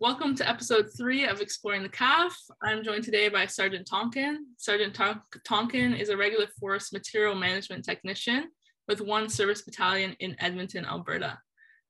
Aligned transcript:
Welcome 0.00 0.34
to 0.36 0.48
episode 0.48 0.90
three 0.98 1.24
of 1.24 1.40
Exploring 1.40 1.84
the 1.84 1.88
CAF. 1.88 2.32
I'm 2.64 2.82
joined 2.82 3.04
today 3.04 3.28
by 3.28 3.46
Sergeant 3.46 3.86
Tonkin. 3.86 4.44
Sergeant 4.56 4.98
Tonkin 5.44 5.94
is 5.94 6.08
a 6.08 6.16
regular 6.16 6.48
force 6.58 6.92
material 6.92 7.36
management 7.36 7.84
technician 7.84 8.50
with 8.88 9.00
one 9.00 9.28
service 9.28 9.62
battalion 9.62 10.16
in 10.18 10.34
Edmonton, 10.40 10.84
Alberta. 10.84 11.38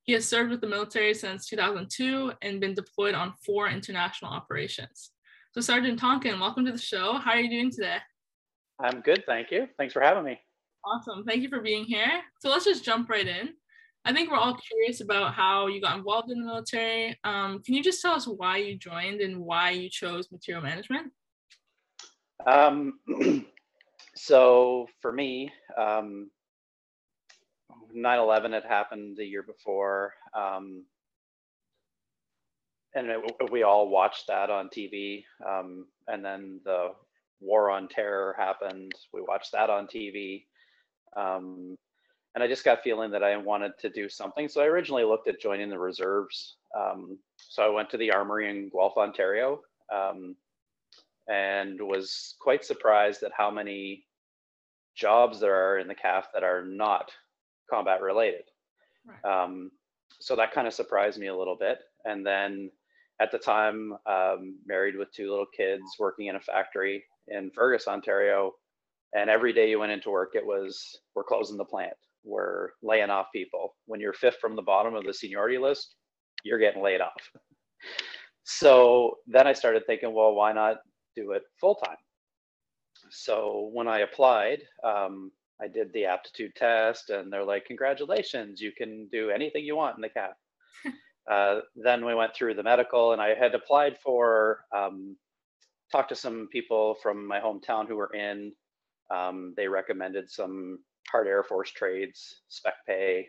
He 0.02 0.12
has 0.12 0.28
served 0.28 0.50
with 0.50 0.60
the 0.60 0.66
military 0.66 1.14
since 1.14 1.46
2002 1.46 2.34
and 2.42 2.60
been 2.60 2.74
deployed 2.74 3.14
on 3.14 3.32
four 3.44 3.68
international 3.68 4.30
operations. 4.30 5.12
So, 5.52 5.62
Sergeant 5.62 5.98
Tonkin, 5.98 6.38
welcome 6.38 6.66
to 6.66 6.72
the 6.72 6.78
show. 6.78 7.14
How 7.14 7.30
are 7.30 7.40
you 7.40 7.48
doing 7.48 7.70
today? 7.70 7.96
I'm 8.78 9.00
good, 9.00 9.24
thank 9.26 9.50
you. 9.50 9.66
Thanks 9.78 9.94
for 9.94 10.02
having 10.02 10.24
me. 10.24 10.38
Awesome. 10.84 11.24
Thank 11.24 11.42
you 11.42 11.48
for 11.48 11.62
being 11.62 11.84
here. 11.84 12.20
So, 12.40 12.50
let's 12.50 12.66
just 12.66 12.84
jump 12.84 13.08
right 13.08 13.26
in. 13.26 13.54
I 14.04 14.12
think 14.12 14.30
we're 14.30 14.36
all 14.36 14.56
curious 14.56 15.00
about 15.00 15.32
how 15.32 15.66
you 15.66 15.80
got 15.80 15.96
involved 15.96 16.30
in 16.30 16.38
the 16.38 16.44
military. 16.44 17.18
Um, 17.24 17.62
can 17.62 17.74
you 17.74 17.82
just 17.82 18.02
tell 18.02 18.12
us 18.12 18.26
why 18.26 18.58
you 18.58 18.76
joined 18.76 19.22
and 19.22 19.38
why 19.38 19.70
you 19.70 19.88
chose 19.88 20.30
material 20.30 20.62
management? 20.62 21.10
Um, 22.46 22.98
so 24.14 24.86
for 25.00 25.10
me, 25.10 25.50
um, 25.78 26.30
9/11 27.96 28.52
had 28.52 28.64
happened 28.64 29.16
the 29.16 29.24
year 29.24 29.42
before, 29.42 30.12
um, 30.34 30.84
and 32.94 33.08
it, 33.08 33.20
we 33.50 33.62
all 33.62 33.88
watched 33.88 34.26
that 34.28 34.50
on 34.50 34.68
TV. 34.68 35.24
Um, 35.46 35.86
and 36.08 36.22
then 36.22 36.60
the 36.64 36.90
war 37.40 37.70
on 37.70 37.88
terror 37.88 38.34
happened. 38.36 38.92
We 39.14 39.22
watched 39.22 39.52
that 39.52 39.70
on 39.70 39.86
TV. 39.86 40.44
Um, 41.16 41.76
and 42.34 42.42
I 42.42 42.48
just 42.48 42.64
got 42.64 42.82
feeling 42.82 43.10
that 43.12 43.22
I 43.22 43.36
wanted 43.36 43.72
to 43.80 43.88
do 43.88 44.08
something. 44.08 44.48
So 44.48 44.60
I 44.60 44.66
originally 44.66 45.04
looked 45.04 45.28
at 45.28 45.40
joining 45.40 45.70
the 45.70 45.78
reserves. 45.78 46.56
Um, 46.76 47.18
so 47.36 47.62
I 47.62 47.68
went 47.68 47.90
to 47.90 47.96
the 47.96 48.10
armory 48.10 48.50
in 48.50 48.70
Guelph, 48.70 48.96
Ontario, 48.96 49.60
um, 49.94 50.34
and 51.28 51.80
was 51.80 52.34
quite 52.40 52.64
surprised 52.64 53.22
at 53.22 53.30
how 53.36 53.50
many 53.50 54.04
jobs 54.96 55.38
there 55.38 55.54
are 55.54 55.78
in 55.78 55.86
the 55.86 55.94
CAF 55.94 56.24
that 56.34 56.42
are 56.42 56.64
not 56.64 57.10
combat 57.70 58.02
related. 58.02 58.44
Right. 59.06 59.44
Um, 59.44 59.70
so 60.20 60.34
that 60.36 60.52
kind 60.52 60.66
of 60.66 60.74
surprised 60.74 61.18
me 61.18 61.28
a 61.28 61.36
little 61.36 61.56
bit. 61.56 61.78
And 62.04 62.26
then 62.26 62.70
at 63.20 63.30
the 63.30 63.38
time, 63.38 63.94
um, 64.06 64.58
married 64.66 64.96
with 64.96 65.12
two 65.12 65.30
little 65.30 65.46
kids, 65.56 65.84
working 66.00 66.26
in 66.26 66.36
a 66.36 66.40
factory 66.40 67.04
in 67.28 67.50
Fergus, 67.54 67.86
Ontario. 67.86 68.52
And 69.16 69.30
every 69.30 69.52
day 69.52 69.70
you 69.70 69.78
went 69.78 69.92
into 69.92 70.10
work, 70.10 70.30
it 70.34 70.44
was, 70.44 70.98
we're 71.14 71.22
closing 71.22 71.56
the 71.56 71.64
plant 71.64 71.94
we're 72.24 72.70
laying 72.82 73.10
off 73.10 73.26
people. 73.32 73.74
When 73.86 74.00
you're 74.00 74.12
fifth 74.12 74.38
from 74.40 74.56
the 74.56 74.62
bottom 74.62 74.94
of 74.94 75.04
the 75.04 75.14
seniority 75.14 75.58
list, 75.58 75.94
you're 76.42 76.58
getting 76.58 76.82
laid 76.82 77.00
off. 77.00 77.30
so 78.44 79.18
then 79.26 79.46
I 79.46 79.52
started 79.52 79.84
thinking, 79.86 80.12
well, 80.12 80.34
why 80.34 80.52
not 80.52 80.78
do 81.14 81.32
it 81.32 81.42
full 81.60 81.76
time? 81.76 81.96
So 83.10 83.70
when 83.72 83.88
I 83.88 84.00
applied, 84.00 84.62
um, 84.82 85.30
I 85.60 85.68
did 85.68 85.92
the 85.92 86.06
aptitude 86.06 86.54
test, 86.56 87.10
and 87.10 87.32
they're 87.32 87.44
like, 87.44 87.66
congratulations, 87.66 88.60
you 88.60 88.72
can 88.72 89.08
do 89.12 89.30
anything 89.30 89.64
you 89.64 89.76
want 89.76 89.96
in 89.96 90.02
the 90.02 90.08
CAF. 90.08 90.32
uh, 91.30 91.60
then 91.76 92.04
we 92.04 92.14
went 92.14 92.34
through 92.34 92.54
the 92.54 92.62
medical, 92.62 93.12
and 93.12 93.20
I 93.20 93.34
had 93.34 93.54
applied 93.54 93.98
for, 93.98 94.60
um, 94.74 95.16
talked 95.92 96.08
to 96.08 96.16
some 96.16 96.48
people 96.50 96.96
from 97.02 97.26
my 97.26 97.40
hometown 97.40 97.86
who 97.86 97.96
were 97.96 98.12
in. 98.14 98.52
Um, 99.14 99.54
they 99.56 99.68
recommended 99.68 100.30
some 100.30 100.78
hard 101.14 101.28
Air 101.28 101.44
Force 101.44 101.70
trades, 101.70 102.40
spec 102.48 102.74
pay, 102.88 103.28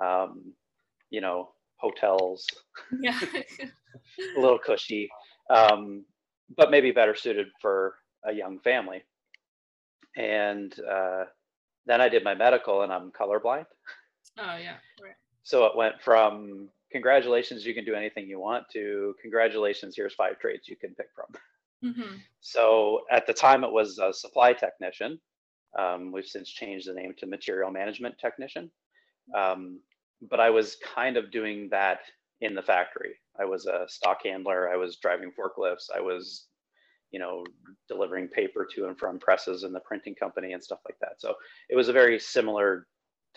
um, 0.00 0.52
you 1.10 1.20
know, 1.20 1.48
hotels. 1.78 2.46
Yeah. 3.00 3.18
a 4.36 4.40
little 4.40 4.60
cushy, 4.64 5.08
um, 5.50 6.04
but 6.56 6.70
maybe 6.70 6.92
better 6.92 7.16
suited 7.16 7.48
for 7.60 7.96
a 8.24 8.32
young 8.32 8.60
family. 8.60 9.02
And 10.16 10.72
uh, 10.88 11.24
then 11.84 12.00
I 12.00 12.08
did 12.08 12.22
my 12.22 12.34
medical, 12.34 12.82
and 12.82 12.92
I'm 12.92 13.10
colorblind. 13.10 13.66
Oh 14.38 14.56
yeah, 14.56 14.76
right. 15.02 15.16
So 15.42 15.64
it 15.66 15.76
went 15.76 16.00
from 16.00 16.68
congratulations, 16.92 17.66
you 17.66 17.74
can 17.74 17.84
do 17.84 17.94
anything 17.94 18.28
you 18.28 18.38
want 18.38 18.64
to 18.72 19.16
congratulations, 19.20 19.94
here's 19.96 20.14
five 20.14 20.38
trades 20.38 20.68
you 20.68 20.76
can 20.76 20.94
pick 20.94 21.08
from. 21.12 21.90
Mm-hmm. 21.90 22.16
So 22.40 23.00
at 23.10 23.26
the 23.26 23.32
time, 23.32 23.64
it 23.64 23.72
was 23.72 23.98
a 23.98 24.12
supply 24.12 24.52
technician. 24.52 25.18
Um, 25.78 26.12
we've 26.12 26.26
since 26.26 26.48
changed 26.48 26.88
the 26.88 26.94
name 26.94 27.14
to 27.18 27.26
material 27.26 27.70
management 27.70 28.18
technician. 28.18 28.70
Um, 29.36 29.80
but 30.30 30.40
I 30.40 30.50
was 30.50 30.76
kind 30.94 31.16
of 31.16 31.30
doing 31.30 31.68
that 31.70 32.00
in 32.40 32.54
the 32.54 32.62
factory. 32.62 33.14
I 33.38 33.44
was 33.44 33.66
a 33.66 33.86
stock 33.88 34.20
handler. 34.24 34.70
I 34.70 34.76
was 34.76 34.96
driving 34.96 35.30
forklifts. 35.38 35.90
I 35.94 36.00
was, 36.00 36.46
you 37.10 37.18
know, 37.18 37.44
delivering 37.88 38.28
paper 38.28 38.66
to 38.74 38.86
and 38.86 38.98
from 38.98 39.18
presses 39.18 39.62
in 39.62 39.72
the 39.72 39.80
printing 39.80 40.14
company 40.14 40.52
and 40.52 40.62
stuff 40.62 40.80
like 40.84 40.98
that. 41.00 41.20
So 41.20 41.34
it 41.68 41.76
was 41.76 41.88
a 41.88 41.92
very 41.92 42.18
similar 42.18 42.86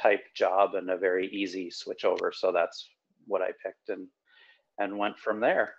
type 0.02 0.24
job 0.36 0.76
and 0.76 0.90
a 0.90 0.98
very 0.98 1.28
easy 1.28 1.70
switch 1.70 2.06
over. 2.06 2.32
So 2.34 2.52
that's 2.52 2.88
what 3.28 3.42
I 3.42 3.52
picked 3.64 3.90
and 3.90 4.08
and 4.80 4.98
went 4.98 5.20
from 5.20 5.42
there. 5.42 5.74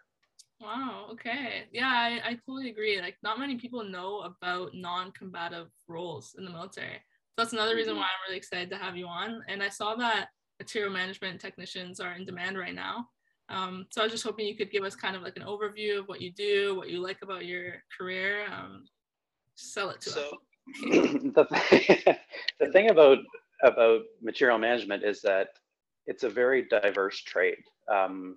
Wow. 0.60 1.06
Okay. 1.12 1.64
Yeah, 1.72 1.88
I, 1.88 2.20
I 2.24 2.34
totally 2.34 2.70
agree. 2.70 3.00
Like, 3.00 3.16
not 3.22 3.38
many 3.38 3.56
people 3.56 3.82
know 3.82 4.20
about 4.20 4.74
non-combative 4.74 5.68
roles 5.88 6.34
in 6.36 6.44
the 6.44 6.50
military. 6.50 6.94
So 6.94 7.34
that's 7.38 7.52
another 7.52 7.74
reason 7.74 7.92
mm-hmm. 7.92 8.00
why 8.00 8.06
I'm 8.06 8.28
really 8.28 8.36
excited 8.36 8.68
to 8.70 8.76
have 8.76 8.96
you 8.96 9.06
on. 9.06 9.42
And 9.48 9.62
I 9.62 9.70
saw 9.70 9.94
that 9.96 10.28
material 10.58 10.92
management 10.92 11.40
technicians 11.40 11.98
are 11.98 12.12
in 12.12 12.26
demand 12.26 12.58
right 12.58 12.74
now. 12.74 13.08
Um, 13.48 13.86
so 13.90 14.00
I 14.00 14.04
was 14.04 14.12
just 14.12 14.24
hoping 14.24 14.46
you 14.46 14.56
could 14.56 14.70
give 14.70 14.84
us 14.84 14.94
kind 14.94 15.16
of 15.16 15.22
like 15.22 15.36
an 15.36 15.42
overview 15.42 15.98
of 15.98 16.06
what 16.06 16.20
you 16.20 16.30
do, 16.30 16.76
what 16.76 16.90
you 16.90 17.00
like 17.02 17.18
about 17.22 17.46
your 17.46 17.82
career. 17.96 18.44
Um, 18.52 18.84
sell 19.56 19.90
it 19.90 20.00
to 20.02 20.10
so, 20.10 20.20
us. 20.20 20.32
the, 20.82 21.46
thing, 21.50 22.16
the 22.60 22.72
thing 22.72 22.90
about 22.90 23.18
about 23.62 24.02
material 24.22 24.58
management 24.58 25.04
is 25.04 25.20
that 25.20 25.48
it's 26.06 26.22
a 26.22 26.30
very 26.30 26.66
diverse 26.68 27.20
trade. 27.20 27.58
Um, 27.92 28.36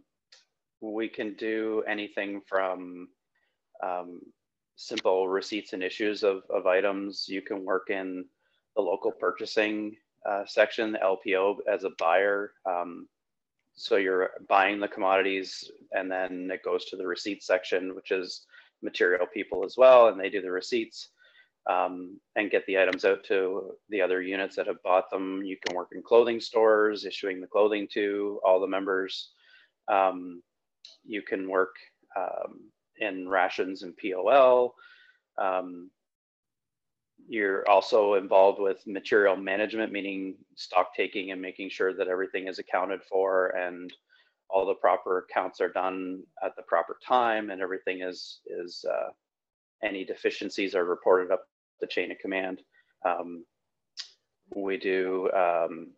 we 0.92 1.08
can 1.08 1.34
do 1.36 1.84
anything 1.88 2.42
from 2.48 3.08
um, 3.82 4.20
simple 4.76 5.28
receipts 5.28 5.74
and 5.74 5.84
issues 5.84 6.24
of, 6.24 6.44
of 6.50 6.66
items. 6.66 7.26
You 7.28 7.42
can 7.42 7.64
work 7.64 7.90
in 7.90 8.26
the 8.76 8.82
local 8.82 9.12
purchasing 9.12 9.96
uh, 10.28 10.44
section, 10.46 10.92
the 10.92 11.00
LPO 11.00 11.58
as 11.72 11.84
a 11.84 11.92
buyer. 11.98 12.54
Um, 12.66 13.08
so 13.76 13.96
you're 13.96 14.32
buying 14.48 14.80
the 14.80 14.88
commodities 14.88 15.72
and 15.92 16.12
then 16.12 16.50
it 16.52 16.64
goes 16.64 16.86
to 16.86 16.96
the 16.96 17.08
receipt 17.08 17.44
section, 17.44 17.96
which 17.96 18.12
is 18.12 18.46
material 18.82 19.26
people 19.34 19.64
as 19.64 19.76
well, 19.78 20.10
and 20.10 20.20
they 20.20 20.30
do 20.30 20.42
the 20.42 20.52
receipts 20.52 21.10
um, 21.70 22.20
and 22.36 22.52
get 22.52 22.66
the 22.66 22.78
items 22.78 23.06
out 23.06 23.24
to 23.26 23.72
the 23.90 24.02
other 24.02 24.22
units 24.22 24.56
that 24.58 24.68
have 24.68 24.84
bought 24.84 25.10
them. 25.10 25.42
You 25.44 25.58
can 25.66 25.76
work 25.76 25.90
in 25.94 26.04
clothing 26.04 26.42
stores, 26.42 27.06
issuing 27.06 27.40
the 27.40 27.48
clothing 27.48 27.88
to 27.94 28.42
all 28.44 28.60
the 28.60 28.68
members. 28.68 29.30
Um, 29.88 30.42
you 31.06 31.22
can 31.22 31.50
work 31.50 31.76
um, 32.18 32.72
in 33.00 33.28
rations 33.28 33.84
and 33.84 33.94
POL. 33.98 34.76
Um, 35.38 35.90
you're 37.28 37.68
also 37.70 38.16
involved 38.16 38.60
with 38.60 38.86
material 38.86 39.36
management, 39.36 39.92
meaning 39.92 40.36
stock 40.56 40.94
taking 40.96 41.32
and 41.32 41.42
making 41.42 41.70
sure 41.70 41.94
that 41.94 42.08
everything 42.08 42.48
is 42.48 42.60
accounted 42.60 43.02
for 43.04 43.50
and 43.50 43.92
all 44.50 44.66
the 44.66 44.74
proper 44.76 45.26
accounts 45.30 45.62
are 45.62 45.72
done 45.72 46.22
at 46.44 46.56
the 46.56 46.62
proper 46.64 46.98
time 47.06 47.50
and 47.50 47.62
everything 47.62 48.02
is 48.02 48.42
is 48.46 48.86
uh, 48.90 49.10
any 49.84 50.06
deficiencies 50.06 50.76
are 50.76 50.86
reported 50.86 51.32
up 51.32 51.44
the 51.82 51.88
chain 51.88 52.12
of 52.12 52.20
command. 52.20 52.62
Um, 53.06 53.46
we 54.56 54.78
do 54.78 55.32
um, 55.32 55.92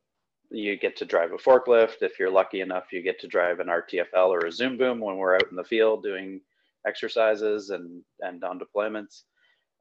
you 0.50 0.78
get 0.78 0.96
to 0.98 1.06
drive 1.06 1.32
a 1.32 1.38
forklift. 1.38 2.02
If 2.02 2.20
you're 2.20 2.30
lucky 2.30 2.62
enough, 2.62 2.92
you 2.92 3.02
get 3.02 3.20
to 3.22 3.28
drive 3.28 3.60
an 3.60 3.68
RTFL 3.68 4.28
or 4.28 4.46
a 4.46 4.52
Zoom 4.52 4.78
boom 4.78 5.00
when 5.00 5.18
we're 5.18 5.36
out 5.36 5.50
in 5.50 5.56
the 5.56 5.64
field 5.64 6.04
doing 6.04 6.42
exercises 6.88 7.70
and, 7.70 8.04
and 8.22 8.44
on 8.44 8.60
deployments. 8.60 9.24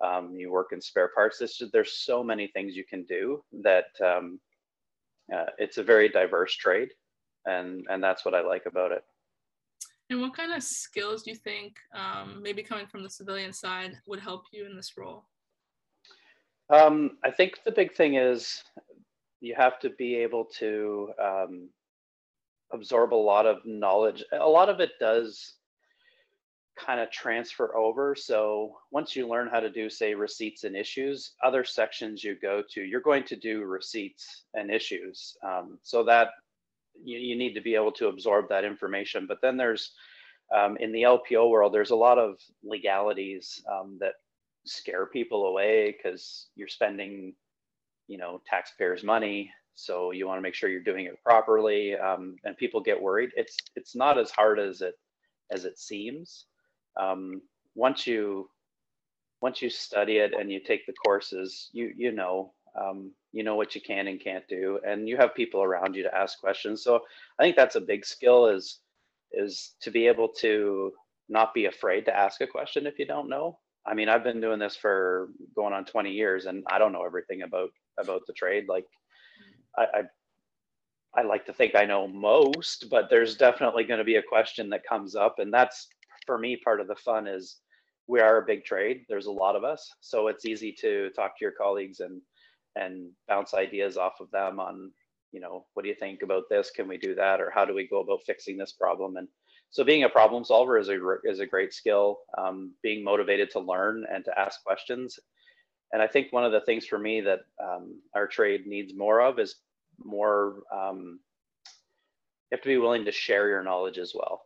Um, 0.05 0.35
you 0.35 0.51
work 0.51 0.71
in 0.73 0.81
spare 0.81 1.11
parts. 1.15 1.39
There's, 1.39 1.63
there's 1.73 2.05
so 2.05 2.23
many 2.25 2.49
things 2.49 2.77
you 2.77 2.85
can 2.85 3.05
do 3.05 3.43
that 3.63 3.87
um, 4.05 4.41
uh, 5.35 5.47
it's 5.59 5.79
a 5.79 5.83
very 5.83 6.09
diverse 6.09 6.55
trade. 6.55 6.91
And, 7.47 7.85
and 7.89 8.03
that's 8.03 8.25
what 8.25 8.35
I 8.35 8.41
like 8.41 8.67
about 8.67 8.93
it. 8.93 9.05
And 10.11 10.21
what 10.21 10.37
kind 10.37 10.53
of 10.53 10.63
skills 10.63 11.23
do 11.23 11.31
you 11.31 11.37
think, 11.37 11.77
um, 11.95 12.41
maybe 12.43 12.63
coming 12.63 12.87
from 12.87 13.03
the 13.03 13.11
civilian 13.11 13.53
side, 13.53 13.97
would 14.07 14.21
help 14.21 14.45
you 14.53 14.67
in 14.67 14.77
this 14.77 14.93
role? 14.97 15.25
Um, 16.71 17.19
I 17.25 17.31
think 17.31 17.63
the 17.65 17.73
big 17.73 17.95
thing 17.95 18.15
is 18.17 18.63
you 19.45 19.55
have 19.55 19.79
to 19.81 19.91
be 19.91 20.17
able 20.17 20.47
to 20.59 21.11
um, 21.23 21.69
absorb 22.73 23.13
a 23.13 23.25
lot 23.33 23.47
of 23.47 23.59
knowledge. 23.65 24.25
A 24.33 24.49
lot 24.49 24.69
of 24.69 24.81
it 24.81 24.93
does 24.99 25.55
kind 26.79 26.99
of 26.99 27.11
transfer 27.11 27.77
over. 27.77 28.15
So 28.15 28.77
once 28.91 29.15
you 29.15 29.29
learn 29.29 29.49
how 29.49 29.61
to 29.61 29.71
do, 29.71 29.89
say, 29.91 30.15
receipts 30.15 30.65
and 30.65 30.75
issues, 30.75 31.33
other 31.43 31.63
sections 31.63 32.25
you 32.25 32.37
go 32.41 32.63
to, 32.71 32.83
you're 32.83 33.01
going 33.01 33.25
to 33.25 33.37
do 33.37 33.65
receipts 33.65 34.45
and 34.55 34.71
issues. 34.71 35.37
Um, 35.47 35.79
so 35.83 36.03
that 36.05 36.29
you, 37.05 37.19
you 37.19 37.37
need 37.37 37.55
to 37.55 37.61
be 37.61 37.75
able 37.75 37.93
to 37.93 38.09
absorb 38.09 38.49
that 38.49 38.65
information. 38.65 39.27
But 39.27 39.39
then 39.43 39.57
there's 39.57 39.93
um, 40.55 40.77
in 40.79 40.91
the 40.93 41.03
LPO 41.03 41.51
world, 41.51 41.73
there's 41.73 41.91
a 41.91 41.97
lot 41.97 42.19
of 42.19 42.39
legalities 42.63 43.63
um, 43.71 43.99
that 44.01 44.15
scare 44.67 45.07
people 45.07 45.47
away 45.47 45.97
because 45.97 46.49
you're 46.57 46.69
spending, 46.69 47.35
you 48.07 48.19
know, 48.19 48.41
taxpayers' 48.47 49.05
money. 49.05 49.51
So 49.75 50.13
you 50.13 50.27
want 50.27 50.39
to 50.39 50.43
make 50.43 50.55
sure 50.55 50.69
you're 50.69 50.83
doing 50.83 51.07
it 51.07 51.23
properly, 51.25 51.95
um, 51.97 52.37
and 52.45 52.57
people 52.57 52.81
get 52.81 53.01
worried. 53.01 53.31
It's 53.37 53.57
it's 53.77 53.97
not 53.97 54.19
as 54.19 54.31
hard 54.31 54.59
as 54.59 54.83
it 54.83 54.95
as 55.51 55.65
it 55.65 55.79
seems. 55.79 56.47
Um, 57.01 57.43
once 57.75 58.07
you 58.07 58.49
once 59.41 59.61
you 59.61 59.71
study 59.71 60.19
it 60.19 60.33
and 60.33 60.51
you 60.51 60.61
take 60.61 60.87
the 60.87 60.93
courses, 61.05 61.71
you 61.73 61.93
you 61.97 62.13
know 62.13 62.53
um, 62.81 63.13
you 63.33 63.43
know 63.43 63.57
what 63.57 63.75
you 63.75 63.81
can 63.81 64.09
and 64.09 64.21
can't 64.23 64.47
do, 64.49 64.79
and 64.87 65.09
you 65.09 65.17
have 65.17 65.35
people 65.35 65.63
around 65.63 65.95
you 65.97 66.03
to 66.05 66.17
ask 66.17 66.39
questions. 66.41 66.83
So 66.83 67.01
I 67.39 67.43
think 67.43 67.57
that's 67.57 67.77
a 67.77 67.81
big 67.81 68.07
skill 68.07 68.47
is 68.47 68.81
is 69.33 69.75
to 69.83 69.91
be 69.91 70.07
able 70.07 70.29
to 70.29 70.93
not 71.29 71.55
be 71.55 71.67
afraid 71.67 72.05
to 72.05 72.17
ask 72.17 72.41
a 72.41 72.47
question 72.47 72.87
if 72.87 72.99
you 72.99 73.07
don't 73.07 73.29
know. 73.29 73.59
I 73.87 73.95
mean, 73.95 74.09
I've 74.09 74.25
been 74.25 74.41
doing 74.41 74.59
this 74.59 74.77
for 74.77 75.29
going 75.55 75.75
on 75.75 75.85
20 75.85 76.11
years, 76.11 76.47
and 76.47 76.65
I 76.67 76.79
don't 76.79 76.93
know 76.93 77.05
everything 77.05 77.43
about 77.43 77.71
about 77.99 78.23
the 78.27 78.33
trade. 78.33 78.65
Like, 78.69 78.87
I, 79.77 79.83
I 79.95 80.03
I 81.17 81.23
like 81.23 81.47
to 81.47 81.53
think 81.53 81.75
I 81.75 81.85
know 81.85 82.09
most, 82.09 82.89
but 82.91 83.09
there's 83.09 83.37
definitely 83.37 83.85
going 83.85 83.99
to 83.99 84.05
be 84.05 84.17
a 84.17 84.23
question 84.23 84.69
that 84.71 84.87
comes 84.87 85.15
up, 85.15 85.39
and 85.39 85.53
that's 85.53 85.89
for 86.27 86.39
me 86.39 86.57
part 86.57 86.81
of 86.81 86.89
the 86.89 86.97
fun 86.97 87.27
is 87.27 87.59
we 88.07 88.21
are 88.21 88.39
a 88.39 88.47
big 88.47 88.65
trade. 88.65 89.05
There's 89.09 89.27
a 89.27 89.33
lot 89.33 89.57
of 89.57 89.65
us, 89.65 89.89
so 90.01 90.29
it's 90.29 90.47
easy 90.47 90.73
to 90.81 91.11
talk 91.11 91.39
to 91.39 91.45
your 91.45 91.53
colleagues 91.53 92.01
and 92.01 92.21
and 92.77 93.11
bounce 93.29 93.55
ideas 93.55 93.97
off 93.97 94.15
of 94.21 94.31
them 94.33 94.59
on 94.59 94.91
you 95.31 95.41
know 95.41 95.67
what 95.75 95.83
do 95.83 95.89
you 95.89 95.95
think 95.95 96.23
about 96.23 96.45
this? 96.49 96.71
Can 96.71 96.89
we 96.89 96.97
do 96.97 97.15
that, 97.15 97.41
or 97.41 97.51
how 97.51 97.65
do 97.65 97.75
we 97.75 97.87
go 97.87 98.01
about 98.01 98.23
fixing 98.27 98.57
this 98.57 98.73
problem? 98.73 99.17
And 99.17 99.29
so 99.75 99.83
being 99.83 100.05
a 100.05 100.09
problem 100.09 100.45
solver 100.45 100.79
is 100.79 100.89
a 100.89 100.99
is 101.25 101.41
a 101.41 101.47
great 101.47 101.75
skill. 101.75 102.19
Um, 102.39 102.75
being 102.81 103.03
motivated 103.03 103.51
to 103.51 103.59
learn 103.59 104.07
and 104.09 104.25
to 104.25 104.39
ask 104.39 104.63
questions, 104.63 105.19
and 105.93 106.01
I 106.01 106.07
think 106.07 106.33
one 106.33 106.45
of 106.45 106.53
the 106.53 106.61
things 106.61 106.87
for 106.87 106.97
me 106.97 107.21
that 107.23 107.41
um, 107.61 108.01
our 108.15 108.29
trade 108.29 108.69
needs 108.69 108.95
more 108.95 109.21
of 109.21 109.41
is 109.41 109.57
more 109.99 110.63
um, 110.73 111.19
you 111.67 112.57
have 112.57 112.63
to 112.63 112.69
be 112.69 112.79
willing 112.79 113.05
to 113.05 113.11
share 113.11 113.49
your 113.49 113.65
knowledge 113.65 113.99
as 113.99 114.13
well 114.15 114.43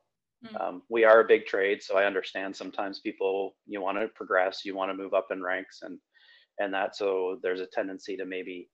mm. 0.46 0.58
um, 0.60 0.82
we 0.88 1.04
are 1.04 1.20
a 1.20 1.28
big 1.28 1.46
trade 1.46 1.82
so 1.82 1.96
i 1.96 2.04
understand 2.04 2.54
sometimes 2.54 3.00
people 3.00 3.54
you 3.66 3.80
want 3.80 3.98
to 3.98 4.08
progress 4.08 4.64
you 4.64 4.74
want 4.74 4.90
to 4.90 4.96
move 4.96 5.14
up 5.14 5.28
in 5.30 5.42
ranks 5.42 5.80
and 5.82 5.98
and 6.58 6.72
that 6.72 6.96
so 6.96 7.38
there's 7.42 7.60
a 7.60 7.66
tendency 7.66 8.16
to 8.16 8.24
maybe 8.24 8.68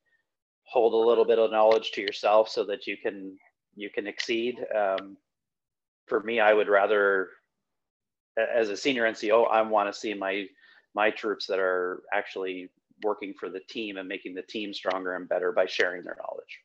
hold 0.67 0.95
a 0.95 1.09
little 1.09 1.25
bit 1.25 1.39
of 1.39 1.51
knowledge 1.51 1.93
to 1.93 2.01
yourself 2.01 2.49
so 2.49 2.65
that 2.65 2.87
you 2.87 2.97
can 2.97 3.37
you 3.77 3.91
can 3.91 4.06
exceed 4.06 4.59
um, 4.77 5.17
for 6.06 6.23
me 6.23 6.41
i 6.41 6.53
would 6.53 6.69
rather 6.69 7.29
as 8.37 8.69
a 8.69 8.77
senior 8.77 9.05
nco 9.05 9.51
i 9.51 9.62
want 9.62 9.93
to 9.93 9.99
see 9.99 10.15
my 10.15 10.47
my 10.95 11.11
troops 11.11 11.47
that 11.47 11.59
are 11.59 12.03
actually 12.12 12.71
working 13.03 13.35
for 13.39 13.49
the 13.51 13.61
team 13.69 13.97
and 13.97 14.09
making 14.09 14.35
the 14.35 14.43
team 14.43 14.73
stronger 14.73 15.17
and 15.17 15.29
better 15.29 15.51
by 15.51 15.67
sharing 15.67 16.05
their 16.05 16.17
knowledge. 16.17 16.61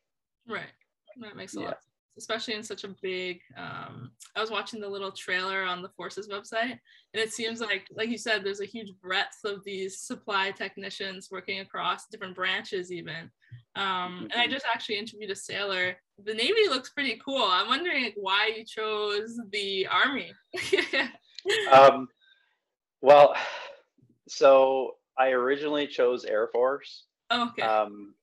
Right. 0.47 0.71
That 1.19 1.35
makes 1.35 1.55
a 1.55 1.61
yeah. 1.61 1.65
lot 1.65 1.79
especially 2.19 2.53
in 2.53 2.63
such 2.63 2.83
a 2.83 2.95
big 3.01 3.39
um, 3.57 4.11
i 4.35 4.41
was 4.41 4.51
watching 4.51 4.81
the 4.81 4.87
little 4.87 5.11
trailer 5.11 5.63
on 5.63 5.81
the 5.81 5.89
forces 5.89 6.27
website 6.27 6.77
and 7.13 7.23
it 7.23 7.31
seems 7.31 7.61
like 7.61 7.87
like 7.95 8.09
you 8.09 8.17
said 8.17 8.43
there's 8.43 8.59
a 8.59 8.65
huge 8.65 8.91
breadth 9.01 9.39
of 9.45 9.63
these 9.63 9.99
supply 9.99 10.51
technicians 10.51 11.29
working 11.31 11.61
across 11.61 12.07
different 12.07 12.35
branches 12.35 12.91
even 12.91 13.31
um, 13.75 14.27
and 14.31 14.33
i 14.33 14.43
mm-hmm. 14.43 14.51
just 14.51 14.65
actually 14.71 14.97
interviewed 14.97 15.31
a 15.31 15.35
sailor 15.35 15.95
the 16.25 16.33
navy 16.33 16.67
looks 16.67 16.89
pretty 16.89 17.19
cool 17.23 17.47
i'm 17.49 17.67
wondering 17.67 18.11
why 18.15 18.51
you 18.55 18.63
chose 18.65 19.39
the 19.51 19.87
army 19.87 20.31
um, 21.71 22.07
well 23.01 23.35
so 24.29 24.95
I 25.19 25.29
originally 25.31 25.85
chose 25.85 26.23
Air 26.23 26.47
Force. 26.53 27.03
Oh, 27.29 27.49
okay. 27.49 27.61
Um, 27.61 28.13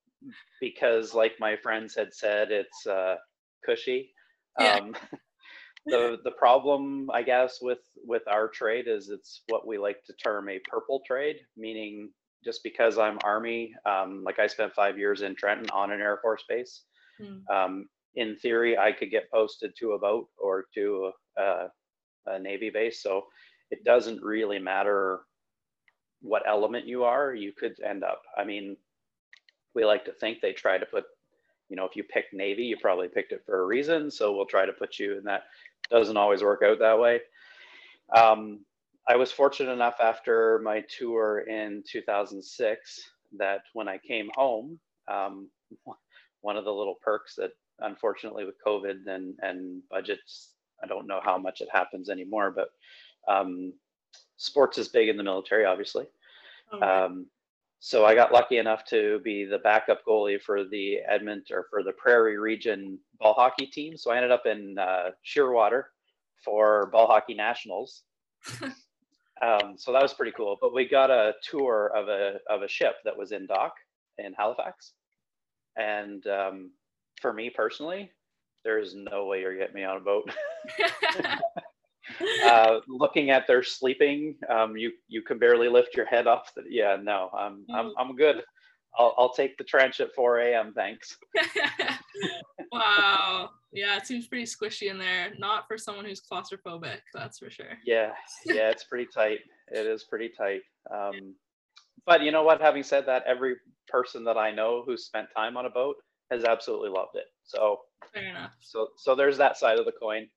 because, 0.60 1.14
like 1.14 1.34
my 1.38 1.56
friends 1.56 1.94
had 1.94 2.14
said, 2.14 2.50
it's 2.50 2.87
uh, 2.87 3.16
cushy. 3.64 4.12
Yeah. 4.58 4.78
Um, 4.81 4.96
the 5.87 6.19
the 6.25 6.31
problem, 6.32 7.10
I 7.12 7.22
guess, 7.22 7.58
with 7.60 7.81
with 8.04 8.22
our 8.28 8.49
trade 8.49 8.87
is 8.88 9.10
it's 9.10 9.42
what 9.49 9.66
we 9.66 9.78
like 9.78 10.02
to 10.04 10.14
term 10.14 10.49
a 10.49 10.58
purple 10.70 11.02
trade, 11.06 11.37
meaning 11.56 12.10
just 12.44 12.62
because 12.62 12.96
I'm 12.96 13.19
Army, 13.25 13.75
um, 13.84 14.22
like 14.25 14.38
I 14.38 14.46
spent 14.46 14.72
five 14.72 14.99
years 14.99 15.22
in 15.22 15.34
Trenton 15.34 15.69
on 15.70 15.90
an 15.92 16.00
Air 16.00 16.19
Force 16.22 16.44
base. 16.49 16.82
Mm. 17.20 17.48
Um, 17.50 17.88
in 18.14 18.36
theory, 18.36 18.78
I 18.78 18.92
could 18.92 19.10
get 19.10 19.30
posted 19.30 19.76
to 19.78 19.92
a 19.92 19.98
boat 19.98 20.28
or 20.38 20.66
to 20.74 21.12
a, 21.36 21.66
a 22.26 22.38
Navy 22.38 22.70
base, 22.70 23.02
so 23.02 23.26
it 23.70 23.84
doesn't 23.84 24.22
really 24.22 24.58
matter 24.58 25.20
what 26.22 26.42
element 26.46 26.86
you 26.86 27.04
are, 27.04 27.34
you 27.34 27.52
could 27.52 27.76
end 27.84 28.02
up. 28.02 28.22
I 28.36 28.44
mean, 28.44 28.76
we 29.74 29.84
like 29.84 30.04
to 30.06 30.12
think 30.12 30.40
they 30.40 30.52
try 30.52 30.78
to 30.78 30.86
put, 30.86 31.04
you 31.68 31.76
know, 31.76 31.84
if 31.84 31.94
you 31.94 32.04
pick 32.04 32.26
Navy, 32.32 32.64
you 32.64 32.76
probably 32.76 33.08
picked 33.08 33.32
it 33.32 33.42
for 33.44 33.62
a 33.62 33.66
reason. 33.66 34.10
So 34.10 34.34
we'll 34.34 34.46
try 34.46 34.66
to 34.66 34.72
put 34.72 34.98
you 34.98 35.18
in 35.18 35.24
that. 35.24 35.44
Doesn't 35.90 36.16
always 36.16 36.42
work 36.42 36.62
out 36.64 36.78
that 36.78 36.98
way. 36.98 37.20
Um, 38.14 38.60
I 39.08 39.16
was 39.16 39.30
fortunate 39.30 39.72
enough 39.72 39.96
after 40.02 40.60
my 40.64 40.82
tour 40.98 41.40
in 41.40 41.84
2006 41.88 43.10
that 43.38 43.60
when 43.72 43.88
I 43.88 43.98
came 43.98 44.30
home, 44.34 44.80
um, 45.06 45.48
one 46.40 46.56
of 46.56 46.64
the 46.64 46.72
little 46.72 46.96
perks 47.02 47.34
that 47.36 47.50
unfortunately 47.80 48.44
with 48.44 48.54
COVID 48.66 49.06
and, 49.06 49.34
and 49.42 49.82
budgets, 49.90 50.52
I 50.82 50.86
don't 50.86 51.06
know 51.06 51.20
how 51.22 51.38
much 51.38 51.60
it 51.60 51.68
happens 51.72 52.08
anymore, 52.08 52.50
but 52.50 52.70
um, 53.32 53.72
sports 54.36 54.78
is 54.78 54.88
big 54.88 55.08
in 55.08 55.16
the 55.16 55.22
military, 55.22 55.64
obviously. 55.64 56.06
Oh, 56.72 56.80
um, 56.80 57.26
so 57.78 58.04
I 58.04 58.14
got 58.14 58.32
lucky 58.32 58.58
enough 58.58 58.84
to 58.86 59.20
be 59.22 59.44
the 59.44 59.58
backup 59.58 60.04
goalie 60.04 60.40
for 60.40 60.64
the 60.64 60.98
Edmonton 61.08 61.56
or 61.56 61.66
for 61.70 61.82
the 61.82 61.92
Prairie 61.92 62.38
Region 62.38 62.98
ball 63.20 63.34
hockey 63.34 63.66
team. 63.66 63.96
So 63.96 64.10
I 64.10 64.16
ended 64.16 64.32
up 64.32 64.46
in 64.46 64.76
uh, 64.78 65.10
Shearwater 65.24 65.84
for 66.42 66.86
ball 66.86 67.06
hockey 67.06 67.34
nationals. 67.34 68.02
um, 69.42 69.74
so 69.76 69.92
that 69.92 70.02
was 70.02 70.14
pretty 70.14 70.32
cool. 70.32 70.56
But 70.60 70.74
we 70.74 70.88
got 70.88 71.10
a 71.10 71.34
tour 71.42 71.92
of 71.94 72.08
a 72.08 72.38
of 72.48 72.62
a 72.62 72.68
ship 72.68 72.96
that 73.04 73.16
was 73.16 73.32
in 73.32 73.46
dock 73.46 73.74
in 74.18 74.32
Halifax, 74.32 74.92
and 75.76 76.26
um, 76.26 76.70
for 77.20 77.32
me 77.32 77.50
personally, 77.50 78.11
there's 78.64 78.94
no 78.94 79.26
way 79.26 79.40
you're 79.40 79.56
getting 79.56 79.75
me 79.75 79.84
on 79.84 79.96
a 79.96 80.00
boat. 80.00 80.31
uh, 82.45 82.80
looking 82.88 83.30
at 83.30 83.47
their 83.47 83.62
sleeping, 83.62 84.37
um, 84.49 84.76
you 84.76 84.92
you 85.09 85.23
can 85.23 85.38
barely 85.38 85.68
lift 85.68 85.97
your 85.97 86.06
head 86.06 86.26
off. 86.26 86.52
The, 86.54 86.62
yeah, 86.68 86.97
no, 87.00 87.30
I'm 87.37 87.64
I'm 87.75 87.87
mm. 87.87 87.92
I'm 87.99 88.16
good. 88.16 88.42
I'll 88.99 89.14
I'll 89.18 89.33
take 89.33 89.59
the 89.59 89.64
trench 89.64 90.00
at 90.00 90.14
4 90.14 90.38
a.m. 90.40 90.73
Thanks. 90.75 91.16
wow. 92.73 93.50
Yeah, 93.73 93.97
it 93.97 94.06
seems 94.06 94.26
pretty 94.26 94.45
squishy 94.45 94.90
in 94.90 94.99
there. 94.99 95.33
Not 95.38 95.66
for 95.68 95.76
someone 95.76 96.06
who's 96.06 96.23
claustrophobic, 96.23 97.00
that's 97.12 97.38
for 97.38 97.50
sure. 97.50 97.76
Yeah, 97.85 98.12
yeah, 98.47 98.71
it's 98.71 98.85
pretty 98.85 99.06
tight. 99.12 99.40
It 99.68 99.87
is 99.87 100.04
pretty 100.04 100.30
tight. 100.30 100.62
Um, 100.90 101.35
but 102.06 102.22
you 102.22 102.30
know 102.30 102.44
what? 102.44 102.60
Having 102.60 102.84
said 102.84 103.06
that, 103.06 103.25
every 103.26 103.56
person 103.88 104.25
that 104.25 104.36
I 104.36 104.50
know 104.52 104.82
who 104.86 104.96
spent 104.96 105.28
time 105.36 105.56
on 105.56 105.66
a 105.66 105.70
boat 105.70 105.96
has 106.30 106.44
absolutely 106.44 106.90
loved 106.90 107.16
it. 107.16 107.26
So 107.44 107.80
fair 108.12 108.30
enough. 108.30 108.52
So 108.60 108.88
so 108.96 109.14
there's 109.14 109.38
that 109.38 109.56
side 109.56 109.78
of 109.78 109.84
the 109.84 109.92
coin. 109.92 110.28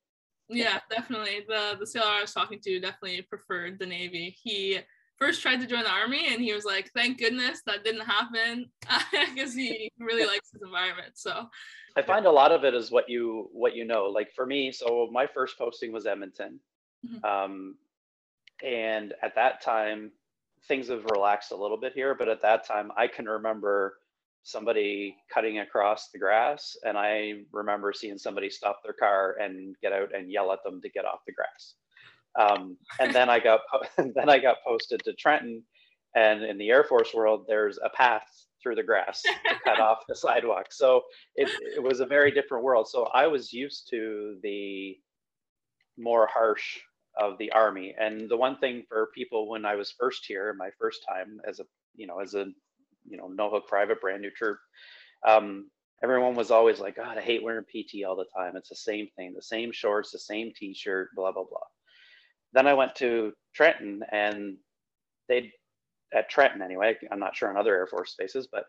Yeah, 0.49 0.79
definitely. 0.89 1.45
The 1.47 1.77
the 1.79 1.88
sailor 1.88 2.07
I 2.07 2.21
was 2.21 2.33
talking 2.33 2.59
to 2.63 2.79
definitely 2.79 3.21
preferred 3.23 3.79
the 3.79 3.85
Navy. 3.85 4.35
He 4.41 4.79
first 5.19 5.41
tried 5.41 5.59
to 5.59 5.67
join 5.67 5.83
the 5.83 5.91
army 5.91 6.33
and 6.33 6.41
he 6.41 6.53
was 6.53 6.63
like, 6.63 6.89
thank 6.95 7.19
goodness 7.19 7.61
that 7.65 7.83
didn't 7.83 8.05
happen 8.05 8.71
because 9.11 9.53
he 9.53 9.91
really 9.99 10.25
likes 10.27 10.51
his 10.51 10.61
environment. 10.61 11.11
So 11.15 11.47
I 11.95 12.01
find 12.01 12.25
a 12.25 12.31
lot 12.31 12.51
of 12.51 12.63
it 12.63 12.73
is 12.73 12.91
what 12.91 13.09
you 13.09 13.49
what 13.51 13.75
you 13.75 13.85
know. 13.85 14.05
Like 14.05 14.31
for 14.35 14.45
me, 14.45 14.71
so 14.71 15.09
my 15.11 15.27
first 15.27 15.57
posting 15.57 15.91
was 15.91 16.05
Edmonton. 16.05 16.59
Mm-hmm. 17.05 17.25
Um, 17.25 17.75
and 18.63 19.13
at 19.21 19.35
that 19.35 19.61
time, 19.61 20.11
things 20.67 20.89
have 20.89 21.05
relaxed 21.05 21.51
a 21.51 21.55
little 21.55 21.79
bit 21.79 21.93
here, 21.93 22.15
but 22.15 22.29
at 22.29 22.41
that 22.41 22.65
time 22.65 22.91
I 22.97 23.07
can 23.07 23.25
remember 23.25 23.95
somebody 24.43 25.15
cutting 25.33 25.59
across 25.59 26.09
the 26.11 26.19
grass 26.19 26.75
and 26.83 26.97
i 26.97 27.33
remember 27.51 27.91
seeing 27.93 28.17
somebody 28.17 28.49
stop 28.49 28.79
their 28.83 28.93
car 28.93 29.35
and 29.39 29.75
get 29.81 29.91
out 29.91 30.09
and 30.15 30.31
yell 30.31 30.51
at 30.51 30.63
them 30.63 30.81
to 30.81 30.89
get 30.89 31.05
off 31.05 31.19
the 31.27 31.33
grass. 31.33 31.75
Um, 32.39 32.77
and 32.99 33.13
then 33.13 33.29
i 33.29 33.39
got 33.39 33.61
then 33.97 34.29
i 34.29 34.39
got 34.39 34.57
posted 34.65 35.01
to 35.03 35.13
trenton 35.13 35.63
and 36.15 36.43
in 36.43 36.57
the 36.57 36.69
air 36.69 36.83
force 36.83 37.13
world 37.13 37.45
there's 37.47 37.79
a 37.83 37.89
path 37.89 38.23
through 38.61 38.75
the 38.75 38.83
grass 38.83 39.21
to 39.21 39.31
cut 39.63 39.79
off 39.89 39.99
the 40.07 40.15
sidewalk. 40.15 40.65
So 40.71 41.03
it, 41.35 41.49
it 41.77 41.81
was 41.81 42.01
a 42.01 42.05
very 42.05 42.31
different 42.31 42.63
world. 42.63 42.87
So 42.87 43.05
i 43.13 43.27
was 43.27 43.53
used 43.53 43.89
to 43.91 44.37
the 44.41 44.97
more 45.97 46.27
harsh 46.31 46.79
of 47.19 47.38
the 47.39 47.51
army 47.53 47.95
and 47.99 48.29
the 48.29 48.38
one 48.38 48.57
thing 48.59 48.83
for 48.89 49.09
people 49.15 49.49
when 49.49 49.65
i 49.65 49.75
was 49.75 49.93
first 49.99 50.25
here 50.27 50.55
my 50.57 50.69
first 50.79 51.01
time 51.09 51.39
as 51.47 51.59
a 51.59 51.65
you 51.95 52.07
know 52.07 52.19
as 52.19 52.35
a 52.35 52.47
you 53.07 53.17
know, 53.17 53.27
no 53.27 53.49
hook 53.49 53.67
private, 53.67 54.01
brand 54.01 54.21
new 54.21 54.31
troop. 54.31 54.57
Um, 55.27 55.69
everyone 56.03 56.35
was 56.35 56.51
always 56.51 56.79
like, 56.79 56.97
God, 56.97 57.17
I 57.17 57.21
hate 57.21 57.43
wearing 57.43 57.65
PT 57.65 58.05
all 58.07 58.15
the 58.15 58.25
time. 58.35 58.55
It's 58.55 58.69
the 58.69 58.75
same 58.75 59.07
thing, 59.15 59.33
the 59.35 59.41
same 59.41 59.71
shorts, 59.71 60.11
the 60.11 60.19
same 60.19 60.51
t-shirt, 60.55 61.09
blah, 61.15 61.31
blah, 61.31 61.45
blah. 61.49 61.59
then 62.53 62.67
I 62.67 62.73
went 62.75 62.95
to 62.97 63.33
Trenton 63.55 64.01
and 64.11 64.57
they 65.29 65.51
at 66.13 66.29
Trenton 66.29 66.61
anyway. 66.61 66.97
I'm 67.11 67.19
not 67.19 67.35
sure 67.35 67.49
on 67.49 67.57
other 67.57 67.75
Air 67.75 67.88
Force 67.88 68.15
bases, 68.17 68.47
but 68.51 68.65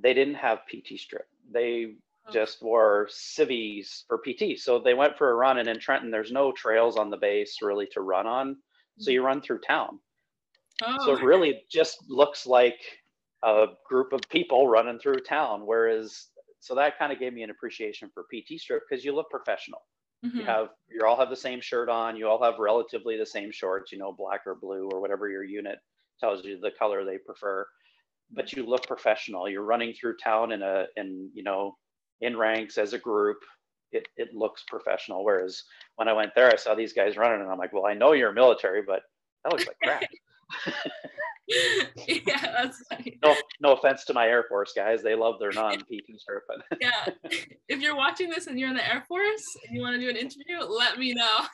they 0.00 0.14
didn't 0.14 0.36
have 0.36 0.60
PT 0.68 0.98
strip. 0.98 1.26
They. 1.52 1.96
Just 2.32 2.62
wore 2.62 3.08
civvies 3.10 4.04
for 4.08 4.18
PT. 4.18 4.58
So 4.58 4.78
they 4.78 4.94
went 4.94 5.16
for 5.16 5.30
a 5.30 5.34
run, 5.34 5.58
and 5.58 5.68
in 5.68 5.78
Trenton, 5.78 6.10
there's 6.10 6.32
no 6.32 6.52
trails 6.52 6.96
on 6.96 7.10
the 7.10 7.16
base 7.16 7.58
really 7.62 7.86
to 7.92 8.00
run 8.00 8.26
on. 8.26 8.56
So 8.98 9.10
you 9.10 9.22
run 9.22 9.42
through 9.42 9.60
town. 9.60 9.98
Oh, 10.82 10.96
so 11.04 11.16
it 11.16 11.22
really 11.22 11.62
just 11.70 11.98
looks 12.08 12.46
like 12.46 12.80
a 13.42 13.66
group 13.88 14.12
of 14.12 14.20
people 14.28 14.68
running 14.68 14.98
through 14.98 15.20
town. 15.20 15.66
Whereas, 15.66 16.28
so 16.60 16.74
that 16.74 16.98
kind 16.98 17.12
of 17.12 17.18
gave 17.18 17.32
me 17.32 17.42
an 17.42 17.50
appreciation 17.50 18.10
for 18.12 18.24
PT 18.24 18.58
strip 18.60 18.82
because 18.88 19.04
you 19.04 19.14
look 19.14 19.30
professional. 19.30 19.82
Mm-hmm. 20.24 20.38
You 20.38 20.44
have 20.44 20.68
you 20.88 21.06
all 21.06 21.16
have 21.16 21.30
the 21.30 21.36
same 21.36 21.60
shirt 21.60 21.88
on. 21.88 22.16
You 22.16 22.28
all 22.28 22.42
have 22.42 22.58
relatively 22.58 23.16
the 23.16 23.26
same 23.26 23.52
shorts. 23.52 23.92
You 23.92 23.98
know, 23.98 24.12
black 24.12 24.42
or 24.46 24.54
blue 24.54 24.88
or 24.90 25.00
whatever 25.00 25.28
your 25.28 25.44
unit 25.44 25.78
tells 26.18 26.44
you 26.44 26.58
the 26.58 26.70
color 26.70 27.04
they 27.04 27.18
prefer. 27.18 27.66
But 28.30 28.52
you 28.52 28.64
look 28.66 28.86
professional. 28.86 29.48
You're 29.48 29.62
running 29.62 29.92
through 29.92 30.16
town 30.16 30.52
in 30.52 30.62
a 30.62 30.86
in 30.96 31.30
you 31.34 31.42
know 31.42 31.76
in 32.20 32.36
ranks 32.36 32.78
as 32.78 32.92
a 32.92 32.98
group. 32.98 33.38
It 33.92 34.08
it 34.16 34.34
looks 34.34 34.64
professional. 34.66 35.24
Whereas 35.24 35.62
when 35.96 36.08
I 36.08 36.12
went 36.12 36.34
there, 36.34 36.50
I 36.52 36.56
saw 36.56 36.74
these 36.74 36.92
guys 36.92 37.16
running, 37.16 37.40
and 37.40 37.50
I'm 37.50 37.58
like, 37.58 37.72
well, 37.72 37.86
I 37.86 37.94
know 37.94 38.12
you're 38.12 38.32
military, 38.32 38.82
but 38.82 39.02
that 39.44 39.52
looks 39.52 39.66
like 39.66 39.78
crap. 39.82 40.02
yeah, 41.48 42.40
that's 42.40 42.82
funny. 42.88 43.18
No, 43.22 43.36
no 43.60 43.72
offense 43.72 44.04
to 44.06 44.14
my 44.14 44.26
Air 44.26 44.44
Force 44.48 44.72
guys. 44.74 45.02
They 45.02 45.14
love 45.14 45.38
their 45.38 45.52
non-PT 45.52 46.20
shirt, 46.26 46.44
but 46.68 46.78
yeah. 46.80 47.06
If 47.68 47.80
you're 47.80 47.96
watching 47.96 48.28
this 48.28 48.46
and 48.46 48.58
you're 48.58 48.68
in 48.68 48.76
the 48.76 48.86
Air 48.86 49.04
Force 49.06 49.44
and 49.66 49.76
you 49.76 49.82
want 49.82 49.94
to 49.94 50.00
do 50.00 50.08
an 50.08 50.16
interview, 50.16 50.58
let 50.60 50.98
me 50.98 51.14
know. 51.14 51.46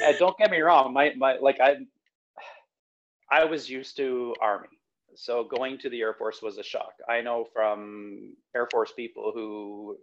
yeah, 0.00 0.12
don't 0.18 0.36
get 0.38 0.50
me 0.50 0.60
wrong. 0.60 0.92
My 0.92 1.12
my 1.16 1.36
like 1.40 1.58
I 1.60 1.78
I 3.30 3.44
was 3.44 3.68
used 3.68 3.96
to 3.96 4.34
Army. 4.40 4.68
So 5.16 5.44
going 5.44 5.78
to 5.78 5.90
the 5.90 6.00
Air 6.00 6.14
Force 6.14 6.42
was 6.42 6.58
a 6.58 6.62
shock. 6.62 6.92
I 7.08 7.20
know 7.20 7.46
from 7.52 8.34
Air 8.54 8.68
Force 8.70 8.92
people 8.92 9.32
who 9.34 9.96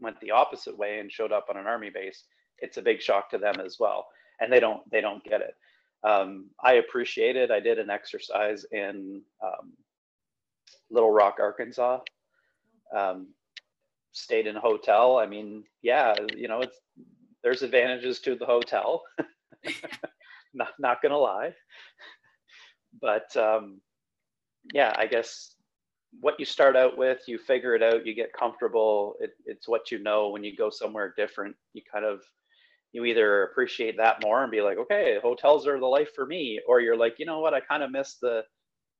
went 0.00 0.20
the 0.20 0.32
opposite 0.32 0.76
way 0.76 0.98
and 0.98 1.10
showed 1.10 1.32
up 1.32 1.46
on 1.50 1.56
an 1.56 1.66
Army 1.66 1.90
base, 1.90 2.24
it's 2.58 2.76
a 2.76 2.82
big 2.82 3.00
shock 3.00 3.30
to 3.30 3.38
them 3.38 3.60
as 3.64 3.76
well. 3.78 4.06
And 4.40 4.52
they 4.52 4.60
don't 4.60 4.88
they 4.90 5.00
don't 5.00 5.22
get 5.24 5.40
it 5.40 5.54
um, 6.04 6.50
I 6.62 6.74
appreciate 6.74 7.36
it. 7.36 7.50
I 7.50 7.60
did 7.60 7.78
an 7.78 7.90
exercise 7.90 8.64
in 8.70 9.22
um, 9.42 9.72
Little 10.90 11.10
Rock, 11.10 11.36
Arkansas. 11.40 12.00
Um, 12.96 13.28
stayed 14.12 14.46
in 14.46 14.56
a 14.56 14.60
hotel. 14.60 15.18
I 15.18 15.26
mean, 15.26 15.64
yeah, 15.82 16.14
you 16.36 16.48
know, 16.48 16.60
it's 16.60 16.78
there's 17.42 17.62
advantages 17.62 18.20
to 18.20 18.36
the 18.36 18.46
hotel. 18.46 19.02
not 20.54 20.68
not 20.78 21.02
gonna 21.02 21.18
lie, 21.18 21.52
but 23.00 23.36
um, 23.36 23.80
yeah, 24.72 24.94
I 24.96 25.06
guess 25.06 25.54
what 26.20 26.38
you 26.38 26.44
start 26.44 26.76
out 26.76 26.96
with, 26.96 27.20
you 27.26 27.38
figure 27.38 27.74
it 27.74 27.82
out, 27.82 28.06
you 28.06 28.14
get 28.14 28.32
comfortable. 28.32 29.14
It, 29.20 29.30
it's 29.44 29.68
what 29.68 29.90
you 29.90 29.98
know. 29.98 30.28
When 30.30 30.44
you 30.44 30.56
go 30.56 30.70
somewhere 30.70 31.14
different, 31.16 31.56
you 31.74 31.82
kind 31.90 32.04
of 32.04 32.22
you 32.92 33.04
either 33.04 33.44
appreciate 33.44 33.96
that 33.98 34.22
more 34.22 34.42
and 34.42 34.50
be 34.50 34.62
like, 34.62 34.78
okay, 34.78 35.18
hotels 35.22 35.66
are 35.66 35.78
the 35.78 35.86
life 35.86 36.10
for 36.14 36.26
me, 36.26 36.60
or 36.66 36.80
you're 36.80 36.96
like, 36.96 37.16
you 37.18 37.26
know 37.26 37.40
what, 37.40 37.54
I 37.54 37.60
kind 37.60 37.82
of 37.82 37.90
miss 37.90 38.16
the, 38.20 38.42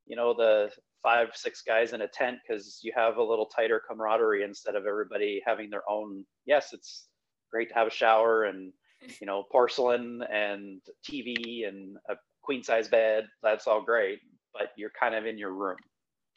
you 0.07 0.15
know, 0.17 0.35
the 0.35 0.71
five, 1.03 1.29
six 1.35 1.63
guys 1.63 1.93
in 1.93 2.03
a 2.03 2.09
tent 2.09 2.39
because 2.47 2.81
you 2.83 2.93
have 2.95 3.17
a 3.17 3.23
little 3.23 3.47
tighter 3.47 3.81
camaraderie 3.89 4.43
instead 4.43 4.75
of 4.75 4.87
everybody 4.87 5.41
having 5.47 5.71
their 5.71 5.89
own. 5.89 6.25
Yes, 6.45 6.73
it's 6.73 7.07
great 7.51 7.69
to 7.71 7.75
have 7.75 7.87
a 7.87 7.91
shower 7.91 8.45
and, 8.45 8.73
you 9.21 9.27
know, 9.27 9.45
porcelain 9.51 10.23
and 10.31 10.81
TV 11.09 11.67
and 11.67 11.97
a 12.11 12.15
queen 12.43 12.63
size 12.63 12.89
bed. 12.89 13.27
That's 13.43 13.67
all 13.67 13.83
great, 13.83 14.19
but 14.53 14.73
you're 14.77 14.93
kind 14.99 15.15
of 15.15 15.27
in 15.27 15.39
your 15.39 15.53
room. 15.53 15.77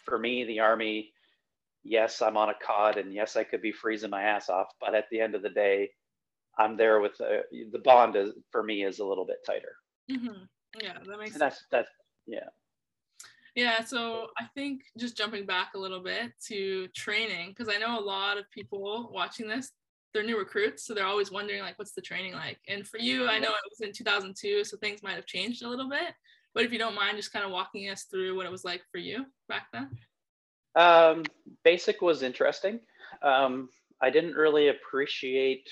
For 0.06 0.18
me, 0.18 0.44
the 0.44 0.60
Army, 0.60 1.12
yes, 1.84 2.22
I'm 2.22 2.38
on 2.38 2.50
a 2.50 2.56
cod 2.66 2.98
and 2.98 3.14
yes, 3.14 3.36
I 3.36 3.44
could 3.44 3.62
be 3.62 3.72
freezing 3.72 4.10
my 4.10 4.24
ass 4.24 4.50
off, 4.50 4.68
but 4.80 4.96
at 4.96 5.06
the 5.12 5.22
end 5.22 5.36
of 5.36 5.42
the 5.42 5.50
day, 5.50 5.92
I'm 6.58 6.76
there 6.76 7.00
with 7.00 7.18
the 7.18 7.44
the 7.72 7.80
bond 7.80 8.16
is 8.16 8.32
for 8.52 8.62
me 8.62 8.84
is 8.84 9.00
a 9.00 9.06
little 9.06 9.26
bit 9.26 9.38
tighter. 9.46 9.76
Mm-hmm. 10.12 10.44
Yeah, 10.82 10.98
that 11.06 11.20
makes. 11.20 11.32
And 11.34 11.42
that's 11.42 11.66
that's 11.72 11.90
yeah. 12.28 12.50
Yeah, 13.56 13.84
so 13.84 14.28
I 14.38 14.46
think 14.56 14.84
just 14.98 15.18
jumping 15.18 15.46
back 15.46 15.72
a 15.76 15.80
little 15.80 16.02
bit 16.02 16.32
to 16.48 16.88
training, 16.96 17.50
because 17.50 17.74
I 17.74 17.78
know 17.78 18.00
a 18.00 18.02
lot 18.04 18.38
of 18.38 18.50
people 18.52 19.10
watching 19.14 19.48
this, 19.48 19.72
they're 20.14 20.24
new 20.24 20.38
recruits, 20.40 20.86
so 20.86 20.94
they're 20.94 21.06
always 21.06 21.32
wondering 21.32 21.62
like, 21.62 21.78
what's 21.78 21.92
the 21.92 22.02
training 22.02 22.34
like? 22.34 22.60
And 22.70 22.88
for 22.88 22.98
you, 22.98 23.28
I 23.28 23.40
know 23.40 23.50
it 23.50 23.70
was 23.70 23.82
in 23.82 23.92
2002, 23.94 24.64
so 24.64 24.78
things 24.78 25.04
might 25.04 25.16
have 25.16 25.26
changed 25.26 25.64
a 25.64 25.70
little 25.70 25.90
bit. 25.90 26.14
But 26.54 26.66
if 26.66 26.72
you 26.72 26.80
don't 26.80 26.96
mind, 26.96 27.18
just 27.18 27.34
kind 27.34 27.46
of 27.46 27.52
walking 27.52 27.90
us 27.90 28.04
through 28.04 28.36
what 28.36 28.46
it 28.46 28.52
was 28.52 28.66
like 28.66 28.82
for 28.92 28.98
you 28.98 29.26
back 29.48 29.68
then. 29.72 29.90
Um, 30.76 31.24
basic 31.64 32.02
was 32.02 32.24
interesting. 32.24 32.80
Um, 33.22 33.70
I 34.02 34.10
didn't 34.10 34.36
really 34.36 34.70
appreciate 34.70 35.70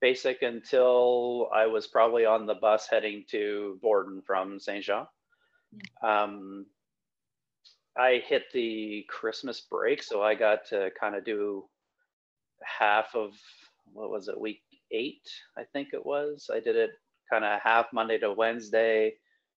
basic 0.00 0.42
until 0.42 1.48
I 1.54 1.66
was 1.66 1.86
probably 1.86 2.24
on 2.26 2.46
the 2.46 2.54
bus 2.54 2.86
heading 2.90 3.24
to 3.30 3.78
Borden 3.82 4.22
from 4.26 4.60
Saint 4.60 4.84
Jean. 4.84 5.06
Um, 6.02 6.66
I 7.96 8.22
hit 8.26 8.44
the 8.52 9.06
Christmas 9.08 9.60
break, 9.60 10.02
so 10.02 10.22
I 10.22 10.34
got 10.34 10.66
to 10.68 10.90
kind 10.98 11.14
of 11.14 11.24
do 11.24 11.64
half 12.62 13.14
of 13.14 13.32
what 13.92 14.10
was 14.10 14.28
it, 14.28 14.40
week 14.40 14.62
eight, 14.90 15.28
I 15.56 15.64
think 15.72 15.88
it 15.92 16.04
was. 16.04 16.50
I 16.52 16.60
did 16.60 16.76
it 16.76 16.90
kind 17.30 17.44
of 17.44 17.60
half 17.60 17.86
Monday 17.92 18.18
to 18.18 18.32
Wednesday, 18.32 19.14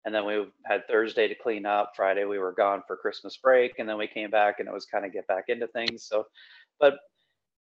and 0.04 0.14
then 0.14 0.26
we 0.26 0.46
had 0.66 0.86
Thursday 0.86 1.28
to 1.28 1.34
clean 1.34 1.66
up. 1.66 1.92
Friday 1.96 2.24
we 2.24 2.38
were 2.38 2.52
gone 2.52 2.82
for 2.86 2.96
Christmas 2.96 3.36
break, 3.36 3.78
and 3.78 3.88
then 3.88 3.98
we 3.98 4.06
came 4.06 4.30
back, 4.30 4.60
and 4.60 4.68
it 4.68 4.74
was 4.74 4.86
kind 4.86 5.04
of 5.04 5.12
get 5.12 5.26
back 5.26 5.44
into 5.48 5.66
things. 5.68 6.04
So, 6.04 6.26
but 6.78 6.98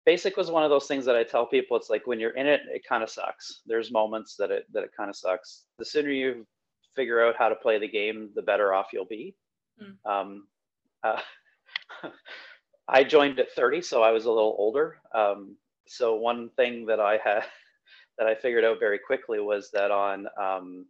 basic 0.05 0.37
was 0.37 0.51
one 0.51 0.65
of 0.65 0.71
those 0.71 0.87
things 0.87 1.05
that 1.05 1.17
I 1.17 1.23
tell 1.23 1.47
people. 1.47 1.77
It's 1.77 1.91
like 1.91 2.07
when 2.07 2.21
you're 2.21 2.37
in 2.37 2.47
it, 2.47 2.63
it 2.73 2.83
kind 2.89 3.03
of 3.03 3.11
sucks. 3.11 3.61
There's 3.67 3.93
moments 3.93 4.37
that 4.37 4.51
it 4.51 4.67
that 4.73 4.85
it 4.85 4.91
kind 4.97 5.11
of 5.11 5.17
sucks. 5.17 5.65
The 5.79 5.85
sooner 5.85 6.11
you 6.11 6.47
figure 6.95 7.25
out 7.25 7.37
how 7.39 7.49
to 7.49 7.57
play 7.57 7.79
the 7.79 7.89
game, 7.89 8.31
the 8.35 8.43
better 8.43 8.73
off 8.73 8.89
you'll 8.93 9.05
be. 9.05 9.35
Mm. 9.83 10.11
Um, 10.11 10.47
uh, 11.03 11.21
I 12.89 13.03
joined 13.03 13.39
at 13.39 13.53
30, 13.53 13.83
so 13.83 14.03
I 14.03 14.11
was 14.11 14.27
a 14.27 14.31
little 14.31 14.55
older. 14.59 14.99
Um, 15.15 15.57
so 15.87 16.15
one 16.15 16.51
thing 16.57 16.87
that 16.87 17.01
I 17.01 17.19
had 17.23 17.45
that 18.19 18.27
I 18.27 18.35
figured 18.35 18.65
out 18.65 18.81
very 18.81 18.99
quickly 18.99 19.41
was 19.41 19.71
that 19.73 19.91
on 19.91 20.27
um, 20.41 20.87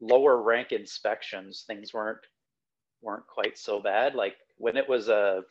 lower 0.00 0.42
rank 0.42 0.72
inspections, 0.72 1.64
things 1.66 1.92
weren't 1.92 2.18
weren't 3.02 3.26
quite 3.26 3.58
so 3.58 3.80
bad. 3.80 4.14
Like 4.14 4.36
when 4.58 4.76
it 4.76 4.88
was 4.88 5.08
a 5.08 5.42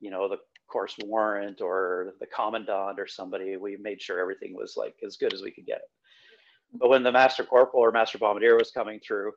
you 0.00 0.10
know 0.10 0.28
the 0.28 0.38
course 0.70 0.96
warrant 1.04 1.60
or 1.60 2.14
the 2.20 2.26
commandant 2.26 2.98
or 2.98 3.06
somebody, 3.06 3.56
we 3.56 3.76
made 3.76 4.00
sure 4.00 4.20
everything 4.20 4.54
was 4.54 4.74
like 4.76 4.94
as 5.06 5.16
good 5.16 5.32
as 5.32 5.42
we 5.42 5.50
could 5.50 5.66
get 5.66 5.78
it. 5.78 5.90
But 6.74 6.88
when 6.88 7.02
the 7.02 7.12
master 7.12 7.44
corporal 7.44 7.82
or 7.84 7.92
master 7.92 8.18
bombardier 8.18 8.56
was 8.56 8.70
coming 8.70 8.98
through, 9.06 9.32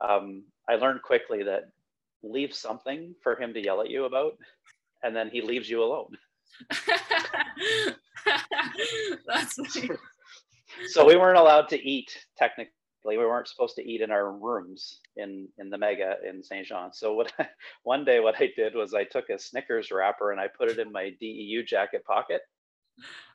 um, 0.00 0.44
I 0.68 0.76
learned 0.76 1.02
quickly 1.02 1.42
that 1.42 1.64
leave 2.22 2.54
something 2.54 3.14
for 3.22 3.40
him 3.40 3.52
to 3.52 3.62
yell 3.62 3.82
at 3.82 3.90
you 3.90 4.06
about, 4.06 4.32
and 5.02 5.14
then 5.14 5.28
he 5.30 5.42
leaves 5.42 5.68
you 5.68 5.82
alone. 5.82 6.16
That's 9.26 9.58
so 10.88 11.04
we 11.04 11.16
weren't 11.16 11.38
allowed 11.38 11.68
to 11.68 11.78
eat 11.78 12.10
technically 12.36 12.72
we 13.04 13.16
weren't 13.16 13.48
supposed 13.48 13.76
to 13.76 13.88
eat 13.88 14.00
in 14.00 14.10
our 14.10 14.32
rooms 14.32 15.00
in 15.16 15.48
in 15.58 15.70
the 15.70 15.78
mega 15.78 16.16
in 16.28 16.42
Saint 16.42 16.66
Jean. 16.66 16.92
So 16.92 17.14
what 17.14 17.32
I, 17.38 17.48
one 17.82 18.04
day 18.04 18.20
what 18.20 18.36
I 18.40 18.50
did 18.56 18.74
was 18.74 18.94
I 18.94 19.04
took 19.04 19.30
a 19.30 19.38
Snickers 19.38 19.90
wrapper 19.90 20.32
and 20.32 20.40
I 20.40 20.48
put 20.48 20.70
it 20.70 20.78
in 20.78 20.92
my 20.92 21.10
DEU 21.20 21.62
jacket 21.64 22.04
pocket. 22.04 22.42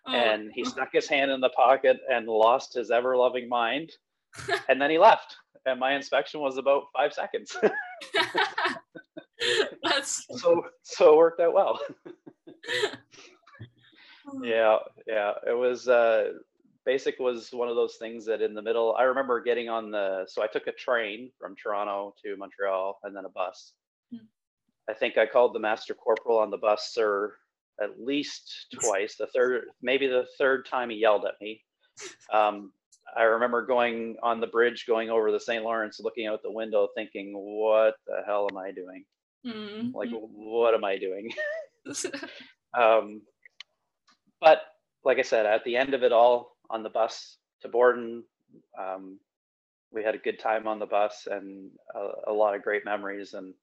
Oh. 0.07 0.13
And 0.13 0.51
he 0.53 0.63
stuck 0.69 0.89
his 0.91 1.07
hand 1.07 1.31
in 1.31 1.39
the 1.39 1.49
pocket 1.49 1.99
and 2.09 2.27
lost 2.27 2.73
his 2.73 2.91
ever 2.91 3.15
loving 3.17 3.47
mind. 3.49 3.91
and 4.69 4.81
then 4.81 4.89
he 4.89 4.97
left. 4.97 5.37
And 5.65 5.79
my 5.79 5.93
inspection 5.93 6.41
was 6.41 6.57
about 6.57 6.83
five 6.95 7.13
seconds. 7.13 7.55
That's 9.83 10.25
so 10.41 10.65
so 10.81 11.13
it 11.13 11.17
worked 11.17 11.39
out 11.39 11.53
well. 11.53 11.79
yeah, 14.41 14.77
yeah. 15.07 15.33
It 15.47 15.57
was 15.57 15.87
uh 15.87 16.33
basic 16.85 17.19
was 17.19 17.49
one 17.51 17.69
of 17.69 17.75
those 17.75 17.95
things 17.95 18.25
that 18.25 18.41
in 18.41 18.53
the 18.53 18.61
middle 18.61 18.95
i 18.97 19.03
remember 19.03 19.41
getting 19.41 19.69
on 19.69 19.91
the 19.91 20.25
so 20.27 20.43
i 20.43 20.47
took 20.47 20.67
a 20.67 20.71
train 20.71 21.31
from 21.39 21.55
toronto 21.55 22.13
to 22.23 22.35
montreal 22.37 22.99
and 23.03 23.15
then 23.15 23.25
a 23.25 23.29
bus. 23.29 23.73
Mm. 24.13 24.19
i 24.89 24.93
think 24.93 25.17
i 25.17 25.25
called 25.25 25.53
the 25.53 25.59
master 25.59 25.93
corporal 25.93 26.39
on 26.39 26.51
the 26.51 26.57
bus 26.57 26.91
sir 26.93 27.33
at 27.81 27.99
least 27.99 28.67
twice. 28.79 29.15
The 29.15 29.27
third 29.27 29.65
maybe 29.81 30.07
the 30.07 30.25
third 30.37 30.65
time 30.65 30.89
he 30.89 30.97
yelled 30.97 31.25
at 31.25 31.35
me. 31.41 31.61
Um, 32.31 32.71
i 33.15 33.23
remember 33.23 33.65
going 33.65 34.15
on 34.23 34.39
the 34.39 34.47
bridge 34.47 34.85
going 34.87 35.09
over 35.09 35.31
the 35.31 35.39
st 35.39 35.63
lawrence 35.63 35.99
looking 35.99 36.25
out 36.25 36.41
the 36.41 36.51
window 36.51 36.87
thinking 36.95 37.33
what 37.35 37.95
the 38.07 38.21
hell 38.25 38.47
am 38.49 38.57
i 38.57 38.71
doing? 38.71 39.03
Mm-hmm. 39.45 39.95
like 39.95 40.09
what 40.11 40.73
am 40.73 40.83
i 40.83 40.97
doing? 40.97 41.31
Um, 42.75 43.21
but 44.41 44.63
like 45.05 45.19
i 45.19 45.21
said 45.21 45.45
at 45.45 45.63
the 45.63 45.77
end 45.77 45.93
of 45.93 46.01
it 46.01 46.11
all 46.11 46.52
on 46.73 46.83
the 46.83 46.89
bus 46.89 47.37
to 47.61 47.69
Borden, 47.69 48.23
um, 48.77 49.19
we 49.91 50.03
had 50.03 50.15
a 50.15 50.19
good 50.19 50.39
time 50.39 50.67
on 50.67 50.79
the 50.79 50.85
bus 50.85 51.27
and 51.29 51.69
a, 51.95 52.31
a, 52.31 52.33
lot 52.33 52.55
of 52.55 52.63
great 52.63 52.83
memories 52.83 53.33
and 53.33 53.53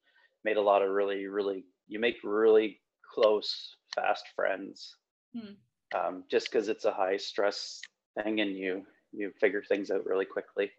made 0.45 0.57
a 0.57 0.63
lot 0.63 0.81
of 0.81 0.91
really, 0.91 1.27
really, 1.27 1.65
you 1.89 1.99
make 1.99 2.17
really 2.23 2.81
close, 3.13 3.77
fast 3.95 4.25
friends. 4.37 4.97
Hmm. 5.37 5.55
Um, 5.93 6.25
just 6.31 6.51
because 6.51 6.69
it's 6.69 6.85
a 6.85 6.93
high 6.93 7.17
stress 7.17 7.81
thing 8.23 8.41
and 8.41 8.57
you 8.57 8.87
you 9.13 9.33
figure 9.41 9.63
things 9.69 9.91
out 9.91 10.07
really 10.07 10.25
quickly. 10.25 10.71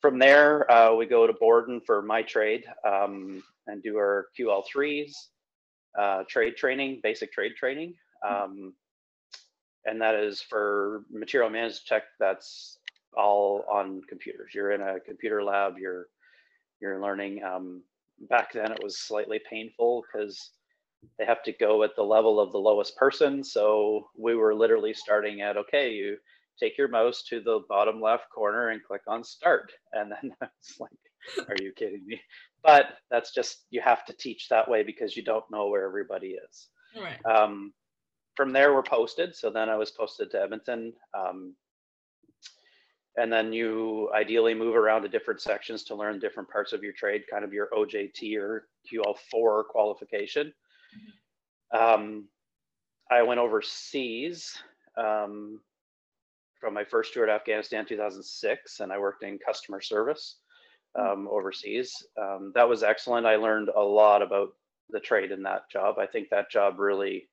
From 0.00 0.18
there, 0.18 0.68
uh, 0.68 0.92
we 0.94 1.06
go 1.06 1.24
to 1.24 1.32
Borden 1.32 1.80
for 1.86 2.02
my 2.02 2.22
trade 2.22 2.64
um, 2.84 3.44
and 3.68 3.80
do 3.80 3.96
our 3.96 4.26
QL3s, 4.36 5.12
uh, 5.96 6.24
trade 6.28 6.56
training, 6.56 6.98
basic 7.04 7.32
trade 7.32 7.52
training. 7.56 7.94
Hmm. 8.24 8.70
And 9.84 10.00
that 10.00 10.14
is 10.14 10.40
for 10.42 11.04
material 11.10 11.50
management 11.50 11.86
tech 11.86 12.02
that's 12.18 12.78
all 13.16 13.64
on 13.70 14.02
computers. 14.08 14.52
You're 14.54 14.72
in 14.72 14.80
a 14.82 15.00
computer 15.00 15.42
lab 15.42 15.78
you're 15.78 16.06
you're 16.80 17.02
learning 17.02 17.42
um, 17.44 17.82
back 18.28 18.52
then 18.52 18.72
it 18.72 18.82
was 18.82 18.98
slightly 18.98 19.40
painful 19.48 20.02
because 20.02 20.50
they 21.18 21.24
have 21.24 21.42
to 21.42 21.52
go 21.52 21.82
at 21.82 21.96
the 21.96 22.02
level 22.02 22.38
of 22.38 22.52
the 22.52 22.58
lowest 22.58 22.96
person. 22.96 23.42
So 23.42 24.08
we 24.16 24.34
were 24.34 24.54
literally 24.54 24.94
starting 24.94 25.40
at 25.40 25.56
okay 25.56 25.92
you 25.92 26.16
take 26.58 26.76
your 26.76 26.88
mouse 26.88 27.22
to 27.22 27.40
the 27.40 27.60
bottom 27.68 28.00
left 28.00 28.24
corner 28.34 28.68
and 28.68 28.84
click 28.84 29.02
on 29.06 29.24
start. 29.24 29.72
And 29.92 30.12
then 30.12 30.32
it's 30.42 30.78
like 30.78 30.90
are 31.48 31.56
you 31.60 31.72
kidding 31.72 32.06
me? 32.06 32.20
But 32.62 32.86
that's 33.10 33.32
just 33.32 33.64
you 33.70 33.80
have 33.80 34.04
to 34.06 34.12
teach 34.12 34.48
that 34.48 34.68
way 34.68 34.82
because 34.82 35.16
you 35.16 35.24
don't 35.24 35.44
know 35.50 35.68
where 35.68 35.86
everybody 35.86 36.36
is. 36.48 36.68
Right. 37.00 37.24
Um, 37.24 37.72
from 38.36 38.52
there 38.52 38.74
we're 38.74 38.82
posted. 38.82 39.34
So 39.34 39.50
then 39.50 39.68
I 39.68 39.76
was 39.76 39.90
posted 39.90 40.30
to 40.30 40.42
Edmonton. 40.42 40.92
Um, 41.14 41.54
and 43.16 43.32
then 43.32 43.52
you 43.52 44.10
ideally 44.14 44.54
move 44.54 44.76
around 44.76 45.02
to 45.02 45.08
different 45.08 45.40
sections 45.40 45.84
to 45.84 45.94
learn 45.94 46.18
different 46.18 46.48
parts 46.48 46.72
of 46.72 46.82
your 46.82 46.92
trade, 46.92 47.24
kind 47.30 47.44
of 47.44 47.52
your 47.52 47.68
OJT 47.76 48.36
or 48.38 48.68
QL4 48.90 49.64
qualification. 49.68 50.52
Mm-hmm. 51.74 52.02
Um, 52.02 52.28
I 53.10 53.22
went 53.22 53.40
overseas 53.40 54.56
um, 54.96 55.60
from 56.60 56.74
my 56.74 56.84
first 56.84 57.12
tour 57.12 57.26
to 57.26 57.32
Afghanistan 57.32 57.84
2006, 57.84 58.80
and 58.80 58.92
I 58.92 58.98
worked 58.98 59.24
in 59.24 59.38
customer 59.44 59.80
service 59.80 60.38
mm-hmm. 60.96 61.20
um, 61.22 61.28
overseas. 61.28 61.92
Um, 62.20 62.52
that 62.54 62.68
was 62.68 62.82
excellent. 62.82 63.26
I 63.26 63.36
learned 63.36 63.70
a 63.76 63.82
lot 63.82 64.22
about 64.22 64.50
the 64.90 65.00
trade 65.00 65.32
in 65.32 65.42
that 65.42 65.70
job. 65.70 65.98
I 65.98 66.06
think 66.06 66.28
that 66.30 66.50
job 66.50 66.78
really 66.78 67.28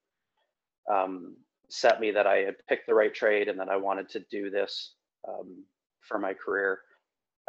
um, 0.91 1.35
set 1.69 1.99
me 1.99 2.11
that 2.11 2.27
I 2.27 2.37
had 2.37 2.55
picked 2.67 2.87
the 2.87 2.95
right 2.95 3.13
trade 3.13 3.47
and 3.47 3.59
that 3.59 3.69
I 3.69 3.77
wanted 3.77 4.09
to 4.09 4.19
do 4.31 4.49
this 4.49 4.93
um, 5.27 5.63
for 6.01 6.17
my 6.17 6.33
career. 6.33 6.79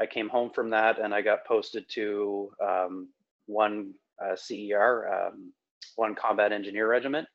I 0.01 0.07
came 0.07 0.29
home 0.29 0.51
from 0.51 0.71
that 0.71 0.99
and 0.99 1.15
I 1.15 1.23
got 1.23 1.47
posted 1.47 1.89
to 1.91 2.51
um, 2.63 3.09
one 3.47 3.95
uh, 4.23 4.37
CER, 4.37 5.09
um, 5.13 5.53
one 5.97 6.15
combat 6.15 6.53
engineer 6.53 6.89
regiment 6.89 7.27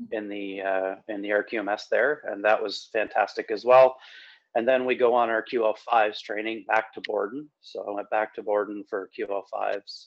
mm-hmm. 0.00 0.14
in 0.14 0.28
the 0.28 0.60
uh, 0.62 0.94
in 1.08 1.22
the 1.22 1.30
RQMS 1.30 1.82
there, 1.90 2.22
and 2.26 2.44
that 2.44 2.62
was 2.62 2.88
fantastic 2.92 3.50
as 3.50 3.64
well. 3.64 3.96
And 4.54 4.68
then 4.68 4.84
we 4.84 4.94
go 4.96 5.14
on 5.14 5.30
our 5.30 5.42
QL5s 5.42 6.20
training 6.20 6.64
back 6.68 6.92
to 6.94 7.00
Borden. 7.04 7.48
So 7.62 7.86
I 7.88 7.90
went 7.92 8.10
back 8.10 8.34
to 8.34 8.42
Borden 8.42 8.84
for 8.88 9.08
QL5s, 9.18 10.06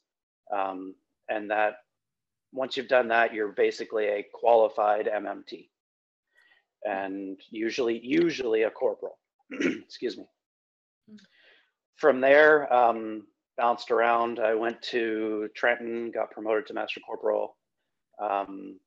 um, 0.55 0.93
and 1.29 1.49
that 1.49 1.77
once 2.55 2.77
you've 2.77 2.87
done 2.87 3.07
that, 3.09 3.33
you're 3.33 3.49
basically 3.49 4.05
a 4.05 4.25
qualified 4.33 5.07
MMT 5.07 5.67
and 6.85 7.39
usually, 7.49 7.99
usually 8.03 8.63
a 8.63 8.71
corporal, 8.71 9.19
excuse 9.51 10.17
me. 10.17 10.25
Mm. 11.11 11.17
From 11.97 12.21
there, 12.21 12.71
um, 12.73 13.23
bounced 13.57 13.91
around. 13.91 14.39
I 14.39 14.53
went 14.53 14.81
to 14.83 15.49
Trenton, 15.55 16.11
got 16.11 16.31
promoted 16.31 16.67
to 16.67 16.73
master 16.73 16.99
corporal. 17.05 17.57
Um, 18.21 18.79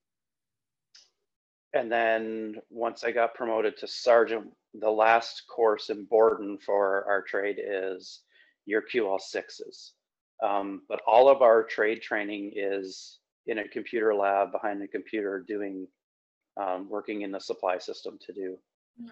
and 1.75 1.90
then 1.90 2.57
once 2.71 3.05
I 3.05 3.11
got 3.11 3.35
promoted 3.35 3.77
to 3.79 3.87
sergeant, 3.87 4.49
the 4.75 4.90
last 4.90 5.42
course 5.55 5.90
in 5.90 6.05
Borden 6.05 6.59
for 6.64 7.05
our 7.09 7.23
trade 7.23 7.59
is 7.62 8.23
your 8.66 8.83
QL6s. 8.83 9.92
Um, 10.42 10.83
but 10.88 11.01
all 11.07 11.29
of 11.29 11.42
our 11.42 11.64
trade 11.64 12.01
training 12.01 12.53
is 12.55 13.19
in 13.49 13.59
a 13.59 13.69
computer 13.69 14.15
lab 14.15 14.53
behind 14.53 14.83
a 14.83 14.87
computer 14.87 15.45
doing 15.49 15.89
um, 16.61 16.89
working 16.89 17.23
in 17.23 17.33
the 17.33 17.41
supply 17.41 17.79
system 17.79 18.19
to 18.25 18.33
do 18.33 18.57
mm-hmm. 19.01 19.09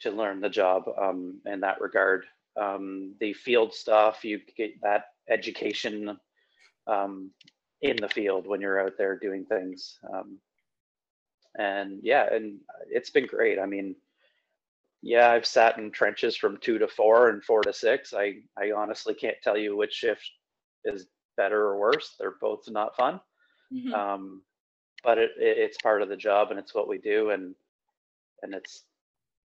to 0.00 0.10
learn 0.10 0.40
the 0.40 0.48
job 0.48 0.84
um, 1.00 1.40
in 1.46 1.60
that 1.60 1.80
regard. 1.80 2.24
Um, 2.60 3.14
the 3.20 3.34
field 3.34 3.72
stuff 3.72 4.24
you 4.24 4.40
get 4.56 4.80
that 4.82 5.04
education 5.28 6.18
um, 6.86 7.30
in 7.82 7.96
the 7.96 8.08
field 8.08 8.46
when 8.46 8.60
you're 8.60 8.84
out 8.84 8.94
there 8.98 9.16
doing 9.18 9.44
things 9.44 9.98
um, 10.12 10.38
and 11.58 12.00
yeah 12.02 12.26
and 12.32 12.58
it's 12.90 13.10
been 13.10 13.26
great. 13.26 13.58
I 13.58 13.66
mean 13.66 13.94
yeah 15.00 15.30
i've 15.30 15.46
sat 15.46 15.78
in 15.78 15.92
trenches 15.92 16.36
from 16.36 16.56
two 16.56 16.76
to 16.76 16.88
four 16.88 17.28
and 17.28 17.44
four 17.44 17.62
to 17.62 17.72
six. 17.72 18.14
I 18.14 18.36
i 18.56 18.72
honestly 18.74 19.14
can't 19.14 19.36
tell 19.44 19.56
you 19.56 19.76
which 19.76 19.92
shift 19.92 20.28
is 20.84 21.06
better 21.36 21.66
or 21.66 21.78
worse. 21.78 22.16
They're 22.18 22.34
both 22.40 22.68
not 22.68 22.96
fun 22.96 23.20
Mm-hmm. 23.72 23.92
Um, 23.94 24.42
but 25.04 25.18
it, 25.18 25.30
it, 25.38 25.58
it's 25.58 25.78
part 25.78 26.02
of 26.02 26.08
the 26.08 26.16
job 26.16 26.50
and 26.50 26.58
it's 26.58 26.74
what 26.74 26.88
we 26.88 26.98
do 26.98 27.30
and 27.30 27.54
and 28.42 28.54
it's 28.54 28.84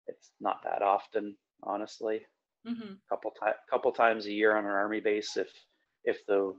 it's 0.07 0.31
not 0.41 0.63
that 0.65 0.83
often 0.83 1.37
honestly. 1.63 2.23
Mm-hmm. 2.69 2.93
couple 3.09 3.31
ti- 3.31 3.57
couple 3.71 3.91
times 3.91 4.27
a 4.27 4.31
year 4.33 4.55
on 4.55 4.67
an 4.67 4.71
army 4.71 5.01
base 5.01 5.39
if 5.39 5.49
if 6.05 6.19
the 6.27 6.55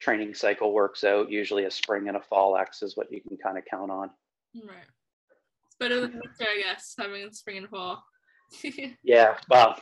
training 0.00 0.34
cycle 0.34 0.72
works 0.72 1.02
out 1.02 1.28
usually 1.32 1.64
a 1.64 1.70
spring 1.70 2.06
and 2.06 2.16
a 2.16 2.20
fall 2.20 2.56
x 2.56 2.80
is 2.82 2.96
what 2.96 3.10
you 3.10 3.20
can 3.20 3.36
kind 3.36 3.58
of 3.58 3.64
count 3.68 3.90
on. 3.90 4.10
Right. 4.54 4.86
It's 5.66 5.76
better 5.80 6.00
than 6.00 6.12
winter 6.12 6.46
i 6.48 6.62
guess 6.62 6.94
having 6.96 7.24
a 7.24 7.32
spring 7.32 7.58
and 7.58 7.68
fall. 7.68 8.04
Yeah 9.02 9.36
well 9.48 9.80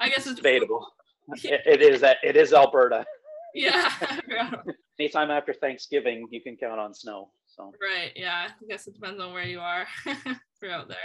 i 0.00 0.08
guess 0.10 0.26
it's 0.26 0.36
debatable. 0.36 0.86
It, 1.44 1.60
it 1.66 1.82
is 1.82 2.00
that 2.00 2.16
it 2.22 2.36
is 2.36 2.54
alberta 2.54 3.04
yeah 3.54 3.92
anytime 4.98 5.30
after 5.30 5.54
Thanksgiving, 5.54 6.26
you 6.30 6.40
can 6.40 6.56
count 6.56 6.80
on 6.80 6.94
snow. 6.94 7.30
So 7.46 7.72
right, 7.82 8.12
yeah. 8.16 8.48
I 8.48 8.66
guess 8.68 8.86
it 8.86 8.94
depends 8.94 9.20
on 9.20 9.32
where 9.32 9.44
you 9.44 9.60
are 9.60 9.86
for 10.60 10.70
out 10.70 10.88
there. 10.88 10.96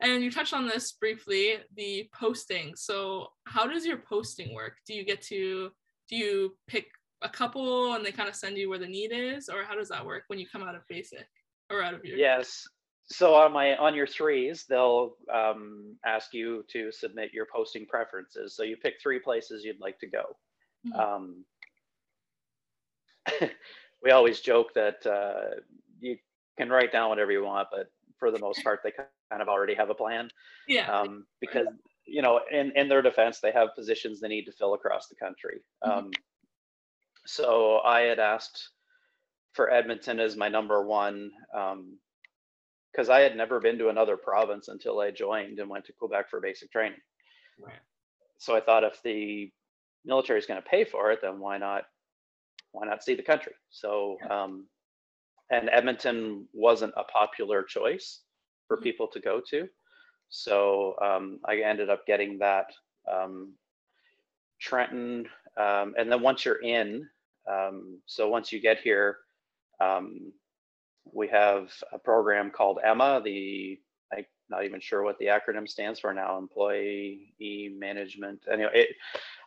And 0.00 0.22
you 0.22 0.30
touched 0.30 0.52
on 0.52 0.66
this 0.66 0.92
briefly, 0.92 1.56
the 1.76 2.08
posting. 2.14 2.74
So 2.76 3.28
how 3.46 3.66
does 3.66 3.86
your 3.86 3.98
posting 3.98 4.54
work? 4.54 4.74
Do 4.86 4.94
you 4.94 5.04
get 5.04 5.22
to 5.22 5.70
do 6.08 6.16
you 6.16 6.56
pick 6.66 6.86
a 7.22 7.28
couple 7.28 7.94
and 7.94 8.04
they 8.04 8.12
kind 8.12 8.28
of 8.28 8.34
send 8.34 8.58
you 8.58 8.68
where 8.68 8.78
the 8.78 8.86
need 8.86 9.12
is, 9.12 9.48
or 9.48 9.64
how 9.64 9.74
does 9.74 9.88
that 9.88 10.04
work 10.04 10.24
when 10.26 10.38
you 10.38 10.46
come 10.50 10.62
out 10.62 10.74
of 10.74 10.82
basic 10.88 11.26
or 11.70 11.82
out 11.82 11.94
of 11.94 12.04
your 12.04 12.18
yes 12.18 12.62
so 13.06 13.34
on 13.34 13.52
my 13.52 13.76
on 13.76 13.94
your 13.94 14.06
threes 14.06 14.64
they'll 14.68 15.14
um, 15.32 15.96
ask 16.04 16.32
you 16.32 16.64
to 16.70 16.90
submit 16.90 17.32
your 17.32 17.46
posting 17.54 17.86
preferences 17.86 18.56
so 18.56 18.62
you 18.62 18.76
pick 18.76 18.94
three 19.02 19.18
places 19.18 19.64
you'd 19.64 19.80
like 19.80 19.98
to 19.98 20.06
go 20.06 20.24
mm-hmm. 20.86 20.98
um, 20.98 21.44
we 24.02 24.10
always 24.10 24.40
joke 24.40 24.74
that 24.74 25.06
uh, 25.06 25.60
you 26.00 26.16
can 26.58 26.70
write 26.70 26.92
down 26.92 27.08
whatever 27.08 27.32
you 27.32 27.44
want, 27.44 27.68
but 27.70 27.90
for 28.18 28.30
the 28.30 28.38
most 28.38 28.62
part, 28.62 28.80
they 28.82 28.92
kind 28.92 29.42
of 29.42 29.48
already 29.48 29.74
have 29.74 29.90
a 29.90 29.94
plan. 29.94 30.30
Yeah. 30.68 30.90
Um, 30.90 31.26
because 31.40 31.66
you 32.06 32.22
know, 32.22 32.40
in 32.50 32.72
in 32.76 32.88
their 32.88 33.02
defense, 33.02 33.40
they 33.40 33.52
have 33.52 33.74
positions 33.74 34.20
they 34.20 34.28
need 34.28 34.44
to 34.44 34.52
fill 34.52 34.74
across 34.74 35.08
the 35.08 35.16
country. 35.16 35.60
Mm-hmm. 35.84 35.98
Um, 35.98 36.10
so 37.26 37.80
I 37.84 38.02
had 38.02 38.18
asked 38.18 38.70
for 39.52 39.70
Edmonton 39.70 40.20
as 40.20 40.36
my 40.36 40.48
number 40.48 40.84
one 40.84 41.30
because 41.52 43.08
um, 43.08 43.14
I 43.14 43.20
had 43.20 43.36
never 43.36 43.60
been 43.60 43.78
to 43.78 43.88
another 43.88 44.16
province 44.16 44.68
until 44.68 45.00
I 45.00 45.10
joined 45.10 45.58
and 45.58 45.70
went 45.70 45.86
to 45.86 45.92
Quebec 45.92 46.28
for 46.28 46.40
basic 46.40 46.70
training. 46.70 46.98
Right. 47.58 47.80
So 48.38 48.54
I 48.54 48.60
thought 48.60 48.84
if 48.84 49.00
the 49.02 49.50
military 50.04 50.38
is 50.38 50.46
going 50.46 50.60
to 50.60 50.68
pay 50.68 50.84
for 50.84 51.12
it, 51.12 51.20
then 51.22 51.38
why 51.38 51.56
not 51.56 51.84
why 52.74 52.86
not 52.86 53.04
see 53.04 53.14
the 53.14 53.22
country? 53.22 53.52
So, 53.70 54.18
um, 54.28 54.66
and 55.50 55.70
Edmonton 55.70 56.48
wasn't 56.52 56.92
a 56.96 57.04
popular 57.04 57.62
choice 57.62 58.20
for 58.66 58.76
mm-hmm. 58.76 58.82
people 58.82 59.06
to 59.08 59.20
go 59.20 59.40
to. 59.50 59.68
So 60.28 60.96
um, 61.00 61.38
I 61.44 61.58
ended 61.58 61.88
up 61.88 62.04
getting 62.04 62.38
that 62.40 62.66
um, 63.10 63.54
Trenton. 64.60 65.26
Um, 65.56 65.94
and 65.96 66.10
then 66.10 66.20
once 66.20 66.44
you're 66.44 66.62
in, 66.62 67.08
um, 67.48 68.00
so 68.06 68.28
once 68.28 68.50
you 68.50 68.60
get 68.60 68.80
here, 68.80 69.18
um, 69.80 70.32
we 71.12 71.28
have 71.28 71.70
a 71.92 71.98
program 71.98 72.50
called 72.50 72.80
EMMA, 72.84 73.22
the 73.22 73.78
not 74.50 74.64
even 74.64 74.80
sure 74.80 75.02
what 75.02 75.18
the 75.18 75.26
acronym 75.26 75.68
stands 75.68 76.00
for 76.00 76.14
now, 76.14 76.38
employee 76.38 77.34
management. 77.78 78.40
Anyway, 78.52 78.70
it, 78.74 78.88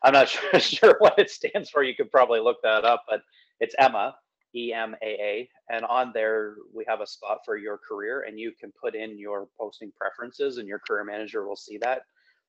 I'm 0.03 0.13
not 0.13 0.29
sure, 0.31 0.59
sure 0.59 0.95
what 0.99 1.19
it 1.19 1.29
stands 1.31 1.69
for. 1.69 1.83
You 1.83 1.95
could 1.95 2.11
probably 2.11 2.39
look 2.41 2.57
that 2.63 2.85
up, 2.85 3.05
but 3.09 3.21
it's 3.59 3.75
EMA, 3.81 4.15
E 4.55 4.73
M 4.73 4.95
A 5.03 5.07
A. 5.07 5.49
And 5.69 5.85
on 5.85 6.11
there, 6.13 6.55
we 6.73 6.85
have 6.87 7.01
a 7.01 7.07
spot 7.07 7.39
for 7.45 7.57
your 7.57 7.79
career, 7.79 8.25
and 8.27 8.39
you 8.39 8.53
can 8.59 8.71
put 8.81 8.95
in 8.95 9.19
your 9.19 9.47
posting 9.59 9.91
preferences, 9.99 10.57
and 10.57 10.67
your 10.67 10.79
career 10.79 11.03
manager 11.05 11.47
will 11.47 11.55
see 11.57 11.77
that. 11.79 12.03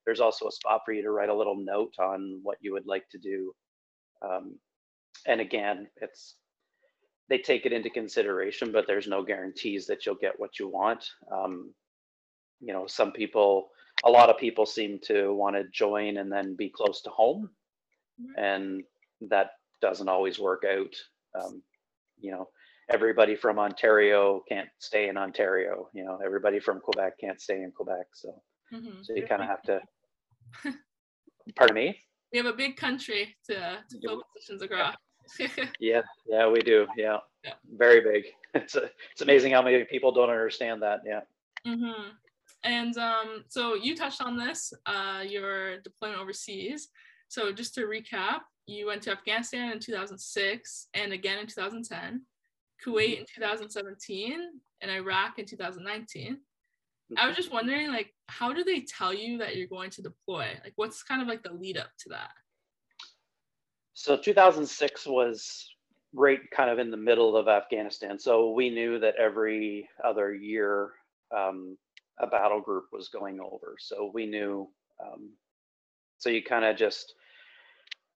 there's 0.06 0.20
also 0.20 0.48
a 0.48 0.52
spot 0.52 0.82
for 0.84 0.92
you 0.92 1.02
to 1.02 1.10
write 1.12 1.28
a 1.30 1.34
little 1.36 1.56
note 1.56 1.94
on 2.00 2.40
what 2.42 2.58
you 2.62 2.72
would 2.72 2.86
like 2.86 3.08
to 3.10 3.18
do. 3.18 3.54
Um, 4.22 4.58
and 5.26 5.40
again, 5.40 5.88
it's 6.02 6.36
they 7.28 7.38
take 7.38 7.66
it 7.66 7.72
into 7.74 7.90
consideration, 7.90 8.72
but 8.72 8.86
there's 8.86 9.06
no 9.08 9.22
guarantees 9.22 9.86
that 9.86 10.06
you'll 10.06 10.16
get 10.16 10.38
what 10.40 10.58
you 10.58 10.68
want. 10.68 11.06
Um, 11.32 11.74
you 12.60 12.72
know, 12.72 12.86
some 12.86 13.12
people, 13.12 13.68
a 14.04 14.10
lot 14.10 14.30
of 14.30 14.38
people 14.38 14.66
seem 14.66 14.98
to 15.04 15.34
want 15.34 15.56
to 15.56 15.64
join 15.72 16.18
and 16.18 16.30
then 16.30 16.56
be 16.56 16.68
close 16.68 17.02
to 17.02 17.10
home, 17.10 17.50
and 18.36 18.82
that 19.22 19.50
doesn't 19.80 20.08
always 20.08 20.38
work 20.38 20.64
out. 20.64 20.94
Um, 21.40 21.62
you 22.20 22.32
know, 22.32 22.48
everybody 22.90 23.36
from 23.36 23.58
Ontario 23.58 24.42
can't 24.48 24.68
stay 24.78 25.08
in 25.08 25.16
Ontario. 25.16 25.88
You 25.92 26.04
know, 26.04 26.18
everybody 26.24 26.58
from 26.58 26.80
Quebec 26.80 27.14
can't 27.20 27.40
stay 27.40 27.62
in 27.62 27.70
Quebec. 27.70 28.06
So, 28.14 28.42
mm-hmm. 28.72 29.02
so 29.02 29.14
you 29.14 29.26
kind 29.26 29.42
of 29.42 29.48
have 29.48 29.62
to. 29.62 29.80
pardon 31.56 31.74
me. 31.74 31.98
We 32.32 32.38
have 32.38 32.46
a 32.46 32.52
big 32.52 32.76
country 32.76 33.34
to 33.46 33.54
to 33.54 34.00
fill 34.02 34.22
positions 34.34 34.62
across. 34.62 34.94
yeah, 35.80 36.02
yeah, 36.26 36.48
we 36.48 36.60
do. 36.60 36.86
Yeah. 36.96 37.18
yeah, 37.44 37.54
very 37.76 38.00
big. 38.00 38.24
It's 38.54 38.74
a, 38.76 38.88
it's 39.12 39.20
amazing 39.20 39.52
how 39.52 39.60
many 39.60 39.84
people 39.84 40.10
don't 40.10 40.30
understand 40.30 40.82
that. 40.82 41.00
Yeah. 41.04 41.20
Mm-hmm. 41.66 42.08
And 42.64 42.96
um, 42.98 43.44
so 43.48 43.74
you 43.74 43.96
touched 43.96 44.20
on 44.20 44.36
this, 44.36 44.72
uh, 44.86 45.22
your 45.26 45.78
deployment 45.80 46.20
overseas. 46.20 46.88
So 47.28 47.52
just 47.52 47.74
to 47.74 47.82
recap, 47.82 48.40
you 48.66 48.86
went 48.86 49.02
to 49.02 49.12
Afghanistan 49.12 49.72
in 49.72 49.78
2006 49.78 50.88
and 50.94 51.12
again 51.12 51.38
in 51.38 51.46
2010, 51.46 52.22
Kuwait 52.84 53.18
in 53.18 53.24
2017, 53.34 54.40
and 54.80 54.90
Iraq 54.90 55.38
in 55.38 55.46
2019. 55.46 56.38
I 57.16 57.26
was 57.26 57.36
just 57.36 57.52
wondering, 57.52 57.88
like, 57.88 58.14
how 58.26 58.52
do 58.52 58.62
they 58.62 58.80
tell 58.80 59.14
you 59.14 59.38
that 59.38 59.56
you're 59.56 59.66
going 59.66 59.90
to 59.90 60.02
deploy? 60.02 60.48
Like, 60.62 60.74
what's 60.76 61.02
kind 61.02 61.22
of 61.22 61.28
like 61.28 61.42
the 61.42 61.54
lead 61.54 61.78
up 61.78 61.88
to 62.00 62.10
that? 62.10 62.30
So 63.94 64.16
2006 64.16 65.06
was 65.06 65.74
right 66.12 66.40
kind 66.50 66.70
of 66.70 66.78
in 66.78 66.90
the 66.90 66.96
middle 66.96 67.36
of 67.36 67.48
Afghanistan. 67.48 68.18
So 68.18 68.50
we 68.50 68.70
knew 68.70 68.98
that 69.00 69.16
every 69.16 69.88
other 70.04 70.34
year 70.34 70.90
um, 71.36 71.76
a 72.20 72.26
battle 72.26 72.60
group 72.60 72.86
was 72.92 73.08
going 73.08 73.40
over. 73.40 73.76
So 73.78 74.10
we 74.12 74.26
knew. 74.26 74.68
Um, 75.00 75.30
so 76.18 76.30
you 76.30 76.42
kind 76.42 76.64
of 76.64 76.76
just 76.76 77.14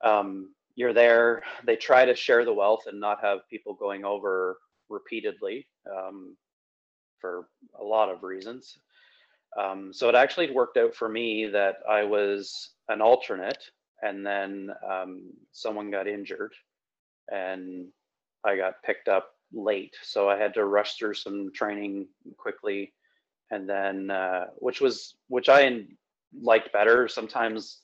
um, 0.05 0.51
you're 0.75 0.93
there. 0.93 1.43
They 1.65 1.77
try 1.77 2.05
to 2.05 2.15
share 2.15 2.45
the 2.45 2.53
wealth 2.53 2.85
and 2.87 2.99
not 2.99 3.23
have 3.23 3.49
people 3.49 3.75
going 3.75 4.05
over 4.05 4.59
repeatedly 4.89 5.67
um, 5.91 6.37
for 7.21 7.49
a 7.81 7.85
lot 7.85 8.09
of 8.09 8.23
reasons. 8.23 8.77
Um, 9.59 9.93
so 9.93 10.09
it 10.09 10.15
actually 10.15 10.51
worked 10.51 10.79
out 10.79 10.95
for 10.95 11.09
me 11.09 11.47
that 11.47 11.77
I 11.89 12.05
was 12.05 12.71
an 12.89 13.01
alternate, 13.01 13.63
and 14.03 14.27
then 14.27 14.71
um, 14.89 15.31
someone 15.53 15.91
got 15.91 16.09
injured, 16.09 16.55
and 17.31 17.87
I 18.45 18.57
got 18.57 18.83
picked 18.83 19.09
up 19.09 19.31
late. 19.53 19.95
So 20.03 20.29
I 20.29 20.39
had 20.39 20.55
to 20.55 20.65
rush 20.65 20.95
through 20.95 21.15
some 21.15 21.53
training 21.53 22.09
quickly, 22.39 22.95
and 23.53 23.69
then 23.69 24.11
uh, 24.11 24.47
which 24.57 24.81
was 24.81 25.15
which 25.29 25.49
I 25.49 25.85
liked 26.41 26.73
better. 26.73 27.07
Sometimes 27.07 27.83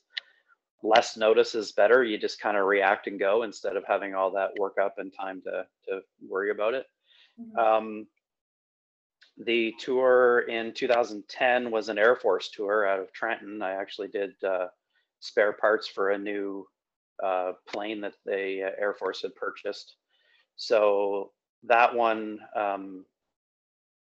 less 0.83 1.15
notice 1.15 1.55
is 1.55 1.71
better. 1.71 2.03
You 2.03 2.17
just 2.17 2.41
kind 2.41 2.57
of 2.57 2.65
react 2.65 3.07
and 3.07 3.19
go 3.19 3.43
instead 3.43 3.77
of 3.77 3.83
having 3.87 4.15
all 4.15 4.31
that 4.31 4.51
work 4.59 4.77
up 4.81 4.95
and 4.97 5.13
time 5.13 5.41
to 5.43 5.65
to 5.87 6.01
worry 6.27 6.51
about 6.51 6.73
it. 6.73 6.87
Mm-hmm. 7.39 7.57
Um, 7.57 8.07
the 9.45 9.73
tour 9.79 10.45
in 10.49 10.73
2010 10.73 11.71
was 11.71 11.87
an 11.87 11.97
Air 11.97 12.15
Force 12.15 12.49
tour 12.49 12.85
out 12.85 12.99
of 12.99 13.13
Trenton. 13.13 13.61
I 13.61 13.71
actually 13.71 14.09
did 14.09 14.31
uh, 14.43 14.67
spare 15.21 15.53
parts 15.53 15.87
for 15.87 16.09
a 16.09 16.17
new 16.17 16.65
uh, 17.23 17.53
plane 17.67 18.01
that 18.01 18.15
the 18.25 18.73
Air 18.77 18.95
Force 18.97 19.21
had 19.21 19.35
purchased. 19.35 19.95
So 20.57 21.31
that 21.63 21.95
one, 21.95 22.39
um, 22.53 23.05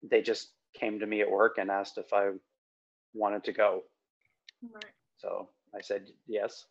they 0.02 0.22
just 0.22 0.52
came 0.78 0.98
to 0.98 1.06
me 1.06 1.20
at 1.20 1.30
work 1.30 1.56
and 1.58 1.70
asked 1.70 1.98
if 1.98 2.12
I 2.12 2.30
wanted 3.14 3.44
to 3.44 3.52
go. 3.52 3.82
Right. 4.62 4.84
So 5.18 5.48
I 5.74 5.80
said 5.80 6.06
yes. 6.26 6.66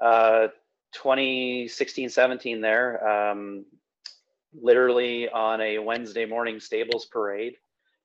Uh, 0.00 0.48
2016, 0.92 2.08
17 2.08 2.60
there, 2.60 3.06
um, 3.06 3.64
literally 4.54 5.28
on 5.28 5.60
a 5.60 5.78
Wednesday 5.78 6.24
morning 6.24 6.60
stables 6.60 7.06
parade. 7.06 7.54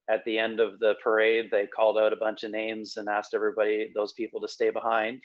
At 0.09 0.25
the 0.25 0.37
end 0.37 0.59
of 0.59 0.79
the 0.79 0.95
parade, 1.01 1.49
they 1.51 1.67
called 1.67 1.97
out 1.97 2.11
a 2.11 2.17
bunch 2.17 2.43
of 2.43 2.51
names 2.51 2.97
and 2.97 3.07
asked 3.07 3.33
everybody, 3.33 3.91
those 3.95 4.13
people 4.13 4.41
to 4.41 4.47
stay 4.47 4.69
behind. 4.69 5.21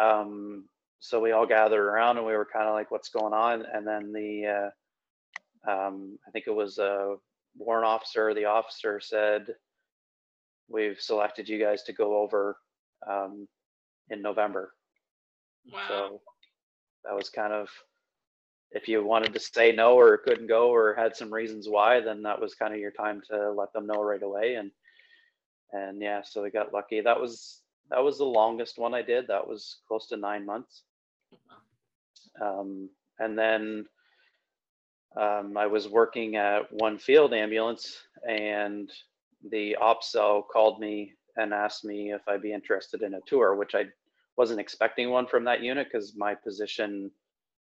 Um, 0.00 0.68
so 0.98 1.18
we 1.20 1.32
all 1.32 1.46
gathered 1.46 1.86
around 1.86 2.18
and 2.18 2.26
we 2.26 2.36
were 2.36 2.48
kind 2.50 2.68
of 2.68 2.74
like, 2.74 2.90
what's 2.90 3.08
going 3.08 3.32
on? 3.32 3.64
And 3.72 3.86
then 3.86 4.12
the, 4.12 4.70
uh, 5.66 5.70
um, 5.70 6.18
I 6.26 6.30
think 6.30 6.46
it 6.46 6.54
was 6.54 6.78
a 6.78 7.16
warrant 7.56 7.86
officer, 7.86 8.34
the 8.34 8.46
officer 8.46 9.00
said, 9.00 9.46
we've 10.68 11.00
selected 11.00 11.48
you 11.48 11.58
guys 11.58 11.82
to 11.84 11.92
go 11.92 12.16
over 12.16 12.56
um, 13.08 13.46
in 14.10 14.22
November. 14.22 14.72
Wow. 15.70 15.80
So 15.88 16.20
that 17.04 17.14
was 17.14 17.28
kind 17.28 17.52
of 17.52 17.68
if 18.72 18.88
you 18.88 19.04
wanted 19.04 19.34
to 19.34 19.40
say 19.40 19.72
no 19.72 19.98
or 19.98 20.16
couldn't 20.16 20.46
go 20.46 20.70
or 20.70 20.94
had 20.94 21.14
some 21.14 21.32
reasons 21.32 21.68
why, 21.68 22.00
then 22.00 22.22
that 22.22 22.40
was 22.40 22.54
kind 22.54 22.72
of 22.72 22.80
your 22.80 22.90
time 22.90 23.20
to 23.30 23.52
let 23.52 23.72
them 23.72 23.86
know 23.86 24.02
right 24.02 24.22
away. 24.22 24.54
And 24.54 24.70
and 25.72 26.00
yeah, 26.00 26.22
so 26.24 26.42
we 26.42 26.50
got 26.50 26.72
lucky. 26.72 27.00
That 27.00 27.20
was 27.20 27.60
that 27.90 28.02
was 28.02 28.18
the 28.18 28.24
longest 28.24 28.78
one 28.78 28.94
I 28.94 29.02
did. 29.02 29.28
That 29.28 29.46
was 29.46 29.80
close 29.86 30.08
to 30.08 30.16
nine 30.16 30.46
months. 30.46 30.82
Um, 32.40 32.88
and 33.18 33.38
then 33.38 33.84
um, 35.16 35.56
I 35.56 35.66
was 35.66 35.88
working 35.88 36.36
at 36.36 36.72
one 36.72 36.98
field 36.98 37.34
ambulance, 37.34 37.96
and 38.28 38.90
the 39.50 39.76
ops 39.76 40.12
cell 40.12 40.42
called 40.42 40.80
me 40.80 41.12
and 41.36 41.52
asked 41.52 41.84
me 41.84 42.12
if 42.12 42.22
I'd 42.28 42.42
be 42.42 42.52
interested 42.52 43.02
in 43.02 43.14
a 43.14 43.20
tour, 43.26 43.54
which 43.56 43.74
I 43.74 43.86
wasn't 44.36 44.60
expecting 44.60 45.10
one 45.10 45.26
from 45.26 45.44
that 45.44 45.62
unit 45.62 45.88
because 45.90 46.14
my 46.16 46.34
position 46.34 47.10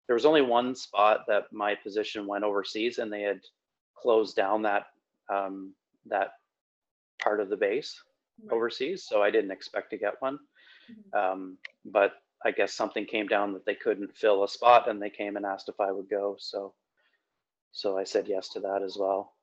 there 0.07 0.15
was 0.15 0.25
only 0.25 0.41
one 0.41 0.75
spot 0.75 1.25
that 1.27 1.43
my 1.51 1.75
position 1.75 2.25
went 2.25 2.43
overseas 2.43 2.97
and 2.97 3.13
they 3.13 3.21
had 3.21 3.41
closed 3.95 4.35
down 4.35 4.63
that 4.63 4.87
um, 5.31 5.73
that 6.07 6.31
part 7.21 7.39
of 7.39 7.49
the 7.49 7.57
base 7.57 8.01
right. 8.43 8.55
overseas 8.55 9.05
so 9.07 9.21
i 9.21 9.29
didn't 9.29 9.51
expect 9.51 9.89
to 9.91 9.97
get 9.97 10.15
one 10.19 10.39
mm-hmm. 10.89 11.19
um, 11.19 11.57
but 11.85 12.13
i 12.45 12.51
guess 12.51 12.73
something 12.73 13.05
came 13.05 13.27
down 13.27 13.53
that 13.53 13.65
they 13.65 13.75
couldn't 13.75 14.15
fill 14.15 14.43
a 14.43 14.47
spot 14.47 14.89
and 14.89 15.01
they 15.01 15.09
came 15.09 15.35
and 15.35 15.45
asked 15.45 15.69
if 15.69 15.79
i 15.79 15.91
would 15.91 16.09
go 16.09 16.35
so 16.39 16.73
so 17.71 17.97
i 17.97 18.03
said 18.03 18.27
yes 18.27 18.49
to 18.49 18.59
that 18.59 18.81
as 18.83 18.97
well 18.99 19.33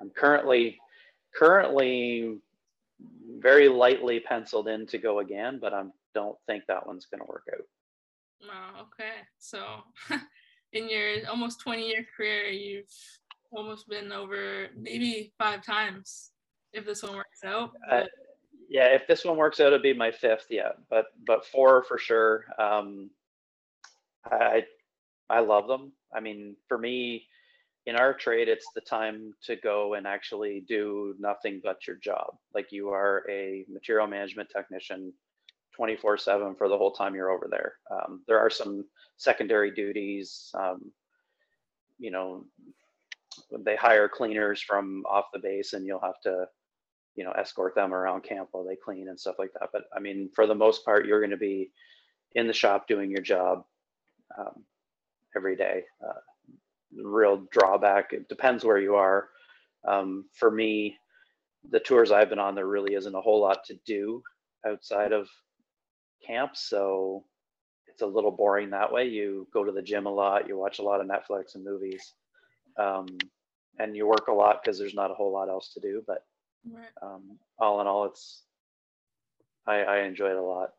i'm 0.00 0.10
currently 0.10 0.78
currently 1.34 2.38
very 3.38 3.68
lightly 3.68 4.20
penciled 4.20 4.68
in 4.68 4.86
to 4.86 4.98
go 4.98 5.18
again 5.20 5.58
but 5.60 5.74
i 5.74 5.82
don't 6.14 6.38
think 6.46 6.64
that 6.66 6.86
one's 6.86 7.06
going 7.06 7.20
to 7.20 7.26
work 7.28 7.44
out 7.52 7.64
Wow, 8.42 8.82
okay. 8.82 9.22
So 9.38 9.64
in 10.72 10.88
your 10.88 11.28
almost 11.28 11.60
20 11.60 11.86
year 11.86 12.06
career, 12.16 12.46
you've 12.46 12.92
almost 13.50 13.88
been 13.88 14.12
over 14.12 14.66
maybe 14.76 15.32
five 15.38 15.64
times 15.64 16.32
if 16.72 16.84
this 16.84 17.02
one 17.02 17.16
works 17.16 17.44
out. 17.44 17.72
Uh, 17.90 18.04
yeah, 18.68 18.86
if 18.86 19.06
this 19.06 19.24
one 19.24 19.36
works 19.36 19.60
out, 19.60 19.68
it'd 19.68 19.82
be 19.82 19.94
my 19.94 20.10
fifth. 20.10 20.46
Yeah, 20.50 20.70
but 20.90 21.06
but 21.26 21.46
four 21.46 21.84
for 21.84 21.98
sure. 21.98 22.46
Um, 22.58 23.10
I 24.24 24.64
I 25.30 25.40
love 25.40 25.68
them. 25.68 25.92
I 26.16 26.20
mean, 26.20 26.56
for 26.68 26.78
me, 26.78 27.26
in 27.86 27.94
our 27.94 28.12
trade, 28.12 28.48
it's 28.48 28.68
the 28.74 28.80
time 28.80 29.32
to 29.44 29.54
go 29.56 29.94
and 29.94 30.06
actually 30.06 30.64
do 30.66 31.14
nothing 31.20 31.60
but 31.62 31.86
your 31.86 31.96
job. 31.96 32.36
Like 32.54 32.72
you 32.72 32.88
are 32.88 33.24
a 33.30 33.64
material 33.68 34.08
management 34.08 34.50
technician 34.50 35.12
24 35.76 36.18
7 36.18 36.56
for 36.56 36.68
the 36.68 36.76
whole 36.76 36.90
time 36.90 37.14
you're 37.14 37.30
over 37.30 37.46
there. 37.48 37.74
Um, 37.90 38.22
there 38.26 38.40
are 38.40 38.50
some 38.50 38.84
secondary 39.18 39.70
duties. 39.70 40.50
Um, 40.54 40.90
you 41.98 42.10
know, 42.10 42.44
they 43.64 43.76
hire 43.76 44.08
cleaners 44.08 44.60
from 44.60 45.04
off 45.08 45.26
the 45.32 45.38
base 45.38 45.72
and 45.72 45.86
you'll 45.86 46.00
have 46.00 46.20
to, 46.24 46.46
you 47.14 47.24
know, 47.24 47.32
escort 47.32 47.74
them 47.74 47.94
around 47.94 48.24
camp 48.24 48.48
while 48.50 48.64
they 48.64 48.76
clean 48.76 49.08
and 49.08 49.20
stuff 49.20 49.36
like 49.38 49.52
that. 49.60 49.68
But 49.72 49.84
I 49.94 50.00
mean, 50.00 50.30
for 50.34 50.46
the 50.46 50.54
most 50.54 50.84
part, 50.84 51.06
you're 51.06 51.20
going 51.20 51.30
to 51.30 51.36
be 51.36 51.70
in 52.34 52.46
the 52.46 52.52
shop 52.52 52.88
doing 52.88 53.10
your 53.10 53.22
job 53.22 53.64
um, 54.36 54.64
every 55.36 55.56
day. 55.56 55.82
Uh, 56.04 56.20
real 56.96 57.46
drawback, 57.50 58.12
it 58.12 58.28
depends 58.28 58.64
where 58.64 58.78
you 58.78 58.94
are. 58.94 59.28
Um, 59.86 60.24
for 60.34 60.50
me, 60.50 60.96
the 61.70 61.80
tours 61.80 62.10
I've 62.10 62.30
been 62.30 62.38
on, 62.38 62.54
there 62.54 62.66
really 62.66 62.94
isn't 62.94 63.14
a 63.14 63.20
whole 63.20 63.40
lot 63.40 63.64
to 63.66 63.78
do 63.86 64.22
outside 64.66 65.12
of 65.12 65.28
camp, 66.26 66.52
so 66.56 67.24
it's 67.86 68.02
a 68.02 68.06
little 68.06 68.30
boring 68.30 68.70
that 68.70 68.92
way. 68.92 69.06
You 69.06 69.46
go 69.52 69.64
to 69.64 69.72
the 69.72 69.82
gym 69.82 70.06
a 70.06 70.12
lot, 70.12 70.48
you 70.48 70.56
watch 70.58 70.78
a 70.78 70.82
lot 70.82 71.00
of 71.00 71.06
Netflix 71.06 71.54
and 71.54 71.64
movies, 71.64 72.14
um, 72.78 73.06
and 73.78 73.96
you 73.96 74.06
work 74.06 74.28
a 74.28 74.32
lot 74.32 74.62
because 74.62 74.78
there's 74.78 74.94
not 74.94 75.10
a 75.10 75.14
whole 75.14 75.32
lot 75.32 75.48
else 75.48 75.72
to 75.74 75.80
do. 75.80 76.02
But 76.06 76.24
um, 77.02 77.38
all 77.58 77.80
in 77.80 77.86
all, 77.86 78.06
it's 78.06 78.42
I, 79.66 79.80
I 79.82 79.98
enjoy 80.02 80.30
it 80.30 80.36
a 80.36 80.42
lot. 80.42 80.70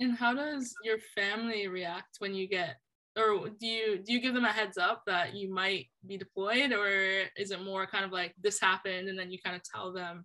And 0.00 0.16
how 0.16 0.34
does 0.34 0.74
your 0.84 0.98
family 1.14 1.68
react 1.68 2.16
when 2.18 2.34
you 2.34 2.48
get 2.48 2.76
or 3.16 3.48
do 3.48 3.66
you 3.66 3.98
do 3.98 4.12
you 4.12 4.20
give 4.20 4.34
them 4.34 4.44
a 4.44 4.52
heads 4.52 4.78
up 4.78 5.02
that 5.06 5.34
you 5.34 5.52
might 5.52 5.86
be 6.06 6.16
deployed 6.16 6.72
or 6.72 7.24
is 7.36 7.50
it 7.50 7.62
more 7.62 7.86
kind 7.86 8.04
of 8.04 8.12
like 8.12 8.34
this 8.40 8.60
happened 8.60 9.08
and 9.08 9.18
then 9.18 9.30
you 9.30 9.38
kind 9.44 9.56
of 9.56 9.62
tell 9.62 9.92
them? 9.92 10.24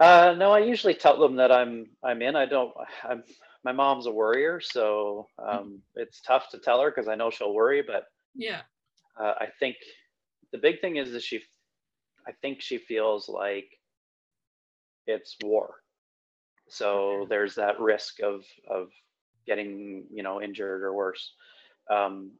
Uh, 0.00 0.34
no 0.36 0.52
i 0.52 0.58
usually 0.58 0.94
tell 0.94 1.18
them 1.18 1.36
that 1.36 1.50
i'm 1.50 1.86
i'm 2.04 2.20
in. 2.20 2.36
I 2.36 2.46
don't 2.46 2.72
i'm 3.08 3.22
my 3.64 3.72
mom's 3.72 4.06
a 4.06 4.12
worrier 4.12 4.60
so 4.60 5.26
um, 5.38 5.48
mm-hmm. 5.48 5.74
it's 5.96 6.20
tough 6.20 6.50
to 6.50 6.58
tell 6.58 6.80
her 6.82 6.90
because 6.90 7.08
i 7.08 7.14
know 7.14 7.30
she'll 7.30 7.54
worry 7.54 7.82
but 7.84 8.04
yeah. 8.34 8.60
uh, 9.18 9.32
i 9.40 9.46
think 9.58 9.76
the 10.52 10.58
big 10.58 10.80
thing 10.80 10.96
is 10.96 11.12
that 11.12 11.22
she 11.22 11.40
i 12.28 12.32
think 12.42 12.60
she 12.60 12.76
feels 12.78 13.28
like 13.28 13.68
it's 15.06 15.36
war. 15.42 15.74
So 16.68 17.26
there's 17.28 17.54
that 17.54 17.80
risk 17.80 18.20
of 18.22 18.44
of 18.68 18.88
getting 19.46 20.04
you 20.12 20.22
know 20.22 20.42
injured 20.42 20.82
or 20.82 20.92
worse 20.92 21.32
um, 21.90 22.30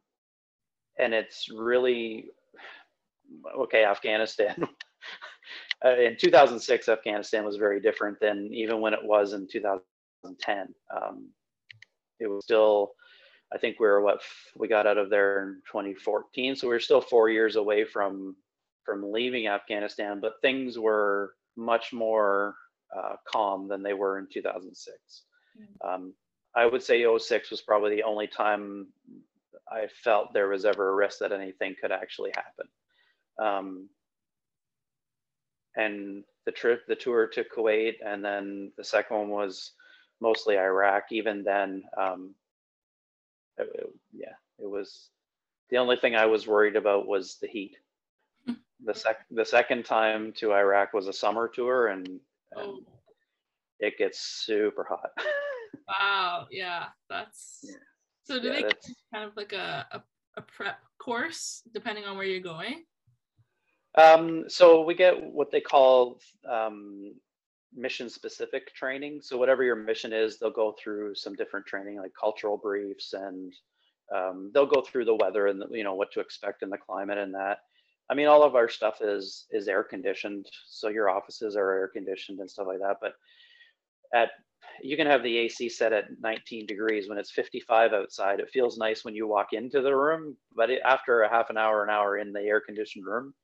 and 0.98 1.14
it's 1.14 1.48
really 1.54 2.26
okay 3.59 3.85
afghanistan 3.85 4.54
uh, 5.85 5.96
in 5.96 6.16
2006 6.18 6.88
afghanistan 6.88 7.44
was 7.44 7.56
very 7.56 7.80
different 7.80 8.18
than 8.20 8.50
even 8.52 8.80
when 8.80 8.94
it 8.94 9.02
was 9.02 9.32
in 9.32 9.46
2010 9.50 10.68
um, 10.94 11.28
it 12.20 12.28
was 12.28 12.44
still 12.44 12.92
i 13.52 13.59
think 13.59 13.78
we 13.78 13.87
were 13.87 14.00
what 14.00 14.20
we 14.56 14.68
got 14.68 14.87
out 14.87 14.98
of 14.98 15.11
there 15.11 15.42
in 15.42 15.54
2014 15.66 16.56
so 16.56 16.68
we 16.68 16.74
are 16.74 16.80
still 16.80 17.00
four 17.00 17.28
years 17.28 17.56
away 17.56 17.85
from 17.85 18.37
from 18.85 19.12
leaving 19.12 19.48
afghanistan 19.48 20.20
but 20.20 20.35
things 20.42 20.78
were 20.78 21.35
much 21.56 21.92
more 21.92 22.54
uh, 22.94 23.16
calm 23.26 23.68
than 23.68 23.82
they 23.82 23.94
were 23.94 24.18
in 24.18 24.26
2006. 24.32 24.96
Mm-hmm. 25.59 25.88
Um, 25.88 26.14
I 26.54 26.66
would 26.66 26.82
say 26.82 27.04
06 27.18 27.50
was 27.50 27.62
probably 27.62 27.96
the 27.96 28.02
only 28.02 28.26
time 28.26 28.88
I 29.70 29.87
felt 30.05 30.33
there 30.33 30.48
was 30.48 30.64
ever 30.64 30.90
a 30.90 30.94
risk 30.94 31.18
that 31.18 31.33
anything 31.33 31.74
could 31.81 31.92
actually 31.92 32.33
happen. 32.35 32.68
Um, 33.38 33.88
and 35.76 36.24
the 36.44 36.52
trip, 36.52 36.87
the 36.87 36.94
tour 36.94 37.26
to 37.29 37.44
Kuwait, 37.44 37.96
and 38.05 38.24
then 38.24 38.72
the 38.76 38.85
second 38.85 39.18
one 39.18 39.29
was 39.29 39.72
mostly 40.20 40.57
Iraq. 40.57 41.05
Even 41.11 41.42
then, 41.42 41.83
um, 41.98 42.35
it, 43.59 43.68
it, 43.74 43.87
yeah, 44.12 44.35
it 44.59 44.70
was 44.70 45.11
the 45.70 45.76
only 45.79 45.96
thing 45.96 46.14
I 46.14 46.26
was 46.26 46.46
worried 46.46 46.76
about 46.76 47.07
was 47.07 47.37
the 47.40 47.48
heat. 47.48 47.76
Hmm. 48.46 48.55
the 48.85 48.94
sec 48.94 49.18
the 49.31 49.44
second 49.44 49.85
time 49.85 50.33
to 50.37 50.55
Iraq 50.55 50.92
was 50.94 51.09
a 51.09 51.12
summer 51.12 51.48
tour, 51.48 51.88
and 51.88 52.20
oh. 52.57 52.79
it 53.81 53.98
gets 53.98 54.20
super 54.20 54.87
hot. 54.88 55.11
wow. 55.88 56.46
Yeah. 56.50 56.85
That's 57.11 57.61
yeah. 57.62 57.76
So 58.27 58.41
do 58.41 58.49
yeah, 58.49 58.55
they 58.55 58.62
kind 59.15 59.25
of 59.25 59.37
like 59.37 59.53
a, 59.53 59.87
a, 59.93 60.03
a, 60.37 60.43
prep 60.43 60.79
course 60.99 61.62
depending 61.73 62.05
on 62.05 62.17
where 62.17 62.27
you're 62.27 62.41
going? 62.41 62.85
Um, 63.97 64.45
so 64.49 64.83
we 64.83 64.95
get 64.95 65.23
what 65.33 65.51
they 65.51 65.61
call 65.61 66.21
um, 66.49 67.15
mission 67.75 68.11
specific 68.11 68.75
training. 68.75 69.21
So 69.23 69.39
whatever 69.39 69.62
your 69.62 69.77
mission 69.77 70.12
is, 70.12 70.39
they'll 70.39 70.51
go 70.51 70.75
through 70.83 71.15
some 71.15 71.35
different 71.35 71.67
training 71.67 71.99
like 71.99 72.12
cultural 72.19 72.57
briefs 72.57 73.12
and 73.12 73.55
um, 74.15 74.51
they'll 74.53 74.67
go 74.67 74.83
through 74.83 75.05
the 75.05 75.15
weather 75.15 75.47
and 75.47 75.62
you 75.71 75.85
know 75.85 75.95
what 75.95 76.12
to 76.12 76.21
expect 76.21 76.62
in 76.62 76.71
the 76.71 76.79
climate 76.79 77.19
and 77.19 77.35
that. 77.35 77.59
I 78.09 78.15
mean, 78.15 78.29
all 78.29 78.45
of 78.45 78.55
our 78.55 78.69
stuff 78.69 78.99
is 79.01 79.47
is 79.51 79.69
air 79.69 79.83
conditioned, 79.83 80.47
so 80.67 80.89
your 80.89 81.11
offices 81.11 81.57
are 81.57 81.71
air 81.73 81.89
conditioned 81.89 82.41
and 82.41 82.51
stuff 82.51 82.67
like 82.69 82.79
that. 82.81 82.99
But 83.01 83.15
at 84.15 84.31
you 84.83 84.97
can 84.97 85.07
have 85.07 85.23
the 85.23 85.39
AC 85.39 85.69
set 85.69 85.93
at 85.93 86.05
19 86.21 86.67
degrees 86.67 87.09
when 87.09 87.19
it's 87.19 87.31
55 87.31 87.93
outside. 87.93 88.41
It 88.41 88.51
feels 88.51 88.79
nice 88.79 89.05
when 89.05 89.15
you 89.15 89.27
walk 89.27 89.53
into 89.53 89.81
the 89.81 89.95
room, 89.95 90.37
but 90.55 90.71
it, 90.71 90.83
after 90.85 91.23
a 91.23 91.31
half 91.31 91.51
an 91.51 91.57
hour, 91.57 91.85
an 91.85 91.91
hour 91.91 92.19
in 92.19 92.33
the 92.33 92.41
air 92.41 92.61
conditioned 92.61 93.07
room, 93.07 93.35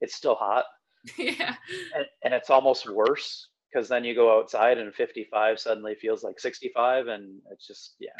it's 0.00 0.14
still 0.14 0.34
hot. 0.34 0.64
Yeah. 1.18 1.56
And, 1.96 2.06
and 2.24 2.32
it's 2.32 2.48
almost 2.48 2.88
worse 2.88 3.48
because 3.72 3.88
then 3.88 4.04
you 4.04 4.14
go 4.14 4.38
outside 4.38 4.78
and 4.78 4.94
55 4.94 5.58
suddenly 5.58 5.96
feels 5.96 6.22
like 6.22 6.38
65, 6.38 7.08
and 7.08 7.40
it's 7.50 7.66
just 7.66 7.96
yeah. 7.98 8.10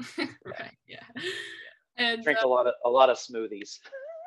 right. 0.44 0.76
Yeah. 0.88 1.04
And 1.96 2.24
drink 2.24 2.40
uh, 2.42 2.46
a 2.46 2.48
lot 2.48 2.66
of 2.66 2.74
a 2.84 2.90
lot 2.90 3.08
of 3.08 3.18
smoothies. 3.18 3.78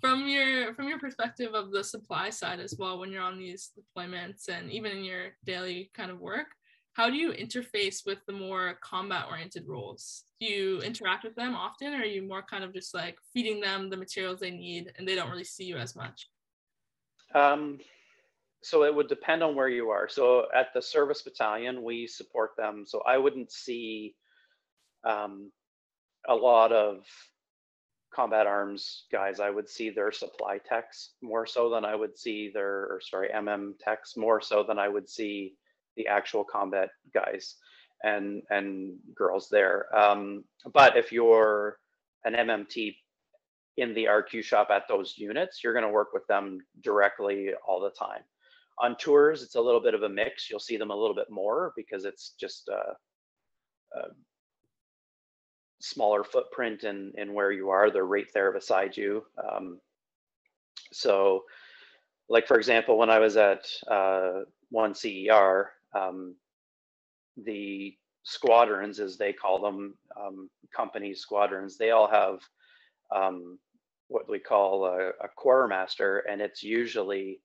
from 0.00 0.28
your 0.28 0.74
from 0.74 0.88
your 0.88 0.98
perspective 0.98 1.54
of 1.54 1.70
the 1.72 1.82
supply 1.82 2.30
side 2.30 2.60
as 2.60 2.76
well 2.78 2.98
when 2.98 3.10
you're 3.10 3.22
on 3.22 3.38
these 3.38 3.72
deployments 3.78 4.48
and 4.48 4.70
even 4.70 4.92
in 4.92 5.04
your 5.04 5.30
daily 5.44 5.90
kind 5.94 6.10
of 6.10 6.20
work 6.20 6.46
how 6.98 7.08
do 7.08 7.14
you 7.14 7.30
interface 7.30 8.04
with 8.04 8.18
the 8.26 8.32
more 8.32 8.76
combat 8.82 9.26
oriented 9.30 9.68
roles? 9.68 10.24
Do 10.40 10.48
you 10.48 10.80
interact 10.80 11.22
with 11.22 11.36
them 11.36 11.54
often 11.54 11.94
or 11.94 11.98
are 11.98 12.04
you 12.04 12.22
more 12.22 12.42
kind 12.42 12.64
of 12.64 12.74
just 12.74 12.92
like 12.92 13.16
feeding 13.32 13.60
them 13.60 13.88
the 13.88 13.96
materials 13.96 14.40
they 14.40 14.50
need 14.50 14.92
and 14.98 15.06
they 15.06 15.14
don't 15.14 15.30
really 15.30 15.44
see 15.44 15.62
you 15.62 15.76
as 15.76 15.94
much? 15.94 16.28
Um, 17.36 17.78
so 18.64 18.82
it 18.82 18.92
would 18.92 19.06
depend 19.06 19.44
on 19.44 19.54
where 19.54 19.68
you 19.68 19.90
are. 19.90 20.08
So 20.08 20.46
at 20.52 20.74
the 20.74 20.82
service 20.82 21.22
battalion 21.22 21.84
we 21.84 22.08
support 22.08 22.56
them. 22.58 22.82
So 22.84 23.00
i 23.06 23.16
wouldn't 23.16 23.52
see 23.52 24.16
um, 25.04 25.52
a 26.28 26.34
lot 26.34 26.72
of 26.72 27.04
combat 28.14 28.46
arms 28.46 29.04
guys, 29.12 29.40
I 29.40 29.50
would 29.50 29.68
see 29.68 29.90
their 29.90 30.12
supply 30.12 30.58
techs 30.58 31.10
more 31.22 31.46
so 31.46 31.70
than 31.70 31.84
I 31.84 31.94
would 31.94 32.18
see 32.18 32.50
their, 32.52 32.84
or 32.84 33.00
sorry, 33.00 33.28
MM 33.34 33.74
techs 33.78 34.16
more 34.16 34.40
so 34.40 34.62
than 34.62 34.78
I 34.78 34.88
would 34.88 35.08
see 35.08 35.54
the 35.96 36.06
actual 36.06 36.44
combat 36.44 36.90
guys 37.12 37.56
and 38.02 38.42
and 38.50 38.96
girls 39.14 39.48
there. 39.50 39.94
Um, 39.96 40.44
but 40.72 40.96
if 40.96 41.12
you're 41.12 41.78
an 42.24 42.34
MMT 42.34 42.96
in 43.76 43.94
the 43.94 44.04
RQ 44.04 44.42
shop 44.42 44.68
at 44.70 44.88
those 44.88 45.14
units, 45.16 45.62
you're 45.62 45.72
going 45.72 45.84
to 45.84 45.90
work 45.90 46.12
with 46.12 46.26
them 46.26 46.58
directly 46.82 47.50
all 47.66 47.80
the 47.80 47.90
time. 47.90 48.22
On 48.80 48.96
tours, 48.96 49.42
it's 49.42 49.56
a 49.56 49.60
little 49.60 49.80
bit 49.80 49.94
of 49.94 50.02
a 50.02 50.08
mix. 50.08 50.48
You'll 50.48 50.60
see 50.60 50.76
them 50.76 50.90
a 50.90 50.96
little 50.96 51.14
bit 51.14 51.30
more 51.30 51.72
because 51.76 52.04
it's 52.04 52.34
just 52.38 52.68
uh, 52.68 53.98
uh, 53.98 54.08
smaller 55.80 56.24
footprint 56.24 56.84
and 56.84 57.14
in 57.16 57.34
where 57.34 57.52
you 57.52 57.70
are. 57.70 57.90
They're 57.90 58.04
right 58.04 58.26
there 58.34 58.52
beside 58.52 58.96
you. 58.96 59.24
Um, 59.42 59.80
so, 60.92 61.44
like 62.28 62.46
for 62.46 62.56
example, 62.58 62.98
when 62.98 63.10
I 63.10 63.18
was 63.18 63.36
at 63.36 63.66
uh, 63.90 64.40
one 64.70 64.94
CER, 64.94 65.70
um, 65.94 66.34
the 67.36 67.96
squadrons, 68.24 69.00
as 69.00 69.16
they 69.16 69.32
call 69.32 69.60
them, 69.60 69.94
um, 70.20 70.50
company 70.74 71.14
squadrons, 71.14 71.78
they 71.78 71.90
all 71.90 72.08
have 72.08 72.40
um, 73.14 73.58
what 74.08 74.28
we 74.28 74.38
call 74.38 74.86
a, 74.86 75.08
a 75.24 75.28
quartermaster, 75.36 76.18
and 76.30 76.40
it's 76.40 76.62
usually 76.62 77.40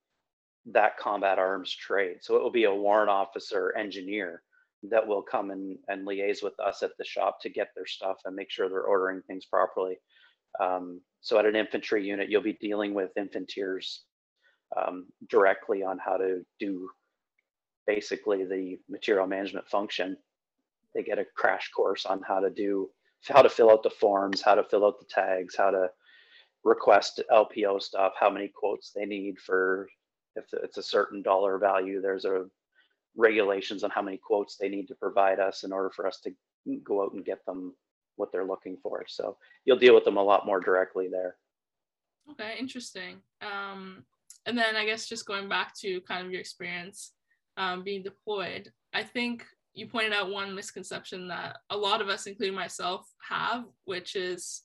that 0.65 0.97
combat 0.97 1.39
arms 1.39 1.73
trade. 1.73 2.17
So 2.21 2.35
it 2.35 2.43
will 2.43 2.51
be 2.51 2.63
a 2.65 2.73
warrant 2.73 3.09
officer 3.09 3.73
engineer 3.77 4.43
that 4.89 5.07
will 5.07 5.21
come 5.21 5.51
and, 5.51 5.77
and 5.87 6.07
liaise 6.07 6.43
with 6.43 6.59
us 6.59 6.83
at 6.83 6.91
the 6.97 7.05
shop 7.05 7.39
to 7.41 7.49
get 7.49 7.69
their 7.75 7.85
stuff 7.85 8.17
and 8.25 8.35
make 8.35 8.51
sure 8.51 8.69
they're 8.69 8.83
ordering 8.83 9.21
things 9.21 9.45
properly. 9.45 9.97
Um, 10.59 11.01
so 11.21 11.37
at 11.39 11.45
an 11.45 11.55
infantry 11.55 12.05
unit, 12.05 12.29
you'll 12.29 12.41
be 12.41 12.57
dealing 12.59 12.93
with 12.93 13.15
infanteers 13.17 13.99
um, 14.75 15.07
directly 15.29 15.83
on 15.83 15.97
how 15.97 16.17
to 16.17 16.43
do 16.59 16.89
basically 17.87 18.45
the 18.45 18.77
material 18.89 19.27
management 19.27 19.67
function. 19.67 20.17
They 20.93 21.03
get 21.03 21.19
a 21.19 21.25
crash 21.35 21.69
course 21.75 22.05
on 22.05 22.21
how 22.27 22.39
to 22.39 22.49
do, 22.49 22.89
how 23.27 23.41
to 23.41 23.49
fill 23.49 23.71
out 23.71 23.83
the 23.83 23.89
forms, 23.89 24.41
how 24.41 24.55
to 24.55 24.63
fill 24.63 24.85
out 24.85 24.99
the 24.99 25.05
tags, 25.05 25.55
how 25.55 25.71
to 25.71 25.89
request 26.63 27.21
LPO 27.31 27.81
stuff, 27.81 28.13
how 28.19 28.29
many 28.29 28.49
quotes 28.53 28.91
they 28.91 29.05
need 29.05 29.39
for 29.39 29.87
if 30.35 30.45
it's 30.53 30.77
a 30.77 30.83
certain 30.83 31.21
dollar 31.21 31.57
value, 31.57 32.01
there's 32.01 32.25
a 32.25 32.45
regulations 33.15 33.83
on 33.83 33.89
how 33.91 34.01
many 34.01 34.17
quotes 34.17 34.57
they 34.57 34.69
need 34.69 34.87
to 34.87 34.95
provide 34.95 35.39
us 35.39 35.63
in 35.63 35.71
order 35.71 35.89
for 35.89 36.07
us 36.07 36.19
to 36.21 36.31
go 36.83 37.03
out 37.03 37.13
and 37.13 37.25
get 37.25 37.45
them 37.45 37.73
what 38.15 38.31
they're 38.31 38.45
looking 38.45 38.77
for. 38.81 39.05
So 39.07 39.37
you'll 39.65 39.77
deal 39.77 39.95
with 39.95 40.05
them 40.05 40.17
a 40.17 40.23
lot 40.23 40.45
more 40.45 40.59
directly 40.59 41.07
there. 41.09 41.35
Okay, 42.31 42.55
interesting. 42.59 43.17
Um, 43.41 44.05
and 44.45 44.57
then 44.57 44.75
I 44.75 44.85
guess 44.85 45.07
just 45.07 45.25
going 45.25 45.49
back 45.49 45.75
to 45.79 46.01
kind 46.01 46.25
of 46.25 46.31
your 46.31 46.41
experience 46.41 47.11
um, 47.57 47.83
being 47.83 48.03
deployed, 48.03 48.71
I 48.93 49.03
think 49.03 49.45
you 49.73 49.87
pointed 49.87 50.13
out 50.13 50.29
one 50.29 50.53
misconception 50.53 51.27
that 51.29 51.57
a 51.69 51.77
lot 51.77 52.01
of 52.01 52.09
us, 52.09 52.27
including 52.27 52.55
myself, 52.55 53.07
have, 53.27 53.65
which 53.85 54.15
is 54.15 54.61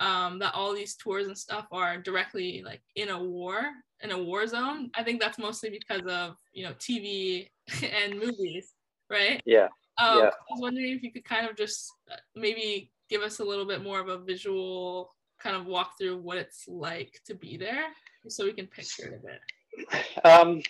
um, 0.00 0.38
that 0.40 0.54
all 0.54 0.74
these 0.74 0.96
tours 0.96 1.26
and 1.26 1.36
stuff 1.36 1.66
are 1.70 1.98
directly 1.98 2.62
like 2.64 2.82
in 2.96 3.10
a 3.10 3.22
war 3.22 3.70
in 4.00 4.10
a 4.10 4.22
war 4.22 4.46
zone. 4.46 4.90
I 4.94 5.02
think 5.02 5.20
that's 5.20 5.38
mostly 5.38 5.70
because 5.70 6.02
of 6.06 6.36
you 6.52 6.64
know 6.64 6.72
TV 6.74 7.48
and 7.82 8.18
movies, 8.18 8.72
right? 9.10 9.40
Yeah. 9.46 9.68
Um, 9.98 10.18
yeah. 10.18 10.30
I 10.30 10.50
was 10.50 10.60
wondering 10.60 10.92
if 10.92 11.02
you 11.02 11.12
could 11.12 11.24
kind 11.24 11.48
of 11.48 11.56
just 11.56 11.90
uh, 12.10 12.16
maybe 12.34 12.90
give 13.08 13.22
us 13.22 13.38
a 13.38 13.44
little 13.44 13.66
bit 13.66 13.82
more 13.82 14.00
of 14.00 14.08
a 14.08 14.18
visual 14.18 15.12
kind 15.40 15.56
of 15.56 15.66
walk 15.66 15.92
through 15.98 16.18
what 16.18 16.38
it's 16.38 16.64
like 16.66 17.20
to 17.26 17.34
be 17.34 17.56
there, 17.56 17.84
so 18.28 18.44
we 18.44 18.52
can 18.52 18.66
picture 18.66 19.06
it 19.06 19.20
a 19.20 19.26
bit. 19.26 20.24
Um, 20.24 20.62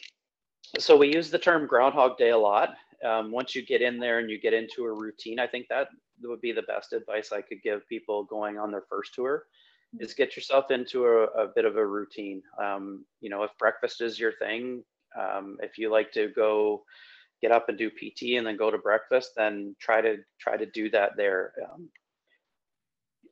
so 0.78 0.96
we 0.96 1.14
use 1.14 1.30
the 1.30 1.38
term 1.38 1.66
Groundhog 1.66 2.18
Day 2.18 2.30
a 2.30 2.38
lot. 2.38 2.70
Um, 3.04 3.30
once 3.30 3.54
you 3.54 3.64
get 3.64 3.82
in 3.82 3.98
there 3.98 4.18
and 4.18 4.30
you 4.30 4.40
get 4.40 4.54
into 4.54 4.84
a 4.84 4.92
routine, 4.92 5.38
I 5.38 5.46
think 5.46 5.66
that 5.68 5.88
would 6.28 6.40
be 6.40 6.52
the 6.52 6.62
best 6.62 6.92
advice 6.92 7.32
I 7.32 7.40
could 7.40 7.62
give 7.62 7.88
people 7.88 8.24
going 8.24 8.58
on 8.58 8.70
their 8.70 8.84
first 8.88 9.14
tour 9.14 9.44
is 10.00 10.14
get 10.14 10.34
yourself 10.34 10.70
into 10.70 11.06
a, 11.06 11.24
a 11.24 11.48
bit 11.54 11.64
of 11.64 11.76
a 11.76 11.86
routine. 11.86 12.42
Um, 12.60 13.04
you 13.20 13.30
know, 13.30 13.42
if 13.44 13.50
breakfast 13.58 14.00
is 14.00 14.18
your 14.18 14.32
thing, 14.32 14.82
um, 15.18 15.56
if 15.62 15.78
you 15.78 15.90
like 15.90 16.10
to 16.12 16.28
go 16.34 16.82
get 17.40 17.52
up 17.52 17.68
and 17.68 17.78
do 17.78 17.90
PT 17.90 18.36
and 18.36 18.46
then 18.46 18.56
go 18.56 18.70
to 18.70 18.78
breakfast, 18.78 19.32
then 19.36 19.76
try 19.80 20.00
to 20.00 20.16
try 20.40 20.56
to 20.56 20.66
do 20.66 20.90
that 20.90 21.12
there. 21.16 21.52
Um, 21.62 21.88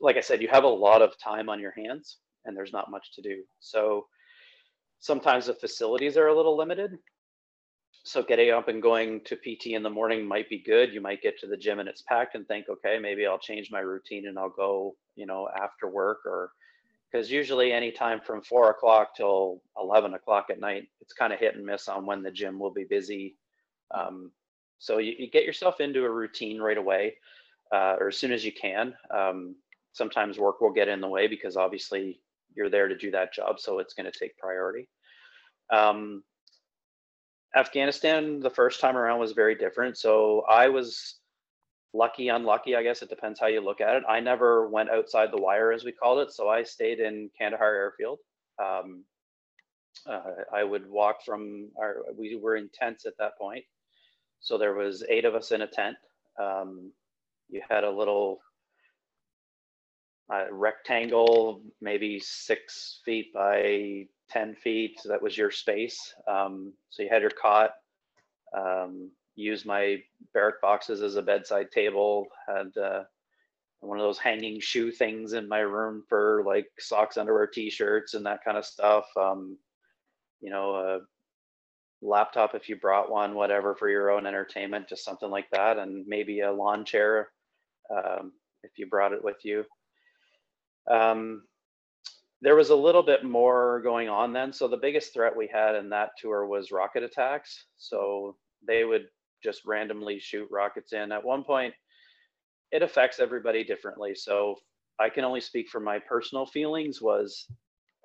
like 0.01 0.17
I 0.17 0.21
said, 0.21 0.43
you 0.43 0.49
have 0.49 0.65
a 0.65 0.69
lot 0.69 1.03
of 1.03 1.19
time 1.19 1.49
on 1.49 1.61
your 1.61 1.73
hands 1.73 2.19
and 2.45 2.57
there's 2.57 2.73
not 2.73 2.91
much 2.91 3.13
to 3.15 3.23
do. 3.23 3.43
So 3.61 4.07
sometimes 5.01 5.47
the 5.47 5.55
facilities 5.55 6.17
are 6.17 6.29
a 6.29 6.37
little 6.37 6.57
limited. 6.57 6.99
So 8.05 8.23
getting 8.23 8.51
up 8.51 8.69
and 8.69 8.83
going 8.83 9.21
to 9.27 9.37
PT 9.37 9.69
in 9.69 9.83
the 9.83 9.91
morning 9.91 10.27
might 10.27 10.49
be 10.49 10.59
good. 10.59 10.93
You 10.93 11.01
might 11.01 11.23
get 11.23 11.39
to 11.41 11.47
the 11.47 11.57
gym 11.57 11.79
and 11.79 11.89
it's 11.89 12.03
packed 12.03 12.35
and 12.35 12.47
think, 12.49 12.67
okay, 12.69 12.99
maybe 12.99 13.27
I'll 13.27 13.39
change 13.39 13.71
my 13.71 13.79
routine 13.79 14.27
and 14.27 14.39
I'll 14.39 14.51
go, 14.51 14.97
you 15.15 15.27
know, 15.27 15.49
after 15.57 15.89
work 15.89 16.19
or 16.27 16.51
because 17.11 17.31
usually 17.31 17.73
anytime 17.73 18.21
from 18.21 18.43
four 18.43 18.71
o'clock 18.71 19.15
till 19.15 19.61
11 19.79 20.15
o'clock 20.15 20.47
at 20.51 20.59
night, 20.59 20.89
it's 21.01 21.13
kind 21.13 21.33
of 21.33 21.39
hit 21.39 21.55
and 21.55 21.65
miss 21.65 21.87
on 21.87 22.07
when 22.07 22.23
the 22.23 22.31
gym 22.31 22.59
will 22.59 22.73
be 22.73 22.85
busy. 22.85 23.37
Um, 23.93 24.33
so 24.79 24.99
you, 24.99 25.15
you, 25.19 25.31
get 25.31 25.45
yourself 25.45 25.81
into 25.81 26.05
a 26.05 26.11
routine 26.11 26.59
right 26.59 26.79
away 26.79 27.17
uh, 27.71 27.97
or 28.01 28.09
as 28.09 28.17
soon 28.17 28.33
as 28.33 28.45
you 28.45 28.53
can. 28.53 28.95
Um, 29.11 29.55
sometimes 29.93 30.39
work 30.39 30.61
will 30.61 30.73
get 30.73 30.89
in 30.89 31.03
the 31.03 31.09
way 31.09 31.29
because 31.29 31.57
obviously 31.57 32.19
you're 32.55 32.71
there 32.71 32.89
to 32.89 32.97
do 32.97 33.11
that 33.11 33.35
job. 33.35 33.61
So 33.61 33.79
it's 33.79 33.95
going 33.95 34.11
to 34.11 34.19
take 34.19 34.37
priority. 34.39 34.89
Um, 35.71 36.25
Afghanistan, 37.55 38.41
the 38.41 38.51
first 38.51 38.81
time 38.81 38.97
around 38.97 39.21
was 39.21 39.33
very 39.33 39.55
different. 39.55 39.99
So 39.99 40.43
I 40.49 40.69
was 40.69 41.17
lucky, 41.95 42.29
unlucky, 42.29 42.75
I 42.77 42.83
guess 42.83 43.03
it 43.03 43.11
depends 43.11 43.39
how 43.39 43.47
you 43.49 43.61
look 43.61 43.81
at 43.81 43.97
it. 43.97 44.03
I 44.09 44.21
never 44.21 44.69
went 44.69 44.91
outside 44.91 45.31
the 45.31 45.43
wire, 45.43 45.73
as 45.73 45.85
we 45.85 45.93
called 45.93 46.21
it. 46.21 46.33
So 46.33 46.49
I 46.49 46.63
stayed 46.63 47.01
in 47.01 47.31
Kandahar 47.39 47.75
Airfield. 47.75 48.19
Um, 48.59 49.05
uh, 50.07 50.21
I 50.53 50.65
would 50.65 50.89
walk 50.89 51.23
from 51.25 51.69
our, 51.79 51.97
we 52.17 52.37
were 52.37 52.57
in 52.57 52.71
tents 52.73 53.05
at 53.05 53.13
that 53.19 53.37
point. 53.39 53.65
So 54.41 54.57
there 54.57 54.75
was 54.75 55.05
eight 55.09 55.25
of 55.25 55.35
us 55.35 55.53
in 55.53 55.63
a 55.63 55.67
tent. 55.67 55.97
Um, 56.41 56.93
you 57.51 57.61
had 57.69 57.85
a 57.85 57.91
little 57.91 58.41
uh, 60.33 60.47
rectangle, 60.51 61.63
maybe 61.81 62.19
six 62.19 63.01
feet 63.05 63.33
by 63.35 64.07
10 64.33 64.55
feet. 64.55 65.01
So 65.01 65.09
that 65.09 65.23
was 65.23 65.37
your 65.37 65.51
space. 65.51 66.15
Um, 66.29 66.73
so 66.91 67.03
you 67.03 67.09
had 67.11 67.23
your 67.23 67.31
cot. 67.31 67.71
Um, 68.57 69.11
used 69.35 69.65
my 69.65 69.99
barrack 70.35 70.61
boxes 70.61 71.03
as 71.03 71.17
a 71.17 71.23
bedside 71.23 71.71
table. 71.71 72.27
Had 72.47 72.77
uh, 72.77 73.05
one 73.81 73.99
of 73.99 74.05
those 74.05 74.19
hanging 74.19 74.61
shoe 74.61 74.91
things 74.91 75.33
in 75.33 75.49
my 75.49 75.61
room 75.61 76.05
for 76.09 76.43
like 76.47 76.67
socks, 76.79 77.17
underwear, 77.17 77.47
t-shirts, 77.47 78.15
and 78.15 78.27
that 78.27 78.45
kind 78.45 78.57
of 78.57 78.65
stuff. 78.65 79.05
Um, 79.21 79.59
you 80.41 80.51
know, 80.51 80.75
a 80.77 80.99
laptop 82.03 82.55
if 82.55 82.69
you 82.69 82.77
brought 82.77 83.11
one, 83.11 83.35
whatever 83.35 83.75
for 83.75 83.89
your 83.89 84.11
own 84.11 84.27
entertainment, 84.27 84.89
just 84.89 85.05
something 85.05 85.31
like 85.31 85.49
that, 85.51 85.79
and 85.79 86.07
maybe 86.07 86.41
a 86.41 86.53
lawn 86.53 86.85
chair 86.85 87.29
um, 87.91 88.33
if 88.63 88.73
you 88.77 88.87
brought 88.87 89.13
it 89.13 89.25
with 89.25 89.39
you. 89.45 89.65
Um, 90.91 91.43
there 92.43 92.57
was 92.57 92.71
a 92.71 92.77
little 92.77 93.05
bit 93.05 93.25
more 93.25 93.81
going 93.83 94.09
on 94.09 94.33
then. 94.33 94.53
So 94.53 94.69
the 94.69 94.77
biggest 94.77 95.15
threat 95.15 95.35
we 95.35 95.49
had 95.53 95.77
in 95.77 95.89
that 95.91 96.11
tour 96.19 96.47
was 96.47 96.73
rocket 96.73 97.05
attacks. 97.05 97.67
So 97.79 98.37
they 98.67 98.85
would 98.85 99.07
just 99.43 99.65
randomly 99.65 100.19
shoot 100.19 100.49
rockets 100.51 100.93
in. 100.93 101.13
At 101.13 101.25
one 101.25 101.45
point, 101.45 101.73
it 102.73 102.83
affects 102.83 103.21
everybody 103.21 103.63
differently. 103.63 104.15
So 104.17 104.57
I 104.99 105.09
can 105.09 105.25
only 105.25 105.41
speak 105.41 105.69
for 105.69 105.81
my 105.81 106.01
personal 106.01 106.45
feelings 106.45 107.01
was 107.01 107.47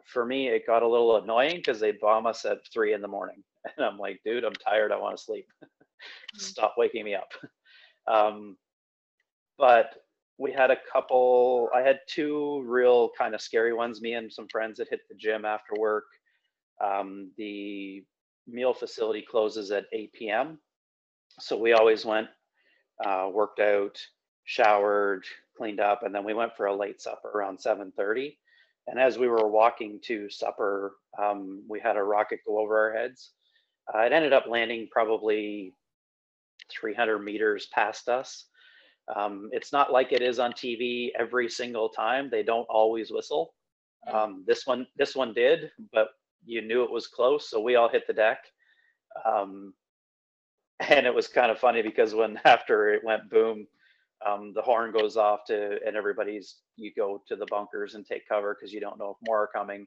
for 0.06 0.26
me, 0.26 0.48
it 0.50 0.68
got 0.68 0.84
a 0.84 0.88
little 0.88 1.18
annoying 1.18 1.58
because 1.58 1.80
they'd 1.80 2.00
bomb 2.00 2.28
us 2.28 2.46
at 2.46 2.60
three 2.72 2.94
in 2.94 3.02
the 3.02 3.08
morning. 3.08 3.44
And 3.76 3.86
I'm 3.86 3.98
like, 3.98 4.22
dude, 4.24 4.46
I'm 4.46 4.54
tired. 4.54 4.94
I 4.94 4.98
want 4.98 5.18
to 5.18 5.24
sleep. 5.24 5.48
Mm. 6.38 6.40
Stop 6.42 6.76
waking 6.78 7.04
me 7.04 7.16
up. 7.16 7.28
Um, 8.08 8.56
but 9.58 9.96
we 10.38 10.52
had 10.52 10.72
a 10.72 10.78
couple, 10.92 11.70
I 11.76 11.82
had 11.82 12.00
two 12.08 12.64
real 12.66 13.10
kind 13.18 13.34
of 13.34 13.42
scary 13.42 13.74
ones. 13.74 14.02
Me 14.02 14.14
and 14.14 14.32
some 14.32 14.48
friends 14.48 14.78
that 14.78 14.90
hit 14.90 15.02
the 15.10 15.16
gym 15.16 15.46
after 15.46 15.74
work. 15.80 16.06
Um, 16.84 17.32
the 17.38 18.04
meal 18.48 18.74
facility 18.74 19.26
closes 19.30 19.72
at 19.72 19.86
8 19.92 20.14
p.m. 20.14 20.60
So 21.40 21.58
we 21.58 21.74
always 21.74 22.06
went, 22.06 22.28
uh, 23.04 23.30
worked 23.32 23.60
out, 23.60 24.00
showered, 24.46 25.26
cleaned 25.58 25.80
up, 25.80 26.04
and 26.04 26.14
then 26.14 26.24
we 26.24 26.34
went 26.34 26.56
for 26.56 26.68
a 26.68 26.76
late 26.76 27.02
supper 27.02 27.30
around 27.30 27.60
7:30. 27.60 28.38
And 28.88 29.00
as 29.00 29.18
we 29.18 29.28
were 29.28 29.48
walking 29.50 30.00
to 30.06 30.30
supper, 30.30 30.96
um, 31.22 31.64
we 31.68 31.80
had 31.80 31.98
a 31.98 32.04
rocket 32.04 32.40
go 32.48 32.60
over 32.60 32.78
our 32.78 32.94
heads. 32.94 33.32
Uh, 33.94 34.00
it 34.00 34.14
ended 34.14 34.34
up 34.34 34.46
landing 34.48 34.88
probably 34.92 35.74
300 36.72 37.20
meters 37.20 37.68
past 37.74 38.08
us. 38.08 38.46
Um, 39.16 39.50
it's 39.52 39.72
not 39.72 39.92
like 39.92 40.12
it 40.12 40.22
is 40.22 40.40
on 40.40 40.52
TV 40.54 41.12
every 41.18 41.50
single 41.50 41.90
time. 41.90 42.30
They 42.30 42.44
don't 42.44 42.68
always 42.70 43.12
whistle. 43.12 43.54
Um, 44.12 44.44
this 44.48 44.66
one, 44.66 44.88
this 44.98 45.16
one 45.16 45.34
did, 45.34 45.72
but 45.94 46.10
you 46.46 46.62
knew 46.62 46.84
it 46.84 46.92
was 46.92 47.08
close, 47.08 47.50
so 47.50 47.60
we 47.62 47.76
all 47.76 47.90
hit 47.90 48.08
the 48.08 48.14
deck. 48.14 48.40
Um, 49.26 49.74
and 50.90 51.06
it 51.06 51.14
was 51.14 51.28
kind 51.28 51.52
of 51.52 51.60
funny 51.60 51.82
because 51.82 52.14
when 52.14 52.40
after 52.46 52.94
it 52.94 53.04
went 53.04 53.30
boom, 53.30 53.68
um, 54.28 54.52
the 54.56 54.62
horn 54.62 54.92
goes 54.92 55.16
off 55.16 55.42
to, 55.48 55.78
and 55.86 55.96
everybody's 55.96 56.58
you 56.76 56.92
go 56.96 57.22
to 57.28 57.36
the 57.36 57.46
bunkers 57.48 57.96
and 57.96 58.06
take 58.06 58.28
cover 58.28 58.56
because 58.56 58.74
you 58.74 58.80
don't 58.80 59.00
know 59.00 59.12
if 59.12 59.28
more 59.28 59.44
are 59.44 59.50
coming. 59.54 59.86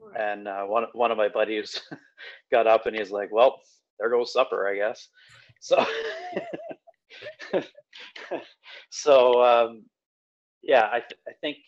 Right. 0.00 0.20
And 0.20 0.48
uh, 0.48 0.64
one 0.64 0.86
one 0.92 1.10
of 1.10 1.18
my 1.18 1.28
buddies 1.28 1.80
got 2.50 2.66
up 2.66 2.86
and 2.86 2.96
he's 2.96 3.10
like, 3.10 3.30
"Well, 3.32 3.60
there 3.98 4.10
goes 4.10 4.32
supper, 4.32 4.68
I 4.68 4.76
guess." 4.76 5.08
So, 5.60 5.84
so 8.90 9.42
um, 9.44 9.84
yeah, 10.62 10.88
I 10.90 11.00
th- 11.00 11.20
I 11.28 11.32
think 11.40 11.58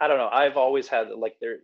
I 0.00 0.08
don't 0.08 0.18
know. 0.18 0.28
I've 0.30 0.56
always 0.56 0.88
had 0.88 1.08
like 1.10 1.36
there 1.40 1.58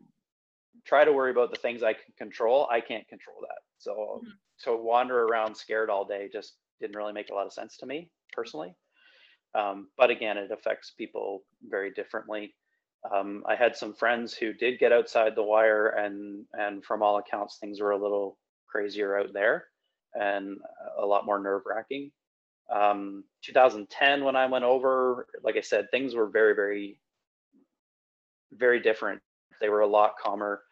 try 0.87 1.05
to 1.05 1.13
worry 1.13 1.31
about 1.31 1.51
the 1.51 1.59
things 1.59 1.83
I 1.83 1.95
can 1.95 2.13
control. 2.19 2.69
I 2.71 2.81
can't 2.81 3.07
control 3.09 3.37
that. 3.43 3.59
So 3.79 4.21
mm-hmm 4.23 4.31
to 4.61 4.77
wander 4.77 5.25
around 5.25 5.55
scared 5.57 5.91
all 5.91 6.05
day 6.05 6.29
just 6.33 6.55
didn't 6.81 6.97
really 6.97 7.13
make 7.13 7.31
a 7.31 7.35
lot 7.35 7.47
of 7.47 7.53
sense 7.53 7.77
to 7.79 7.87
me 7.87 8.11
personally. 8.33 8.75
Um, 9.55 9.89
but 9.97 10.11
again, 10.11 10.37
it 10.37 10.51
affects 10.51 10.93
people 10.97 11.45
very 11.69 11.93
differently. 11.93 12.55
Um, 13.15 13.45
I 13.47 13.55
had 13.55 13.77
some 13.77 13.95
friends 13.95 14.35
who 14.35 14.53
did 14.53 14.79
get 14.79 14.93
outside 14.93 15.35
the 15.37 15.43
wire, 15.43 15.89
and 15.89 16.45
and 16.55 16.85
from 16.85 17.03
all 17.03 17.19
accounts, 17.19 17.59
things 17.59 17.81
were 17.81 17.93
a 17.93 18.03
little 18.03 18.39
crazier 18.67 19.19
out 19.19 19.33
there, 19.33 19.67
and 20.15 20.59
a 20.99 21.05
lot 21.07 21.27
more 21.27 21.39
nerve 21.39 21.63
wracking. 21.67 22.11
Um, 22.75 23.25
2010, 23.43 24.25
when 24.25 24.37
I 24.37 24.47
went 24.47 24.65
over, 24.65 25.27
like 25.43 25.57
I 25.57 25.61
said, 25.61 25.91
things 25.91 26.15
were 26.15 26.29
very, 26.29 26.55
very, 26.55 27.01
very 28.53 28.81
different. 28.81 29.21
They 29.61 29.69
were 29.69 29.81
a 29.81 29.87
lot 29.87 30.15
calmer. 30.23 30.63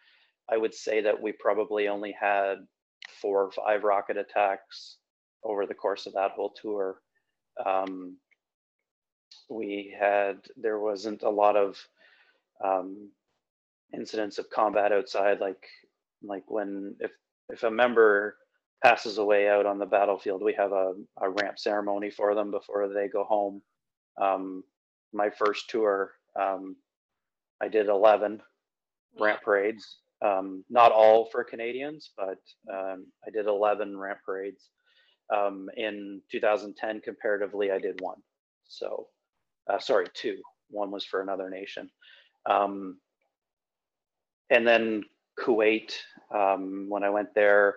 I 0.51 0.57
would 0.57 0.75
say 0.75 1.03
that 1.03 1.21
we 1.21 1.33
probably 1.33 1.89
only 1.89 2.15
had 2.19 2.57
four 3.21 3.45
or 3.45 3.51
five 3.53 3.85
rocket 3.85 4.17
attacks 4.17 4.99
over 5.45 5.67
the 5.67 5.75
course 5.75 6.07
of 6.07 6.15
that 6.15 6.33
whole 6.33 6.53
tour. 6.61 7.01
Um, 7.65 8.17
we 9.51 9.95
had 9.99 10.39
there 10.57 10.79
wasn't 10.79 11.23
a 11.23 11.31
lot 11.31 11.57
of 11.57 11.77
um, 12.65 13.11
incidents 13.95 14.39
of 14.39 14.51
combat 14.51 14.93
outside, 14.93 15.41
like 15.41 15.65
like 16.23 16.45
when 16.49 16.97
if 17.01 17.11
if 17.51 17.63
a 17.65 17.71
member 17.71 18.37
passes 18.83 19.19
away 19.19 19.49
out 19.49 19.67
on 19.67 19.79
the 19.79 19.87
battlefield, 19.87 20.43
we 20.43 20.55
have 20.55 20.73
a, 20.73 20.95
a 21.21 21.31
ramp 21.31 21.59
ceremony 21.59 22.11
for 22.11 22.35
them 22.35 22.51
before 22.51 22.89
they 22.89 23.09
go 23.09 23.25
home. 23.25 23.63
Um, 24.21 24.65
my 25.13 25.31
first 25.31 25.71
tour, 25.71 26.13
um, 26.41 26.77
I 27.61 27.69
did 27.69 27.89
11 27.89 28.41
ramp 29.19 29.41
parades 29.43 29.99
um, 30.23 30.65
not 30.71 30.93
all 30.93 31.27
for 31.27 31.43
Canadians, 31.43 32.11
but 32.17 32.39
um, 32.73 33.07
I 33.27 33.31
did 33.33 33.47
11 33.47 33.99
ramp 33.99 34.21
parades. 34.25 34.69
Um, 35.35 35.69
in 35.77 36.21
2010, 36.31 37.01
comparatively, 37.01 37.71
I 37.71 37.79
did 37.79 38.01
one. 38.01 38.19
So, 38.69 39.09
uh, 39.69 39.79
sorry, 39.79 40.07
two. 40.15 40.39
One 40.71 40.91
was 40.91 41.05
for 41.05 41.23
another 41.23 41.51
nation. 41.51 41.91
Um, 42.49 42.99
and 44.51 44.67
then 44.67 45.05
Kuwait, 45.41 45.93
um, 46.35 46.87
when 46.89 47.03
I 47.03 47.11
went 47.11 47.35
there, 47.35 47.77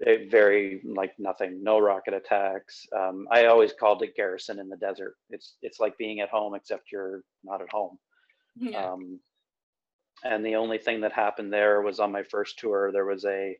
it 0.00 0.30
very 0.30 0.80
like 0.84 1.12
nothing, 1.18 1.62
no 1.62 1.78
rocket 1.78 2.14
attacks. 2.14 2.86
Um, 2.96 3.26
I 3.30 3.46
always 3.46 3.72
called 3.72 4.02
it 4.02 4.16
garrison 4.16 4.58
in 4.58 4.68
the 4.68 4.76
desert. 4.76 5.14
It's 5.30 5.56
it's 5.62 5.80
like 5.80 5.96
being 5.98 6.20
at 6.20 6.30
home, 6.30 6.54
except 6.54 6.90
you're 6.92 7.22
not 7.44 7.62
at 7.62 7.70
home. 7.70 7.98
Yeah 8.56 8.94
and 10.24 10.44
the 10.44 10.56
only 10.56 10.78
thing 10.78 11.00
that 11.02 11.12
happened 11.12 11.52
there 11.52 11.82
was 11.82 12.00
on 12.00 12.10
my 12.10 12.22
first 12.22 12.58
tour. 12.58 12.90
There 12.92 13.04
was 13.04 13.24
a 13.24 13.56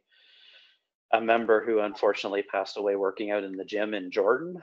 a 1.12 1.20
member 1.20 1.64
who 1.64 1.80
unfortunately 1.80 2.42
passed 2.42 2.76
away 2.76 2.96
working 2.96 3.30
out 3.30 3.44
in 3.44 3.52
the 3.52 3.64
gym 3.64 3.94
in 3.94 4.10
Jordan, 4.10 4.56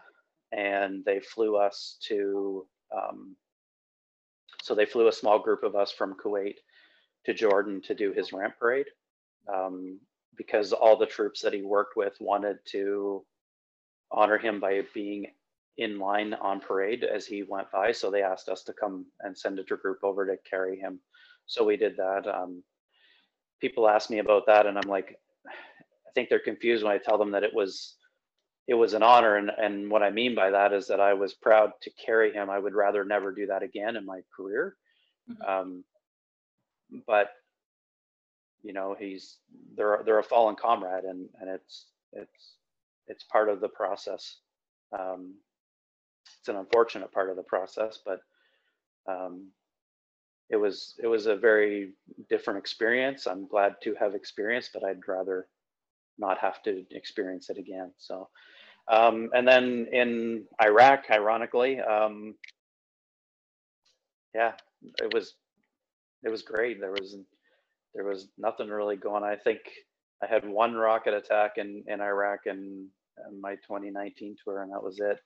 and 0.51 1.05
they 1.05 1.19
flew 1.19 1.55
us 1.55 1.97
to. 2.07 2.65
Um, 2.95 3.35
so 4.63 4.75
they 4.75 4.85
flew 4.85 5.07
a 5.07 5.13
small 5.13 5.39
group 5.39 5.63
of 5.63 5.75
us 5.75 5.91
from 5.91 6.15
Kuwait 6.23 6.55
to 7.25 7.33
Jordan 7.33 7.81
to 7.83 7.95
do 7.95 8.11
his 8.11 8.33
ramp 8.33 8.55
parade, 8.59 8.87
um, 9.51 9.99
because 10.37 10.73
all 10.73 10.97
the 10.97 11.05
troops 11.05 11.41
that 11.41 11.53
he 11.53 11.61
worked 11.61 11.95
with 11.95 12.15
wanted 12.19 12.57
to 12.71 13.25
honor 14.11 14.37
him 14.37 14.59
by 14.59 14.81
being 14.93 15.27
in 15.77 15.99
line 15.99 16.33
on 16.33 16.59
parade 16.59 17.03
as 17.03 17.25
he 17.25 17.43
went 17.43 17.71
by. 17.71 17.91
So 17.91 18.11
they 18.11 18.23
asked 18.23 18.49
us 18.49 18.63
to 18.63 18.73
come 18.73 19.05
and 19.21 19.37
send 19.37 19.59
a 19.59 19.63
group 19.63 19.99
over 20.03 20.25
to 20.25 20.37
carry 20.49 20.79
him. 20.79 20.99
So 21.45 21.63
we 21.63 21.77
did 21.77 21.97
that. 21.97 22.27
Um, 22.27 22.63
people 23.59 23.87
ask 23.87 24.09
me 24.09 24.19
about 24.19 24.45
that, 24.47 24.65
and 24.65 24.77
I'm 24.77 24.89
like, 24.89 25.17
I 25.47 26.11
think 26.13 26.29
they're 26.29 26.39
confused 26.39 26.83
when 26.83 26.93
I 26.93 26.97
tell 26.97 27.17
them 27.17 27.31
that 27.31 27.43
it 27.43 27.53
was 27.53 27.95
it 28.67 28.73
was 28.75 28.93
an 28.93 29.03
honor 29.03 29.37
and 29.37 29.49
and 29.49 29.89
what 29.89 30.03
I 30.03 30.11
mean 30.11 30.35
by 30.35 30.51
that 30.51 30.71
is 30.71 30.87
that 30.87 30.99
I 30.99 31.13
was 31.13 31.33
proud 31.33 31.71
to 31.81 31.91
carry 32.05 32.31
him. 32.31 32.49
I 32.49 32.59
would 32.59 32.73
rather 32.73 33.03
never 33.03 33.31
do 33.33 33.47
that 33.47 33.63
again 33.63 33.95
in 33.95 34.05
my 34.05 34.21
career. 34.35 34.75
Mm-hmm. 35.29 35.41
Um, 35.49 35.83
but 37.07 37.29
you 38.63 38.73
know, 38.73 38.95
he's 38.99 39.37
they're 39.75 40.01
they're 40.05 40.19
a 40.19 40.23
fallen 40.23 40.55
comrade 40.55 41.03
and 41.05 41.27
and 41.39 41.49
it's 41.49 41.87
it's 42.13 42.55
it's 43.07 43.23
part 43.25 43.49
of 43.49 43.61
the 43.61 43.69
process. 43.69 44.37
Um, 44.97 45.35
it's 46.39 46.49
an 46.49 46.55
unfortunate 46.57 47.11
part 47.11 47.29
of 47.29 47.35
the 47.35 47.43
process, 47.43 47.99
but 48.05 48.21
um, 49.07 49.49
it 50.49 50.57
was 50.57 50.95
it 51.01 51.07
was 51.07 51.25
a 51.27 51.35
very 51.35 51.93
different 52.29 52.59
experience. 52.59 53.27
I'm 53.27 53.47
glad 53.47 53.75
to 53.83 53.95
have 53.99 54.15
experienced, 54.15 54.71
but 54.73 54.83
I'd 54.83 55.07
rather 55.07 55.47
not 56.17 56.37
have 56.39 56.61
to 56.63 56.85
experience 56.91 57.49
it 57.49 57.57
again. 57.57 57.91
So, 57.97 58.29
um, 58.87 59.29
and 59.33 59.47
then 59.47 59.87
in 59.91 60.45
Iraq, 60.61 61.05
ironically, 61.11 61.79
um, 61.79 62.35
yeah, 64.35 64.53
it 65.01 65.13
was 65.13 65.35
it 66.23 66.29
was 66.29 66.41
great. 66.43 66.79
There 66.79 66.91
was 66.91 67.15
there 67.93 68.05
was 68.05 68.29
nothing 68.37 68.69
really 68.69 68.95
going. 68.95 69.23
I 69.23 69.35
think 69.35 69.59
I 70.23 70.27
had 70.27 70.47
one 70.47 70.73
rocket 70.73 71.13
attack 71.13 71.53
in 71.57 71.83
in 71.87 72.01
Iraq 72.01 72.41
in, 72.45 72.87
in 73.29 73.41
my 73.41 73.55
2019 73.55 74.35
tour, 74.43 74.61
and 74.61 74.71
that 74.71 74.83
was 74.83 74.99
it. 74.99 75.19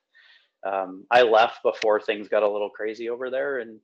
Um, 0.66 1.06
I 1.10 1.22
left 1.22 1.62
before 1.62 2.00
things 2.00 2.28
got 2.28 2.42
a 2.42 2.50
little 2.50 2.70
crazy 2.70 3.08
over 3.08 3.30
there, 3.30 3.58
and 3.58 3.78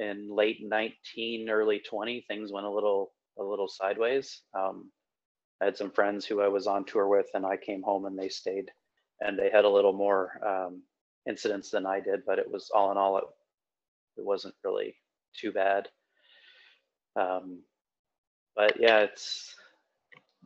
in 0.00 0.28
late 0.30 0.58
19, 0.62 1.48
early 1.48 1.80
20, 1.80 2.24
things 2.28 2.52
went 2.52 2.66
a 2.66 2.70
little 2.70 3.12
a 3.38 3.42
little 3.42 3.68
sideways. 3.68 4.42
Um, 4.58 4.90
I 5.60 5.66
had 5.66 5.76
some 5.76 5.90
friends 5.90 6.24
who 6.24 6.40
I 6.40 6.48
was 6.48 6.66
on 6.66 6.84
tour 6.84 7.08
with, 7.08 7.26
and 7.34 7.46
I 7.46 7.56
came 7.56 7.82
home 7.82 8.04
and 8.06 8.18
they 8.18 8.28
stayed, 8.28 8.70
and 9.20 9.38
they 9.38 9.50
had 9.50 9.64
a 9.64 9.70
little 9.70 9.92
more 9.92 10.40
um, 10.46 10.82
incidents 11.28 11.70
than 11.70 11.86
I 11.86 12.00
did, 12.00 12.20
but 12.26 12.38
it 12.38 12.50
was 12.50 12.70
all 12.74 12.90
in 12.90 12.98
all, 12.98 13.18
it 13.18 13.24
it 14.16 14.24
wasn't 14.24 14.54
really 14.64 14.96
too 15.34 15.52
bad. 15.52 15.88
Um, 17.14 17.62
but 18.58 18.78
yeah, 18.80 18.98
it's 18.98 19.54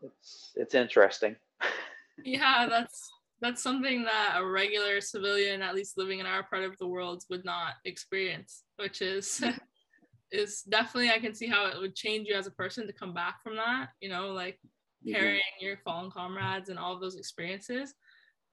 it's 0.02 0.52
it's 0.54 0.74
interesting. 0.74 1.34
yeah, 2.24 2.66
that's 2.68 3.10
that's 3.40 3.62
something 3.62 4.04
that 4.04 4.36
a 4.36 4.46
regular 4.46 5.00
civilian, 5.00 5.62
at 5.62 5.74
least 5.74 5.96
living 5.96 6.20
in 6.20 6.26
our 6.26 6.42
part 6.42 6.62
of 6.62 6.76
the 6.78 6.86
world, 6.86 7.24
would 7.30 7.44
not 7.44 7.74
experience, 7.86 8.64
which 8.76 9.00
is 9.00 9.42
is 10.30 10.62
definitely 10.62 11.10
I 11.10 11.18
can 11.18 11.34
see 11.34 11.46
how 11.46 11.66
it 11.68 11.80
would 11.80 11.96
change 11.96 12.28
you 12.28 12.34
as 12.34 12.46
a 12.46 12.52
person 12.52 12.86
to 12.86 12.92
come 12.92 13.14
back 13.14 13.42
from 13.42 13.56
that. 13.56 13.88
You 14.02 14.10
know, 14.10 14.28
like 14.28 14.56
mm-hmm. 14.56 15.14
carrying 15.14 15.38
mm-hmm. 15.38 15.64
your 15.64 15.78
fallen 15.78 16.10
comrades 16.10 16.68
and 16.68 16.78
all 16.78 17.00
those 17.00 17.16
experiences. 17.16 17.94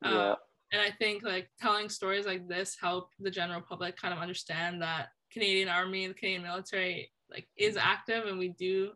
Uh, 0.05 0.10
yeah. 0.10 0.36
And 0.72 0.82
I 0.82 0.91
think 0.91 1.24
like 1.24 1.49
telling 1.60 1.89
stories 1.89 2.26
like 2.26 2.47
this 2.47 2.78
help 2.80 3.10
the 3.20 3.32
general 3.32 3.62
public 3.62 3.97
kind 3.97 4.14
of 4.14 4.22
understand 4.22 4.82
that 4.84 5.10
Canadian 5.34 5.68
Army, 5.68 6.05
and 6.05 6.14
the 6.16 6.18
Canadian 6.18 6.43
military, 6.43 7.12
like 7.30 7.49
is 7.57 7.76
active 7.76 8.26
and 8.26 8.39
we 8.39 8.49
do 8.49 8.91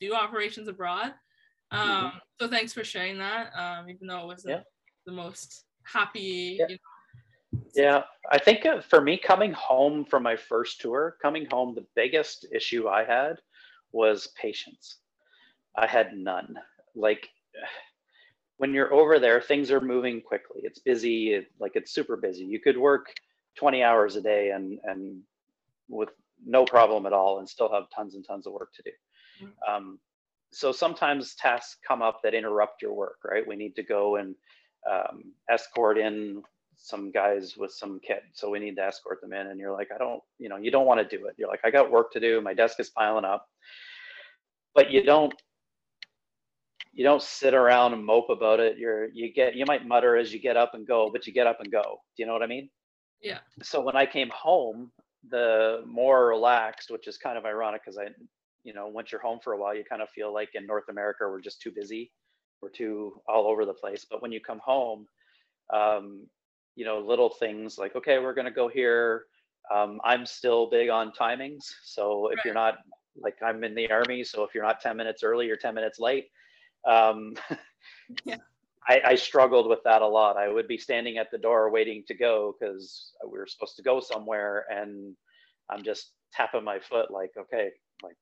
do 0.00 0.14
operations 0.14 0.68
abroad. 0.68 1.12
Mm-hmm. 1.72 1.90
Um, 1.90 2.04
mm-hmm. 2.06 2.18
So 2.40 2.48
thanks 2.48 2.72
for 2.72 2.84
sharing 2.84 3.18
that. 3.18 3.50
Um, 3.56 3.88
even 3.88 4.06
though 4.06 4.20
it 4.20 4.26
wasn't 4.26 4.54
yeah. 4.54 4.62
the 5.06 5.12
most 5.12 5.64
happy. 5.84 6.56
Yeah. 6.58 6.66
You 6.68 6.74
know, 6.74 7.60
yeah, 7.74 8.02
I 8.30 8.38
think 8.38 8.64
uh, 8.66 8.80
for 8.80 9.00
me, 9.00 9.16
coming 9.16 9.52
home 9.52 10.04
from 10.04 10.22
my 10.22 10.36
first 10.36 10.80
tour, 10.80 11.16
coming 11.20 11.46
home, 11.50 11.74
the 11.74 11.86
biggest 11.96 12.46
issue 12.52 12.88
I 12.88 13.04
had 13.04 13.36
was 13.92 14.28
patience. 14.40 14.98
I 15.76 15.86
had 15.86 16.16
none. 16.16 16.54
Like 16.94 17.28
when 18.56 18.72
you're 18.74 18.92
over 18.92 19.18
there, 19.18 19.40
things 19.40 19.70
are 19.70 19.80
moving 19.80 20.20
quickly. 20.20 20.60
It's 20.64 20.78
busy, 20.78 21.34
it, 21.34 21.46
like 21.58 21.72
it's 21.74 21.92
super 21.92 22.16
busy. 22.16 22.44
You 22.44 22.60
could 22.60 22.76
work 22.78 23.12
20 23.56 23.82
hours 23.82 24.16
a 24.16 24.20
day 24.20 24.50
and 24.50 24.78
and 24.84 25.22
with 25.88 26.10
no 26.44 26.64
problem 26.64 27.04
at 27.06 27.12
all 27.12 27.40
and 27.40 27.48
still 27.48 27.70
have 27.72 27.84
tons 27.94 28.14
and 28.14 28.24
tons 28.24 28.46
of 28.46 28.52
work 28.52 28.72
to 28.74 28.82
do. 28.82 28.90
Um, 29.68 29.98
so 30.52 30.72
sometimes 30.72 31.34
tasks 31.34 31.76
come 31.86 32.02
up 32.02 32.20
that 32.22 32.34
interrupt 32.34 32.82
your 32.82 32.92
work, 32.92 33.18
right? 33.24 33.46
We 33.46 33.56
need 33.56 33.76
to 33.76 33.82
go 33.82 34.16
and 34.16 34.34
um, 34.90 35.32
escort 35.48 35.98
in 35.98 36.42
some 36.76 37.10
guys 37.10 37.56
with 37.56 37.72
some 37.72 38.00
kit. 38.06 38.22
So 38.32 38.50
we 38.50 38.58
need 38.58 38.76
to 38.76 38.82
escort 38.82 39.20
them 39.20 39.32
in. 39.32 39.48
And 39.48 39.60
you're 39.60 39.72
like, 39.72 39.88
I 39.94 39.98
don't, 39.98 40.22
you 40.38 40.48
know, 40.48 40.56
you 40.56 40.70
don't 40.70 40.86
want 40.86 41.00
to 41.00 41.16
do 41.16 41.26
it. 41.26 41.34
You're 41.38 41.48
like, 41.48 41.60
I 41.64 41.70
got 41.70 41.90
work 41.90 42.12
to 42.12 42.20
do. 42.20 42.40
My 42.40 42.54
desk 42.54 42.80
is 42.80 42.90
piling 42.90 43.24
up. 43.24 43.46
But 44.74 44.90
you 44.90 45.02
don't 45.02 45.34
you 46.92 47.04
don't 47.04 47.22
sit 47.22 47.54
around 47.54 47.92
and 47.92 48.04
mope 48.04 48.30
about 48.30 48.60
it. 48.60 48.78
You're 48.78 49.08
you 49.12 49.32
get 49.32 49.54
you 49.54 49.64
might 49.66 49.86
mutter 49.86 50.16
as 50.16 50.32
you 50.32 50.40
get 50.40 50.56
up 50.56 50.74
and 50.74 50.86
go, 50.86 51.10
but 51.12 51.26
you 51.26 51.32
get 51.32 51.46
up 51.46 51.60
and 51.60 51.70
go. 51.70 51.82
Do 52.16 52.22
you 52.22 52.26
know 52.26 52.32
what 52.32 52.42
I 52.42 52.46
mean? 52.46 52.68
Yeah. 53.20 53.38
So 53.62 53.80
when 53.80 53.96
I 53.96 54.06
came 54.06 54.30
home, 54.30 54.90
the 55.28 55.82
more 55.86 56.26
relaxed, 56.28 56.90
which 56.90 57.06
is 57.06 57.18
kind 57.18 57.36
of 57.36 57.44
ironic 57.44 57.82
because 57.84 57.98
I 57.98 58.08
you 58.64 58.74
know, 58.74 58.88
once 58.88 59.12
you're 59.12 59.20
home 59.20 59.38
for 59.42 59.52
a 59.52 59.58
while, 59.58 59.74
you 59.74 59.84
kind 59.84 60.02
of 60.02 60.10
feel 60.10 60.32
like 60.32 60.50
in 60.54 60.66
North 60.66 60.88
America, 60.88 61.24
we're 61.28 61.40
just 61.40 61.60
too 61.60 61.72
busy. 61.74 62.12
We're 62.60 62.70
too 62.70 63.20
all 63.26 63.46
over 63.46 63.64
the 63.64 63.74
place. 63.74 64.06
But 64.08 64.22
when 64.22 64.32
you 64.32 64.40
come 64.40 64.60
home, 64.62 65.06
um, 65.72 66.26
you 66.76 66.84
know, 66.84 66.98
little 66.98 67.30
things 67.30 67.78
like, 67.78 67.96
okay, 67.96 68.18
we're 68.18 68.34
going 68.34 68.46
to 68.46 68.50
go 68.50 68.68
here. 68.68 69.24
Um, 69.72 70.00
I'm 70.04 70.26
still 70.26 70.68
big 70.68 70.90
on 70.90 71.12
timings. 71.12 71.64
So 71.84 72.28
if 72.28 72.38
right. 72.38 72.44
you're 72.44 72.54
not 72.54 72.78
like 73.16 73.36
I'm 73.44 73.64
in 73.64 73.74
the 73.74 73.90
army, 73.90 74.24
so 74.24 74.44
if 74.44 74.54
you're 74.54 74.64
not 74.64 74.80
10 74.80 74.96
minutes 74.96 75.22
early, 75.22 75.46
you're 75.46 75.56
10 75.56 75.74
minutes 75.74 75.98
late. 75.98 76.28
Um, 76.86 77.34
yeah. 78.24 78.36
I, 78.88 79.00
I, 79.04 79.14
struggled 79.14 79.68
with 79.68 79.80
that 79.84 80.00
a 80.00 80.06
lot. 80.06 80.38
I 80.38 80.48
would 80.48 80.66
be 80.66 80.78
standing 80.78 81.18
at 81.18 81.30
the 81.30 81.38
door 81.38 81.70
waiting 81.70 82.02
to 82.08 82.14
go 82.14 82.54
because 82.58 83.12
we 83.30 83.38
were 83.38 83.46
supposed 83.46 83.76
to 83.76 83.82
go 83.82 84.00
somewhere, 84.00 84.64
and 84.70 85.14
I'm 85.68 85.82
just 85.82 86.12
tapping 86.32 86.64
my 86.64 86.80
foot 86.80 87.10
like, 87.10 87.30
okay, 87.38 87.68
like 88.02 88.16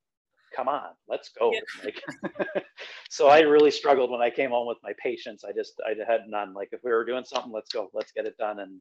come 0.54 0.68
on, 0.68 0.90
let's 1.08 1.30
go. 1.30 1.52
Yeah. 1.52 1.60
Like, 1.84 2.64
so 3.10 3.28
I 3.28 3.40
really 3.40 3.70
struggled 3.70 4.10
when 4.10 4.20
I 4.20 4.30
came 4.30 4.50
home 4.50 4.66
with 4.66 4.78
my 4.82 4.92
patience. 5.02 5.44
I 5.44 5.52
just, 5.52 5.74
I 5.86 5.94
had 6.10 6.28
none. 6.28 6.54
Like 6.54 6.68
if 6.72 6.80
we 6.84 6.90
were 6.90 7.04
doing 7.04 7.24
something, 7.24 7.52
let's 7.52 7.72
go, 7.72 7.88
let's 7.94 8.12
get 8.12 8.26
it 8.26 8.36
done. 8.38 8.60
And, 8.60 8.80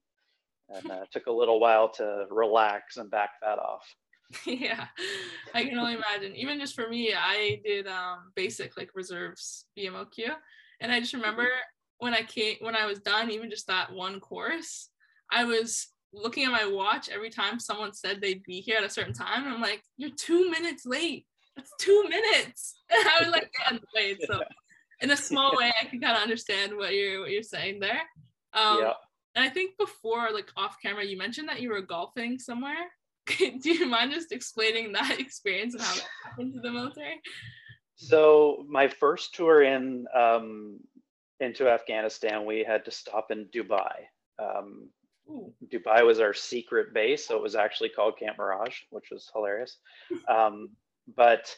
and 0.69 0.91
uh, 0.91 1.05
took 1.11 1.27
a 1.27 1.31
little 1.31 1.59
while 1.59 1.89
to 1.93 2.25
relax 2.29 2.97
and 2.97 3.09
back 3.09 3.31
that 3.41 3.59
off. 3.59 3.83
yeah, 4.45 4.87
I 5.53 5.63
can 5.63 5.77
only 5.77 5.93
imagine. 5.93 6.35
Even 6.35 6.59
just 6.59 6.75
for 6.75 6.89
me, 6.89 7.13
I 7.13 7.61
did 7.63 7.87
um, 7.87 8.31
basic 8.35 8.75
like 8.77 8.89
reserves 8.93 9.65
BMOQ. 9.77 10.27
And 10.81 10.91
I 10.91 10.99
just 10.99 11.13
remember 11.13 11.43
mm-hmm. 11.43 12.05
when 12.05 12.13
I 12.13 12.23
came, 12.23 12.57
when 12.59 12.75
I 12.75 12.85
was 12.85 12.99
done, 12.99 13.31
even 13.31 13.49
just 13.49 13.67
that 13.67 13.93
one 13.93 14.19
course, 14.19 14.89
I 15.31 15.45
was 15.45 15.87
looking 16.13 16.45
at 16.45 16.51
my 16.51 16.67
watch 16.67 17.09
every 17.09 17.29
time 17.29 17.59
someone 17.59 17.93
said 17.93 18.19
they'd 18.19 18.43
be 18.43 18.59
here 18.59 18.77
at 18.77 18.83
a 18.83 18.89
certain 18.89 19.13
time. 19.13 19.47
I'm 19.47 19.61
like, 19.61 19.83
you're 19.97 20.15
two 20.15 20.49
minutes 20.49 20.85
late 20.85 21.25
that's 21.57 21.73
two 21.79 22.03
minutes. 22.07 22.79
I 22.91 23.17
was 23.21 23.29
like, 23.29 23.51
yeah, 23.71 23.77
wait. 23.93 24.17
So 24.25 24.41
in 25.01 25.11
a 25.11 25.17
small 25.17 25.57
way, 25.57 25.71
I 25.81 25.85
can 25.85 25.99
kind 25.99 26.15
of 26.15 26.23
understand 26.23 26.75
what 26.77 26.93
you're 26.93 27.21
what 27.21 27.31
you're 27.31 27.43
saying 27.43 27.79
there. 27.79 28.01
Um, 28.53 28.79
yeah. 28.81 28.93
And 29.35 29.45
I 29.45 29.49
think 29.49 29.77
before, 29.77 30.29
like 30.33 30.51
off 30.55 30.77
camera, 30.81 31.05
you 31.05 31.17
mentioned 31.17 31.49
that 31.49 31.61
you 31.61 31.69
were 31.69 31.81
golfing 31.81 32.39
somewhere. 32.39 32.91
Do 33.37 33.71
you 33.71 33.85
mind 33.85 34.11
just 34.11 34.31
explaining 34.31 34.93
that 34.93 35.15
experience 35.19 35.73
and 35.73 35.83
how 35.83 35.95
that 35.95 36.07
happened 36.23 36.53
to 36.53 36.59
the 36.61 36.71
military? 36.71 37.21
So 37.95 38.65
my 38.67 38.87
first 38.87 39.35
tour 39.35 39.63
in 39.63 40.05
um, 40.15 40.79
into 41.39 41.69
Afghanistan, 41.69 42.45
we 42.45 42.63
had 42.63 42.85
to 42.85 42.91
stop 42.91 43.31
in 43.31 43.45
Dubai. 43.45 43.93
Um, 44.39 44.89
Dubai 45.67 46.05
was 46.05 46.19
our 46.19 46.33
secret 46.33 46.93
base, 46.93 47.27
so 47.27 47.35
it 47.35 47.43
was 47.43 47.55
actually 47.55 47.89
called 47.89 48.17
Camp 48.17 48.37
Mirage, 48.37 48.77
which 48.91 49.09
was 49.11 49.29
hilarious. 49.33 49.77
Um, 50.27 50.69
but 51.15 51.55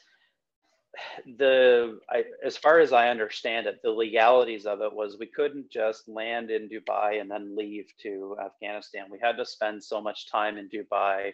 the 1.37 1.99
I, 2.09 2.25
as 2.43 2.57
far 2.57 2.79
as 2.79 2.93
I 2.93 3.09
understand 3.09 3.67
it, 3.67 3.79
the 3.83 3.91
legalities 3.91 4.65
of 4.65 4.81
it 4.81 4.93
was 4.93 5.17
we 5.19 5.27
couldn't 5.27 5.71
just 5.71 6.09
land 6.09 6.51
in 6.51 6.69
Dubai 6.69 7.21
and 7.21 7.29
then 7.29 7.55
leave 7.55 7.87
to 8.03 8.37
Afghanistan. 8.43 9.05
We 9.11 9.19
had 9.21 9.37
to 9.37 9.45
spend 9.45 9.83
so 9.83 10.01
much 10.01 10.29
time 10.31 10.57
in 10.57 10.69
Dubai 10.69 11.33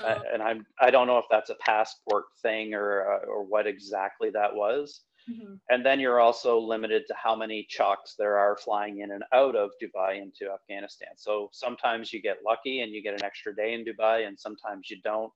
Uh, 0.00 0.18
and 0.32 0.42
I'm 0.42 0.66
I 0.80 0.90
don't 0.90 1.06
know 1.06 1.18
if 1.18 1.26
that's 1.30 1.50
a 1.50 1.56
passport 1.56 2.24
thing 2.40 2.74
or 2.74 2.88
uh, 3.12 3.26
or 3.26 3.44
what 3.44 3.66
exactly 3.66 4.30
that 4.30 4.54
was. 4.54 5.02
Mm-hmm. 5.30 5.54
And 5.70 5.86
then 5.86 6.00
you're 6.00 6.18
also 6.20 6.58
limited 6.58 7.04
to 7.08 7.14
how 7.14 7.36
many 7.36 7.66
chalks 7.68 8.14
there 8.18 8.38
are 8.38 8.56
flying 8.56 9.00
in 9.00 9.12
and 9.12 9.22
out 9.32 9.54
of 9.54 9.70
Dubai 9.80 10.20
into 10.20 10.50
Afghanistan. 10.52 11.10
So 11.16 11.48
sometimes 11.52 12.12
you 12.12 12.20
get 12.20 12.38
lucky 12.44 12.80
and 12.80 12.92
you 12.92 13.02
get 13.02 13.14
an 13.14 13.24
extra 13.24 13.54
day 13.54 13.74
in 13.74 13.84
Dubai, 13.84 14.26
and 14.26 14.38
sometimes 14.38 14.90
you 14.90 14.98
don't. 15.04 15.32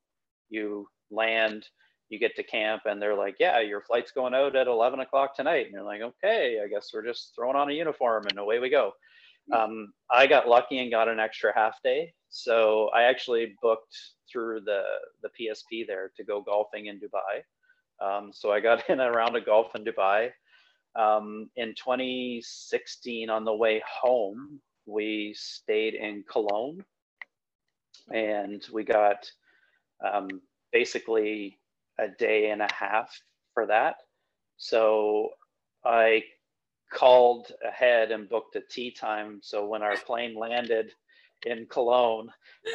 You 0.48 0.88
land, 1.10 1.66
you 2.08 2.18
get 2.18 2.36
to 2.36 2.42
camp, 2.42 2.82
and 2.86 3.00
they're 3.00 3.16
like, 3.16 3.36
"Yeah, 3.38 3.60
your 3.60 3.80
flight's 3.80 4.12
going 4.12 4.34
out 4.34 4.56
at 4.56 4.68
11 4.68 5.00
o'clock 5.00 5.34
tonight." 5.36 5.66
And 5.66 5.74
you're 5.74 5.82
like, 5.82 6.02
"Okay, 6.02 6.60
I 6.62 6.68
guess 6.68 6.90
we're 6.92 7.04
just 7.04 7.34
throwing 7.34 7.56
on 7.56 7.70
a 7.70 7.72
uniform 7.72 8.26
and 8.28 8.38
away 8.38 8.58
we 8.58 8.70
go." 8.70 8.92
Um, 9.52 9.92
I 10.10 10.26
got 10.26 10.48
lucky 10.48 10.78
and 10.78 10.90
got 10.90 11.08
an 11.08 11.20
extra 11.20 11.52
half 11.54 11.80
day. 11.82 12.12
So 12.28 12.88
I 12.94 13.04
actually 13.04 13.54
booked 13.62 13.96
through 14.30 14.62
the, 14.62 14.82
the 15.22 15.28
PSP 15.28 15.86
there 15.86 16.10
to 16.16 16.24
go 16.24 16.40
golfing 16.40 16.86
in 16.86 16.98
Dubai. 17.00 17.42
Um, 18.04 18.30
so 18.32 18.50
I 18.50 18.60
got 18.60 18.82
in 18.90 19.00
a 19.00 19.10
round 19.10 19.36
of 19.36 19.46
golf 19.46 19.74
in 19.74 19.84
Dubai. 19.84 20.30
Um, 20.96 21.50
in 21.56 21.74
2016, 21.74 23.30
on 23.30 23.44
the 23.44 23.54
way 23.54 23.82
home, 23.88 24.60
we 24.86 25.34
stayed 25.36 25.94
in 25.94 26.24
Cologne 26.30 26.84
and 28.12 28.64
we 28.72 28.84
got 28.84 29.30
um, 30.04 30.28
basically 30.72 31.58
a 31.98 32.08
day 32.08 32.50
and 32.50 32.62
a 32.62 32.68
half 32.72 33.10
for 33.54 33.66
that. 33.66 33.96
So 34.56 35.30
I 35.84 36.22
called 36.92 37.50
ahead 37.66 38.10
and 38.10 38.28
booked 38.28 38.56
a 38.56 38.62
tee 38.70 38.90
time. 38.90 39.40
So 39.42 39.66
when 39.66 39.82
our 39.82 39.96
plane 39.96 40.36
landed 40.38 40.90
in 41.44 41.66
Cologne, 41.70 42.28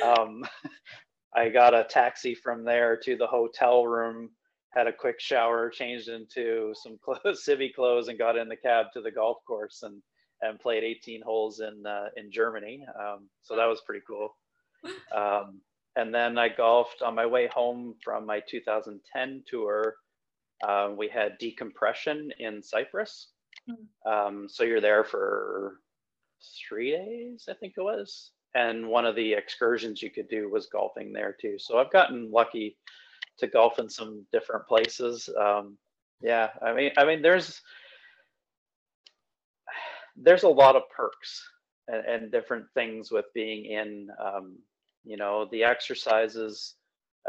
um, 0.03 0.43
I 1.35 1.49
got 1.49 1.73
a 1.73 1.85
taxi 1.85 2.35
from 2.35 2.65
there 2.65 2.97
to 2.97 3.15
the 3.15 3.27
hotel 3.27 3.85
room, 3.85 4.29
had 4.73 4.87
a 4.87 4.93
quick 4.93 5.19
shower, 5.19 5.69
changed 5.69 6.09
into 6.09 6.73
some 6.75 6.97
clothes, 7.03 7.45
civvy 7.47 7.73
clothes, 7.73 8.09
and 8.09 8.17
got 8.17 8.37
in 8.37 8.49
the 8.49 8.55
cab 8.55 8.87
to 8.93 9.01
the 9.01 9.11
golf 9.11 9.37
course 9.47 9.83
and 9.83 10.01
and 10.43 10.59
played 10.59 10.83
18 10.83 11.21
holes 11.21 11.59
in 11.59 11.85
uh, 11.85 12.07
in 12.17 12.31
Germany. 12.31 12.83
Um, 12.99 13.29
so 13.43 13.55
that 13.55 13.67
was 13.67 13.81
pretty 13.85 14.03
cool. 14.07 14.35
Um, 15.15 15.61
and 15.95 16.13
then 16.13 16.37
I 16.37 16.49
golfed 16.49 17.01
on 17.01 17.15
my 17.15 17.25
way 17.25 17.47
home 17.47 17.95
from 18.03 18.25
my 18.25 18.41
2010 18.49 19.43
tour. 19.47 19.95
Uh, 20.63 20.91
we 20.95 21.07
had 21.07 21.37
decompression 21.37 22.31
in 22.39 22.61
Cyprus. 22.61 23.29
Hmm. 23.67 24.11
Um, 24.11 24.49
so 24.49 24.63
you're 24.63 24.81
there 24.81 25.03
for 25.03 25.79
three 26.67 26.91
days, 26.91 27.47
I 27.49 27.53
think 27.53 27.73
it 27.77 27.81
was. 27.81 28.31
And 28.53 28.87
one 28.87 29.05
of 29.05 29.15
the 29.15 29.33
excursions 29.33 30.01
you 30.01 30.09
could 30.09 30.27
do 30.27 30.49
was 30.49 30.67
golfing 30.67 31.13
there 31.13 31.35
too. 31.39 31.57
So 31.57 31.77
I've 31.77 31.91
gotten 31.91 32.31
lucky 32.31 32.77
to 33.39 33.47
golf 33.47 33.79
in 33.79 33.89
some 33.89 34.25
different 34.31 34.67
places. 34.67 35.29
Um, 35.39 35.77
yeah, 36.21 36.49
I 36.61 36.73
mean, 36.73 36.91
I 36.97 37.05
mean, 37.05 37.21
there's 37.21 37.61
there's 40.15 40.43
a 40.43 40.49
lot 40.49 40.75
of 40.75 40.83
perks 40.95 41.43
and, 41.87 42.05
and 42.05 42.31
different 42.31 42.65
things 42.73 43.11
with 43.11 43.25
being 43.33 43.65
in, 43.65 44.09
um, 44.23 44.57
you 45.03 45.17
know, 45.17 45.47
the 45.51 45.63
exercises. 45.63 46.75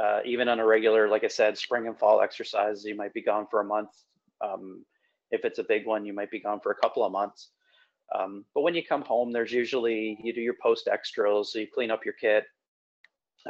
Uh, 0.02 0.20
even 0.24 0.48
on 0.48 0.58
a 0.58 0.66
regular, 0.66 1.08
like 1.08 1.22
I 1.22 1.28
said, 1.28 1.58
spring 1.58 1.86
and 1.86 1.98
fall 1.98 2.22
exercises, 2.22 2.84
you 2.84 2.96
might 2.96 3.12
be 3.12 3.22
gone 3.22 3.46
for 3.50 3.60
a 3.60 3.64
month. 3.64 3.90
Um, 4.42 4.84
if 5.30 5.44
it's 5.44 5.58
a 5.58 5.64
big 5.64 5.86
one, 5.86 6.06
you 6.06 6.14
might 6.14 6.30
be 6.30 6.40
gone 6.40 6.60
for 6.60 6.72
a 6.72 6.76
couple 6.76 7.04
of 7.04 7.12
months. 7.12 7.50
Um, 8.14 8.44
but 8.54 8.62
when 8.62 8.74
you 8.74 8.82
come 8.84 9.02
home, 9.02 9.32
there's 9.32 9.52
usually 9.52 10.18
you 10.22 10.32
do 10.32 10.40
your 10.40 10.56
post 10.62 10.88
extras, 10.90 11.52
so 11.52 11.58
you 11.58 11.66
clean 11.72 11.90
up 11.90 12.04
your 12.04 12.14
kit, 12.14 12.44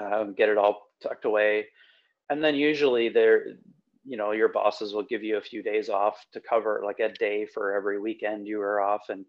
um, 0.01 0.35
get 0.35 0.49
it 0.49 0.59
all 0.59 0.83
tucked 1.03 1.25
away, 1.25 1.67
and 2.31 2.43
then 2.43 2.55
usually 2.55 3.09
there, 3.09 3.45
you 4.05 4.17
know, 4.17 4.33
your 4.33 4.49
bosses 4.49 4.95
will 4.95 5.03
give 5.03 5.23
you 5.25 5.37
a 5.37 5.43
few 5.43 5.63
days 5.63 5.89
off 5.89 6.25
to 6.33 6.41
cover 6.41 6.83
like 6.85 7.01
a 7.01 7.13
day 7.15 7.47
for 7.47 7.75
every 7.75 8.01
weekend 8.01 8.47
you 8.47 8.61
are 8.61 8.81
off, 8.81 9.09
and 9.09 9.25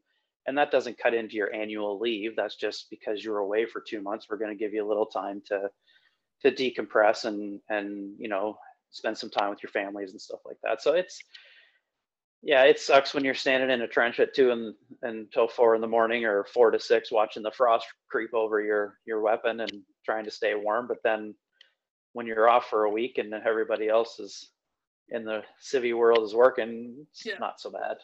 and 0.48 0.58
that 0.58 0.72
doesn't 0.72 0.98
cut 0.98 1.14
into 1.14 1.36
your 1.36 1.54
annual 1.54 2.00
leave. 2.00 2.36
That's 2.36 2.56
just 2.56 2.90
because 2.90 3.24
you're 3.24 3.40
away 3.40 3.66
for 3.66 3.82
two 3.82 4.02
months. 4.02 4.28
We're 4.30 4.38
going 4.38 4.56
to 4.56 4.62
give 4.62 4.74
you 4.74 4.86
a 4.86 4.88
little 4.88 5.06
time 5.06 5.42
to 5.48 5.70
to 6.42 6.52
decompress 6.52 7.26
and 7.26 7.60
and 7.70 8.14
you 8.18 8.28
know 8.28 8.58
spend 8.92 9.18
some 9.18 9.30
time 9.30 9.50
with 9.50 9.64
your 9.64 9.72
families 9.72 10.12
and 10.12 10.22
stuff 10.22 10.42
like 10.46 10.58
that. 10.64 10.82
So 10.82 10.94
it's 10.94 11.20
yeah, 12.46 12.64
it 12.64 12.78
sucks 12.78 13.14
when 13.14 13.24
you're 13.24 13.34
standing 13.34 13.70
in 13.70 13.82
a 13.82 13.88
trench 13.88 14.20
at 14.20 14.36
two 14.36 14.52
and 14.52 14.76
until 15.02 15.48
four 15.48 15.76
in 15.76 15.82
the 15.82 15.88
morning 15.88 16.26
or 16.26 16.44
four 16.44 16.72
to 16.72 16.80
six, 16.80 17.10
watching 17.10 17.42
the 17.42 17.52
frost 17.52 17.88
creep 18.10 18.34
over 18.34 18.62
your 18.62 19.00
your 19.06 19.22
weapon 19.22 19.62
and 19.62 19.72
trying 20.06 20.26
to 20.26 20.32
stay 20.32 20.54
warm. 20.54 20.88
But 20.88 20.98
then 21.04 21.34
when 22.12 22.28
you're 22.28 22.50
off 22.50 22.68
for 22.70 22.84
a 22.84 22.92
week 22.92 23.18
and 23.18 23.34
everybody 23.34 23.88
else 23.88 24.20
is 24.20 24.52
in 25.10 25.24
the 25.24 25.42
civvy 25.64 25.96
world 25.96 26.24
is 26.24 26.36
working, 26.36 26.96
it's 27.12 27.26
yeah. 27.26 27.38
not 27.40 27.62
so 27.62 27.72
bad. 27.72 27.98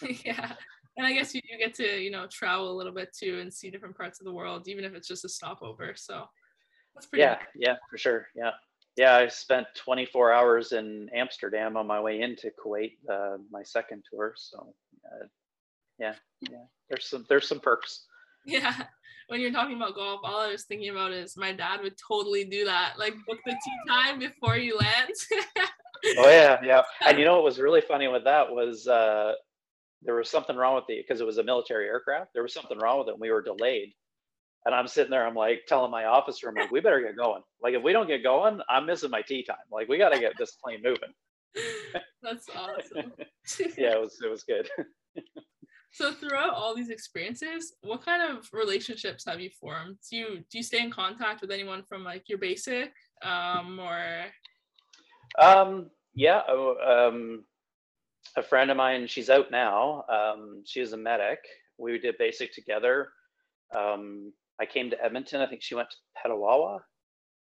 yeah, 0.24 0.52
and 0.96 1.06
I 1.06 1.12
guess 1.12 1.34
you, 1.34 1.40
you 1.50 1.58
get 1.58 1.74
to 1.74 2.00
you 2.00 2.10
know 2.10 2.26
travel 2.30 2.70
a 2.70 2.76
little 2.76 2.92
bit 2.92 3.16
too 3.18 3.38
and 3.40 3.52
see 3.52 3.70
different 3.70 3.96
parts 3.96 4.20
of 4.20 4.26
the 4.26 4.32
world, 4.32 4.68
even 4.68 4.84
if 4.84 4.94
it's 4.94 5.08
just 5.08 5.24
a 5.24 5.28
stopover. 5.28 5.94
So 5.96 6.24
that's 6.94 7.06
pretty. 7.06 7.22
Yeah, 7.22 7.38
yeah, 7.54 7.76
for 7.90 7.98
sure. 7.98 8.28
Yeah 8.34 8.50
yeah, 8.96 9.16
I 9.16 9.28
spent 9.28 9.66
24 9.74 10.32
hours 10.32 10.72
in 10.72 11.08
Amsterdam 11.14 11.76
on 11.76 11.86
my 11.86 12.00
way 12.00 12.20
into 12.20 12.50
Kuwait, 12.62 12.98
uh, 13.10 13.38
my 13.50 13.62
second 13.62 14.04
tour. 14.10 14.34
So, 14.36 14.74
uh, 15.06 15.26
yeah, 15.98 16.14
yeah, 16.42 16.64
there's 16.88 17.06
some 17.06 17.24
there's 17.28 17.48
some 17.48 17.60
perks. 17.60 18.06
Yeah, 18.44 18.74
when 19.28 19.40
you're 19.40 19.52
talking 19.52 19.76
about 19.76 19.94
golf, 19.94 20.18
all 20.24 20.40
I 20.40 20.50
was 20.50 20.64
thinking 20.64 20.88
about 20.88 21.12
is 21.12 21.36
my 21.36 21.52
dad 21.52 21.80
would 21.80 21.94
totally 21.96 22.42
do 22.42 22.64
that, 22.64 22.94
like 22.98 23.14
book 23.24 23.38
the 23.46 23.52
tee 23.52 23.88
time 23.88 24.18
before 24.18 24.56
you 24.56 24.76
land. 24.76 25.12
oh 26.18 26.28
yeah, 26.28 26.58
yeah. 26.64 26.82
And 27.06 27.20
you 27.20 27.24
know 27.24 27.36
what 27.36 27.44
was 27.44 27.60
really 27.60 27.82
funny 27.82 28.08
with 28.08 28.24
that 28.24 28.50
was 28.50 28.88
uh, 28.88 29.34
there 30.04 30.14
was 30.14 30.28
something 30.28 30.56
wrong 30.56 30.74
with 30.74 30.84
the 30.88 30.96
because 30.96 31.20
it 31.20 31.26
was 31.26 31.38
a 31.38 31.44
military 31.44 31.86
aircraft. 31.86 32.32
There 32.34 32.42
was 32.42 32.54
something 32.54 32.78
wrong 32.78 32.98
with 32.98 33.08
it. 33.08 33.12
And 33.12 33.20
we 33.20 33.30
were 33.30 33.42
delayed. 33.42 33.92
And 34.64 34.74
I'm 34.74 34.86
sitting 34.86 35.10
there, 35.10 35.26
I'm 35.26 35.34
like 35.34 35.62
telling 35.66 35.90
my 35.90 36.04
officer, 36.04 36.48
I'm 36.48 36.54
like, 36.54 36.70
we 36.70 36.80
better 36.80 37.00
get 37.00 37.16
going. 37.16 37.42
Like, 37.60 37.74
if 37.74 37.82
we 37.82 37.92
don't 37.92 38.06
get 38.06 38.22
going, 38.22 38.60
I'm 38.68 38.86
missing 38.86 39.10
my 39.10 39.22
tee 39.22 39.42
time. 39.42 39.56
Like, 39.72 39.88
we 39.88 39.98
got 39.98 40.10
to 40.10 40.20
get 40.20 40.34
this 40.38 40.52
plane 40.52 40.80
moving. 40.84 41.12
That's 42.22 42.48
awesome. 42.50 43.12
yeah, 43.76 43.94
it 43.94 44.00
was, 44.00 44.18
it 44.24 44.30
was 44.30 44.44
good. 44.44 44.68
so 45.92 46.12
throughout 46.12 46.54
all 46.54 46.76
these 46.76 46.90
experiences, 46.90 47.74
what 47.82 48.04
kind 48.04 48.22
of 48.22 48.48
relationships 48.52 49.24
have 49.26 49.40
you 49.40 49.50
formed? 49.50 49.96
Do 50.08 50.16
you, 50.16 50.26
do 50.48 50.58
you 50.58 50.62
stay 50.62 50.80
in 50.80 50.92
contact 50.92 51.40
with 51.40 51.50
anyone 51.50 51.82
from 51.82 52.04
like 52.04 52.28
your 52.28 52.38
basic 52.38 52.92
um, 53.24 53.80
or? 53.80 54.26
Um, 55.44 55.90
yeah. 56.14 56.42
Oh, 56.48 57.08
um, 57.10 57.44
a 58.36 58.42
friend 58.42 58.70
of 58.70 58.76
mine, 58.76 59.06
she's 59.06 59.30
out 59.30 59.50
now. 59.50 60.04
Um, 60.08 60.62
she 60.64 60.80
was 60.80 60.92
a 60.92 60.96
medic. 60.96 61.38
We 61.78 61.98
did 61.98 62.18
basic 62.18 62.52
together. 62.52 63.08
Um, 63.76 64.32
I 64.60 64.66
came 64.66 64.90
to 64.90 65.04
Edmonton. 65.04 65.40
I 65.40 65.46
think 65.46 65.62
she 65.62 65.74
went 65.74 65.88
to 65.90 65.96
Petawawa. 66.28 66.80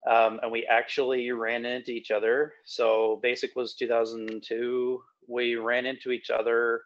Um, 0.09 0.39
and 0.41 0.51
we 0.51 0.65
actually 0.65 1.29
ran 1.31 1.65
into 1.65 1.91
each 1.91 2.11
other. 2.11 2.53
So 2.65 3.19
basic 3.21 3.55
was 3.55 3.75
2002. 3.75 5.01
We 5.27 5.55
ran 5.55 5.85
into 5.85 6.11
each 6.11 6.29
other 6.29 6.81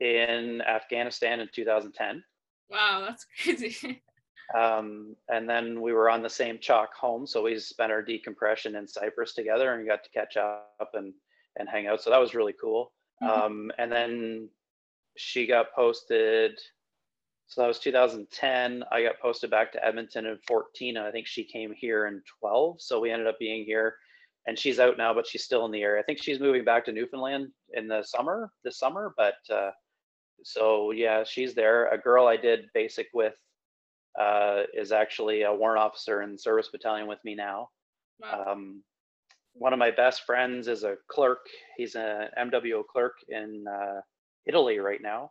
in 0.00 0.60
Afghanistan 0.62 1.40
in 1.40 1.48
2010. 1.54 2.22
Wow, 2.70 3.04
that's 3.06 3.26
crazy. 3.42 4.02
um, 4.54 5.16
and 5.28 5.48
then 5.48 5.80
we 5.80 5.92
were 5.92 6.10
on 6.10 6.22
the 6.22 6.28
same 6.28 6.58
chalk 6.60 6.94
home, 6.94 7.26
so 7.26 7.42
we 7.42 7.58
spent 7.58 7.92
our 7.92 8.02
decompression 8.02 8.76
in 8.76 8.86
Cyprus 8.86 9.34
together 9.34 9.72
and 9.72 9.86
got 9.86 10.04
to 10.04 10.10
catch 10.10 10.36
up 10.36 10.90
and 10.94 11.14
and 11.56 11.68
hang 11.68 11.86
out. 11.86 12.02
So 12.02 12.10
that 12.10 12.20
was 12.20 12.34
really 12.34 12.54
cool. 12.60 12.92
Mm-hmm. 13.22 13.40
Um, 13.40 13.72
and 13.78 13.90
then 13.90 14.48
she 15.16 15.46
got 15.46 15.72
posted 15.74 16.58
so 17.46 17.60
that 17.60 17.68
was 17.68 17.78
2010. 17.78 18.84
I 18.90 19.02
got 19.02 19.20
posted 19.20 19.50
back 19.50 19.72
to 19.72 19.84
Edmonton 19.84 20.26
in 20.26 20.38
14. 20.46 20.96
And 20.96 21.06
I 21.06 21.10
think 21.10 21.26
she 21.26 21.44
came 21.44 21.72
here 21.72 22.06
in 22.06 22.22
12. 22.40 22.80
So 22.80 23.00
we 23.00 23.10
ended 23.10 23.26
up 23.28 23.38
being 23.38 23.64
here. 23.64 23.96
And 24.46 24.58
she's 24.58 24.78
out 24.78 24.98
now, 24.98 25.14
but 25.14 25.26
she's 25.26 25.44
still 25.44 25.64
in 25.64 25.70
the 25.70 25.82
area. 25.82 26.02
I 26.02 26.04
think 26.04 26.22
she's 26.22 26.40
moving 26.40 26.64
back 26.64 26.84
to 26.84 26.92
Newfoundland 26.92 27.48
in 27.72 27.88
the 27.88 28.02
summer, 28.02 28.50
this 28.62 28.78
summer. 28.78 29.14
But 29.16 29.36
uh, 29.50 29.70
so 30.42 30.90
yeah, 30.90 31.24
she's 31.24 31.54
there. 31.54 31.88
A 31.88 31.98
girl 31.98 32.26
I 32.26 32.36
did 32.36 32.66
basic 32.74 33.08
with 33.14 33.34
uh, 34.18 34.64
is 34.74 34.92
actually 34.92 35.42
a 35.42 35.54
warrant 35.54 35.80
officer 35.80 36.22
in 36.22 36.36
service 36.36 36.68
battalion 36.68 37.06
with 37.06 37.24
me 37.24 37.34
now. 37.34 37.70
Wow. 38.20 38.44
Um, 38.48 38.82
one 39.54 39.72
of 39.72 39.78
my 39.78 39.90
best 39.90 40.24
friends 40.24 40.68
is 40.68 40.84
a 40.84 40.96
clerk. 41.08 41.46
He's 41.76 41.94
an 41.94 42.28
MWO 42.38 42.84
clerk 42.86 43.14
in 43.28 43.64
uh, 43.68 44.00
Italy 44.46 44.78
right 44.78 45.00
now. 45.00 45.30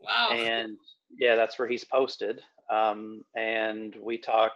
Wow. 0.00 0.30
And 0.32 0.76
yeah, 1.18 1.34
that's 1.34 1.58
where 1.58 1.68
he's 1.68 1.84
posted. 1.84 2.40
Um, 2.70 3.22
and 3.34 3.96
we 4.00 4.18
talk, 4.18 4.52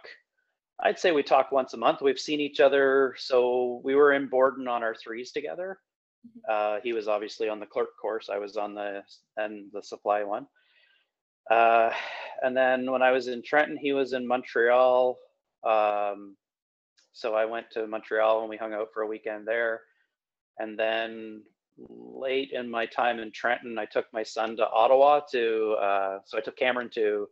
I'd 0.81 0.99
say 0.99 1.11
we 1.11 1.23
talk 1.23 1.51
once 1.51 1.73
a 1.73 1.77
month. 1.77 2.01
We've 2.01 2.19
seen 2.19 2.39
each 2.39 2.59
other. 2.59 3.15
So 3.17 3.81
we 3.83 3.95
were 3.95 4.13
in 4.13 4.27
Borden 4.27 4.67
on 4.67 4.83
our 4.83 4.95
threes 4.95 5.31
together. 5.31 5.79
Mm-hmm. 6.25 6.77
Uh, 6.77 6.81
he 6.83 6.93
was 6.93 7.07
obviously 7.07 7.49
on 7.49 7.59
the 7.59 7.65
clerk 7.65 7.89
course. 7.99 8.29
I 8.31 8.37
was 8.37 8.57
on 8.57 8.75
the 8.75 9.01
and 9.37 9.69
the 9.73 9.81
supply 9.81 10.23
one. 10.23 10.47
Uh, 11.49 11.91
and 12.41 12.55
then 12.55 12.89
when 12.89 13.01
I 13.01 13.11
was 13.11 13.27
in 13.27 13.41
Trenton, 13.43 13.77
he 13.77 13.91
was 13.91 14.13
in 14.13 14.27
Montreal. 14.27 15.17
Um, 15.65 16.37
So 17.13 17.35
I 17.35 17.45
went 17.45 17.67
to 17.71 17.87
Montreal 17.87 18.41
and 18.41 18.49
we 18.49 18.57
hung 18.57 18.73
out 18.73 18.89
for 18.93 19.03
a 19.03 19.07
weekend 19.07 19.47
there. 19.47 19.81
And 20.59 20.77
then 20.77 21.43
late 21.77 22.51
in 22.51 22.69
my 22.69 22.85
time 22.85 23.19
in 23.19 23.31
Trenton, 23.31 23.77
I 23.77 23.85
took 23.85 24.05
my 24.13 24.23
son 24.23 24.57
to 24.57 24.67
Ottawa 24.67 25.21
to, 25.31 25.75
uh, 25.81 26.19
so 26.25 26.37
I 26.37 26.41
took 26.41 26.57
Cameron 26.57 26.89
to 26.95 27.27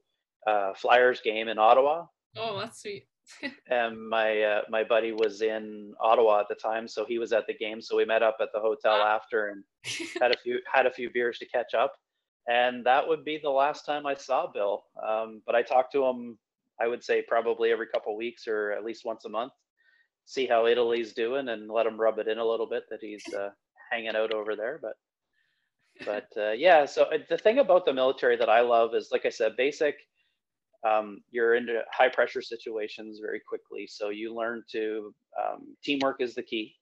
uh, 0.47 0.73
Flyers 0.75 1.21
game 1.21 1.47
in 1.47 1.57
Ottawa. 1.57 2.05
Oh, 2.37 2.59
that's 2.59 2.81
sweet. 2.81 3.05
and 3.69 4.09
my 4.09 4.41
uh, 4.41 4.61
my 4.69 4.83
buddy 4.83 5.11
was 5.11 5.41
in 5.41 5.93
Ottawa 6.01 6.41
at 6.41 6.47
the 6.49 6.55
time, 6.55 6.87
so 6.87 7.05
he 7.05 7.19
was 7.19 7.31
at 7.31 7.47
the 7.47 7.53
game. 7.53 7.81
So 7.81 7.95
we 7.95 8.03
met 8.03 8.23
up 8.23 8.37
at 8.41 8.49
the 8.53 8.59
hotel 8.59 8.95
after 8.95 9.49
and 9.49 9.63
had 10.21 10.31
a 10.31 10.37
few 10.37 10.59
had 10.71 10.85
a 10.85 10.91
few 10.91 11.09
beers 11.11 11.37
to 11.39 11.45
catch 11.45 11.73
up. 11.73 11.93
And 12.47 12.85
that 12.85 13.07
would 13.07 13.23
be 13.23 13.39
the 13.41 13.49
last 13.49 13.85
time 13.85 14.05
I 14.05 14.15
saw 14.15 14.51
Bill. 14.51 14.83
Um, 15.05 15.41
but 15.45 15.55
I 15.55 15.61
talked 15.61 15.91
to 15.93 16.03
him, 16.03 16.37
I 16.81 16.87
would 16.87 17.03
say 17.03 17.23
probably 17.27 17.71
every 17.71 17.87
couple 17.87 18.17
weeks 18.17 18.47
or 18.47 18.71
at 18.71 18.83
least 18.83 19.05
once 19.05 19.25
a 19.25 19.29
month, 19.29 19.53
see 20.25 20.45
how 20.45 20.67
Italy's 20.67 21.13
doing 21.13 21.49
and 21.49 21.69
let 21.69 21.85
him 21.85 21.99
rub 21.99 22.19
it 22.19 22.27
in 22.27 22.37
a 22.37 22.45
little 22.45 22.67
bit 22.67 22.83
that 22.89 22.99
he's 23.01 23.23
uh, 23.33 23.49
hanging 23.91 24.15
out 24.15 24.33
over 24.33 24.55
there. 24.55 24.79
But 24.81 24.93
but 26.05 26.41
uh, 26.41 26.51
yeah, 26.51 26.85
so 26.85 27.03
uh, 27.03 27.17
the 27.29 27.37
thing 27.37 27.59
about 27.59 27.85
the 27.85 27.93
military 27.93 28.37
that 28.37 28.49
I 28.49 28.61
love 28.61 28.95
is, 28.95 29.09
like 29.11 29.25
I 29.25 29.29
said, 29.29 29.57
basic 29.57 29.95
um, 30.87 31.21
you're 31.31 31.55
into 31.55 31.81
high 31.91 32.09
pressure 32.09 32.41
situations 32.41 33.19
very 33.21 33.39
quickly. 33.47 33.87
So 33.87 34.09
you 34.09 34.33
learn 34.33 34.63
to 34.71 35.13
um, 35.41 35.75
teamwork 35.83 36.21
is 36.21 36.35
the 36.35 36.43
key. 36.43 36.75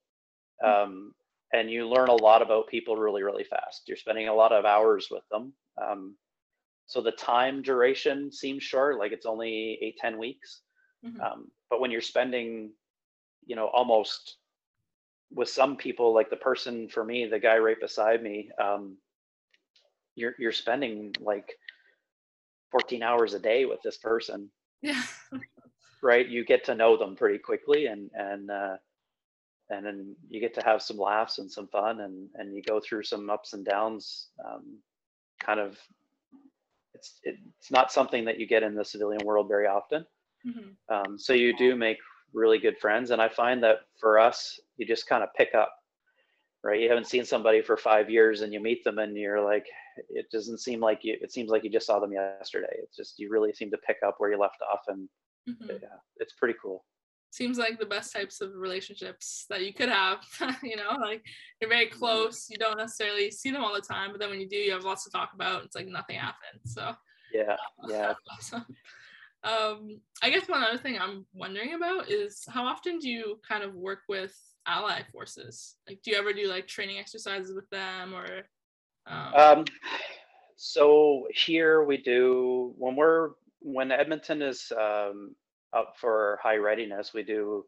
Hmm. 0.62 0.70
Um, 0.70 1.14
and 1.52 1.70
you 1.70 1.88
learn 1.90 2.10
a 2.10 2.16
lot 2.16 2.42
about 2.42 2.68
people 2.68 2.96
really, 2.96 3.24
really 3.24 3.44
fast. 3.44 3.84
You're 3.88 3.98
spending 3.98 4.28
a 4.28 4.34
lot 4.34 4.52
of 4.52 4.66
hours 4.66 5.08
with 5.10 5.24
them. 5.32 5.54
Um, 5.82 6.16
so 6.86 7.02
the 7.02 7.12
time 7.12 7.62
duration 7.62 8.32
seems 8.32 8.64
short, 8.64 9.00
like 9.00 9.12
it's 9.12 9.26
only 9.26 9.80
eight, 9.82 9.98
10 9.98 10.18
weeks. 10.20 10.62
Mm-hmm. 11.06 11.22
Um, 11.22 11.52
but 11.70 11.82
when 11.82 11.92
you're 11.92 12.02
spending, 12.02 12.72
you 13.50 13.56
know, 13.56 13.68
almost 13.68 14.38
with 15.34 15.50
some 15.50 15.76
people, 15.76 16.14
like 16.14 16.30
the 16.30 16.36
person 16.36 16.88
for 16.88 17.04
me, 17.04 17.26
the 17.26 17.39
guy 17.39 17.58
right 17.58 17.80
beside 17.82 18.22
me, 18.22 18.52
um, 18.62 18.95
you're, 20.16 20.36
you're 20.38 20.52
spending 20.52 21.16
like 21.20 21.52
14 22.72 23.02
hours 23.02 23.34
a 23.34 23.39
day 23.39 23.66
with 23.66 23.82
this 23.84 23.97
person. 23.97 24.52
Yeah. 24.82 25.02
Right? 26.02 26.28
You 26.28 26.45
get 26.45 26.64
to 26.66 26.76
know 26.76 26.95
them 26.95 27.16
pretty 27.16 27.39
quickly 27.39 27.88
and 27.88 28.10
and 28.14 28.50
uh 28.50 28.78
and 29.70 29.86
then 29.86 30.16
you 30.30 30.39
get 30.39 30.54
to 30.56 30.64
have 30.64 30.82
some 30.82 30.97
laughs 30.97 31.39
and 31.39 31.52
some 31.52 31.68
fun 31.68 32.00
and 32.00 32.30
and 32.36 32.56
you 32.56 32.62
go 32.64 32.80
through 32.80 33.04
some 33.04 33.30
ups 33.30 33.52
and 33.52 33.66
downs 33.66 34.30
um, 34.47 34.78
kind 35.43 35.60
of 35.60 35.78
it's 36.93 37.20
it's 37.24 37.70
not 37.70 37.91
something 37.91 38.24
that 38.24 38.39
you 38.39 38.47
get 38.47 38.64
in 38.64 38.76
the 38.76 38.86
civilian 38.86 39.26
world 39.26 39.50
very 39.50 39.68
often. 39.68 40.06
Mm-hmm. 40.47 40.95
um, 40.95 41.20
so 41.20 41.34
you 41.34 41.54
do 41.58 41.76
make 41.76 41.97
really 42.34 42.60
good 42.60 42.78
friends 42.78 43.12
and 43.12 43.22
i 43.22 43.28
find 43.28 43.64
that 43.64 43.78
for 44.00 44.20
us 44.20 44.60
you 44.78 44.86
just 44.86 45.08
kind 45.08 45.24
of 45.24 45.30
pick 45.36 45.54
up 45.56 45.74
right 46.64 46.80
you 46.80 46.90
haven't 46.90 47.08
seen 47.08 47.26
somebody 47.26 47.62
for 47.62 47.78
five 47.78 48.10
years 48.10 48.42
and 48.42 48.54
you 48.54 48.60
meet 48.60 48.84
them 48.84 49.00
and 49.00 49.16
you're 49.16 49.42
like 49.42 49.66
it 50.10 50.26
doesn't 50.32 50.60
seem 50.60 50.80
like 50.80 51.04
you 51.04 51.18
it 51.22 51.32
seems 51.32 51.50
like 51.50 51.64
you 51.64 51.70
just 51.70 51.88
saw 51.88 52.00
them 52.00 52.12
yesterday 52.12 52.74
it's 52.84 52.96
just 52.96 53.20
you 53.20 53.30
really 53.30 53.54
seem 53.54 53.70
to 53.72 53.78
pick 53.86 53.98
up 54.06 54.16
where 54.18 54.32
you 54.32 54.40
left 54.40 54.58
off 54.72 54.82
and 54.88 55.10
mm-hmm. 55.50 55.72
yeah 55.82 55.98
it's 56.18 56.34
pretty 56.34 56.56
cool 56.62 56.86
seems 57.32 57.60
like 57.60 57.80
the 57.80 57.86
best 57.86 58.12
types 58.12 58.42
of 58.42 58.56
relationships 58.56 59.46
that 59.50 59.64
you 59.64 59.74
could 59.74 59.90
have 59.90 60.20
you 60.64 60.76
know 60.76 60.98
like 61.00 61.24
you're 61.62 61.70
very 61.70 61.86
mm-hmm. 61.88 62.00
close 62.00 62.48
you 62.50 62.58
don't 62.58 62.78
necessarily 62.78 63.30
see 63.30 63.52
them 63.52 63.64
all 63.64 63.74
the 63.74 63.82
time 63.82 64.12
but 64.12 64.20
then 64.20 64.30
when 64.30 64.40
you 64.40 64.48
do 64.48 64.56
you 64.56 64.72
have 64.72 64.84
lots 64.84 65.04
to 65.04 65.12
talk 65.12 65.32
about 65.34 65.64
it's 65.64 65.76
like 65.76 65.88
nothing 65.88 66.18
happened 66.18 66.60
so 66.66 66.92
yeah 67.34 67.56
yeah 67.88 68.14
awesome. 68.32 68.66
Um 69.44 70.00
i 70.22 70.30
guess 70.30 70.48
one 70.48 70.64
other 70.64 70.78
thing 70.78 70.98
i'm 71.00 71.26
wondering 71.34 71.74
about 71.74 72.10
is 72.12 72.44
how 72.50 72.66
often 72.66 73.00
do 73.00 73.10
you 73.10 73.40
kind 73.48 73.64
of 73.64 73.74
work 73.74 74.00
with 74.10 74.36
ally 74.68 75.02
forces 75.12 75.76
like 75.88 76.00
do 76.04 76.12
you 76.12 76.18
ever 76.18 76.34
do 76.34 76.48
like 76.48 76.68
training 76.68 76.98
exercises 76.98 77.56
with 77.56 77.70
them 77.70 78.14
or 78.14 78.26
um, 79.08 79.34
um, 79.34 79.66
so 80.56 81.28
here 81.34 81.84
we 81.84 81.98
do 81.98 82.74
when 82.78 82.96
we're 82.96 83.32
when 83.62 83.92
Edmonton 83.92 84.42
is 84.42 84.72
um, 84.80 85.36
up 85.74 85.94
for 86.00 86.40
high 86.42 86.58
readiness, 86.58 87.14
we 87.14 87.24
do 87.24 87.66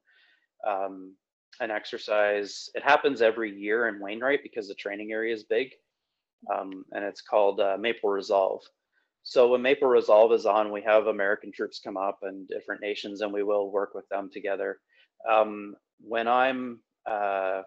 um, 0.67 1.15
an 1.59 1.72
exercise. 1.72 2.69
It 2.74 2.84
happens 2.84 3.22
every 3.22 3.55
year 3.55 3.88
in 3.88 3.99
Wainwright 3.99 4.43
because 4.43 4.67
the 4.67 4.76
training 4.76 5.11
area 5.11 5.34
is 5.34 5.43
big, 5.43 5.72
um, 6.53 6.86
and 6.91 7.03
it's 7.03 7.22
called 7.22 7.59
uh, 7.59 7.78
Maple 7.80 8.09
Resolve. 8.09 8.61
So 9.24 9.49
when 9.49 9.61
Maple 9.61 9.88
Resolve 9.88 10.34
is 10.34 10.45
on, 10.45 10.72
we 10.72 10.82
have 10.82 11.07
American 11.07 11.51
troops 11.51 11.80
come 11.80 11.97
up 11.97 12.19
and 12.24 12.47
different 12.47 12.82
nations, 12.82 13.22
and 13.22 13.32
we 13.32 13.43
will 13.43 13.72
work 13.72 13.93
with 13.93 14.07
them 14.09 14.30
together. 14.32 14.80
Um, 15.30 15.76
when 15.99 16.28
I'm 16.28 16.80
uh, 17.05 17.61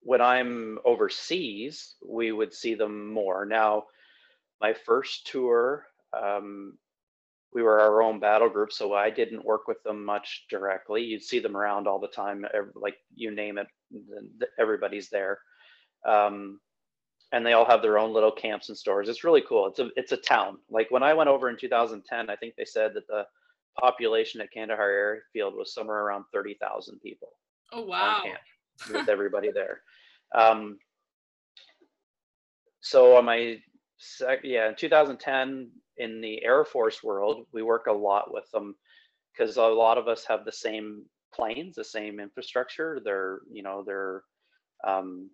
when 0.00 0.20
I'm 0.20 0.78
overseas, 0.84 1.96
we 2.06 2.30
would 2.30 2.54
see 2.54 2.74
them 2.74 3.12
more. 3.12 3.44
Now, 3.44 3.84
my 4.60 4.72
first 4.72 5.26
tour, 5.26 5.86
um, 6.12 6.78
we 7.52 7.62
were 7.62 7.80
our 7.80 8.02
own 8.02 8.20
battle 8.20 8.48
group, 8.48 8.72
so 8.72 8.94
I 8.94 9.10
didn't 9.10 9.44
work 9.44 9.66
with 9.66 9.82
them 9.82 10.04
much 10.04 10.44
directly. 10.48 11.02
You'd 11.02 11.22
see 11.22 11.40
them 11.40 11.56
around 11.56 11.88
all 11.88 11.98
the 11.98 12.06
time, 12.06 12.44
like 12.74 12.96
you 13.14 13.34
name 13.34 13.58
it, 13.58 13.66
everybody's 14.58 15.08
there. 15.08 15.40
Um, 16.06 16.60
and 17.32 17.44
they 17.44 17.52
all 17.52 17.64
have 17.64 17.82
their 17.82 17.98
own 17.98 18.12
little 18.12 18.30
camps 18.30 18.68
and 18.68 18.78
stores. 18.78 19.08
It's 19.08 19.24
really 19.24 19.42
cool. 19.48 19.66
It's 19.66 19.78
a 19.78 19.90
it's 19.96 20.12
a 20.12 20.16
town. 20.16 20.58
Like 20.70 20.90
when 20.90 21.02
I 21.02 21.14
went 21.14 21.28
over 21.28 21.48
in 21.48 21.56
2010, 21.56 22.30
I 22.30 22.36
think 22.36 22.54
they 22.56 22.64
said 22.64 22.92
that 22.94 23.06
the 23.08 23.26
population 23.78 24.40
at 24.40 24.52
Kandahar 24.52 24.90
Airfield 24.90 25.54
was 25.54 25.74
somewhere 25.74 26.02
around 26.02 26.24
30,000 26.32 27.00
people. 27.00 27.28
Oh 27.72 27.82
wow! 27.82 28.22
with 28.92 29.08
everybody 29.08 29.50
there. 29.50 29.80
Um, 30.34 30.78
so 32.80 33.16
on 33.16 33.24
my 33.24 33.58
sec- 33.98 34.44
yeah, 34.44 34.68
in 34.68 34.76
2010 34.76 35.70
in 35.98 36.20
the 36.20 36.44
Air 36.44 36.64
Force 36.64 37.02
world, 37.02 37.46
we 37.52 37.62
work 37.62 37.86
a 37.86 37.92
lot 37.92 38.32
with 38.32 38.48
them 38.52 38.76
because 39.32 39.56
a 39.56 39.62
lot 39.62 39.98
of 39.98 40.08
us 40.08 40.24
have 40.26 40.44
the 40.44 40.52
same 40.52 41.04
planes, 41.34 41.74
the 41.74 41.84
same 41.84 42.20
infrastructure. 42.20 43.00
They're 43.02 43.40
you 43.50 43.62
know 43.62 43.82
they're 43.84 44.22
um, 44.86 45.30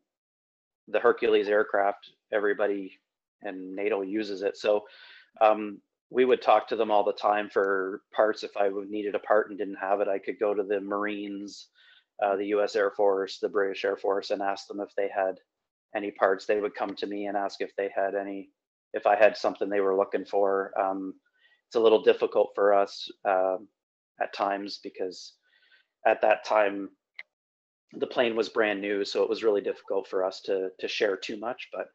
the 0.89 1.01
Hercules 1.01 1.49
aircraft. 1.49 2.11
Everybody 2.33 2.93
and 3.43 3.74
NATO 3.74 4.03
uses 4.03 4.43
it. 4.43 4.57
So 4.57 4.85
um, 5.41 5.80
we 6.11 6.24
would 6.24 6.43
talk 6.43 6.68
to 6.68 6.76
them 6.76 6.91
all 6.91 7.05
the 7.05 7.12
time 7.12 7.51
for 7.51 8.03
parts. 8.14 8.43
If 8.43 8.57
I 8.57 8.68
would 8.68 8.91
needed 8.91 9.14
a 9.14 9.20
part 9.20 9.51
and 9.51 9.59
didn't 9.59 9.76
have 9.76 10.01
it, 10.01 10.09
I 10.09 10.18
could 10.18 10.39
go 10.39 10.55
to 10.55 10.62
the 10.62 10.80
Marines 10.80 11.68
uh, 12.22 12.37
the 12.37 12.47
U.S. 12.47 12.76
Air 12.76 12.91
Force, 12.91 13.39
the 13.39 13.49
British 13.49 13.85
Air 13.85 13.97
Force, 13.97 14.30
and 14.30 14.41
ask 14.43 14.68
them 14.68 14.80
if 14.80 14.95
they 14.97 15.09
had 15.09 15.41
any 15.97 16.11
parts. 16.12 16.47
They 16.47 16.61
would 16.61 16.74
come 16.74 16.95
to 16.97 17.07
me 17.07 17.26
and 17.26 17.37
ask 17.37 17.61
if 17.61 17.74
they 17.76 17.91
had 17.95 18.14
any, 18.14 18.51
if 18.93 19.07
I 19.07 19.16
had 19.16 19.37
something 19.37 19.68
they 19.68 19.80
were 19.80 19.97
looking 19.97 20.24
for. 20.24 20.72
Um, 20.80 21.14
it's 21.66 21.76
a 21.76 21.80
little 21.80 22.03
difficult 22.03 22.53
for 22.55 22.74
us 22.74 23.11
uh, 23.24 23.57
at 24.20 24.35
times 24.35 24.78
because 24.83 25.33
at 26.07 26.20
that 26.22 26.45
time 26.45 26.91
the 27.95 28.07
plane 28.07 28.36
was 28.36 28.49
brand 28.49 28.80
new, 28.80 29.05
so 29.05 29.22
it 29.22 29.28
was 29.28 29.43
really 29.43 29.61
difficult 29.61 30.09
for 30.09 30.24
us 30.24 30.40
to 30.43 30.70
to 30.78 30.88
share 30.88 31.16
too 31.16 31.38
much. 31.38 31.68
But 31.72 31.88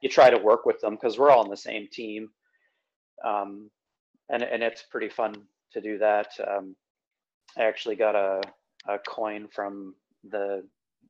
you 0.00 0.08
try 0.08 0.30
to 0.30 0.38
work 0.38 0.64
with 0.66 0.80
them 0.80 0.94
because 0.94 1.18
we're 1.18 1.30
all 1.30 1.44
on 1.44 1.50
the 1.50 1.56
same 1.56 1.88
team, 1.90 2.30
um, 3.24 3.70
and 4.28 4.42
and 4.42 4.62
it's 4.62 4.82
pretty 4.82 5.08
fun 5.08 5.34
to 5.72 5.80
do 5.80 5.98
that. 5.98 6.28
Um, 6.46 6.76
I 7.58 7.64
actually 7.64 7.96
got 7.96 8.14
a 8.14 8.40
a 8.88 8.98
coin 8.98 9.48
from 9.48 9.94
the 10.30 10.64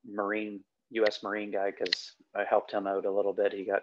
Marine 0.09 0.61
U.S. 0.91 1.22
Marine 1.22 1.51
guy 1.51 1.70
because 1.70 2.12
I 2.34 2.45
helped 2.45 2.72
him 2.72 2.86
out 2.86 3.05
a 3.05 3.11
little 3.11 3.32
bit. 3.32 3.53
He 3.53 3.64
got 3.64 3.82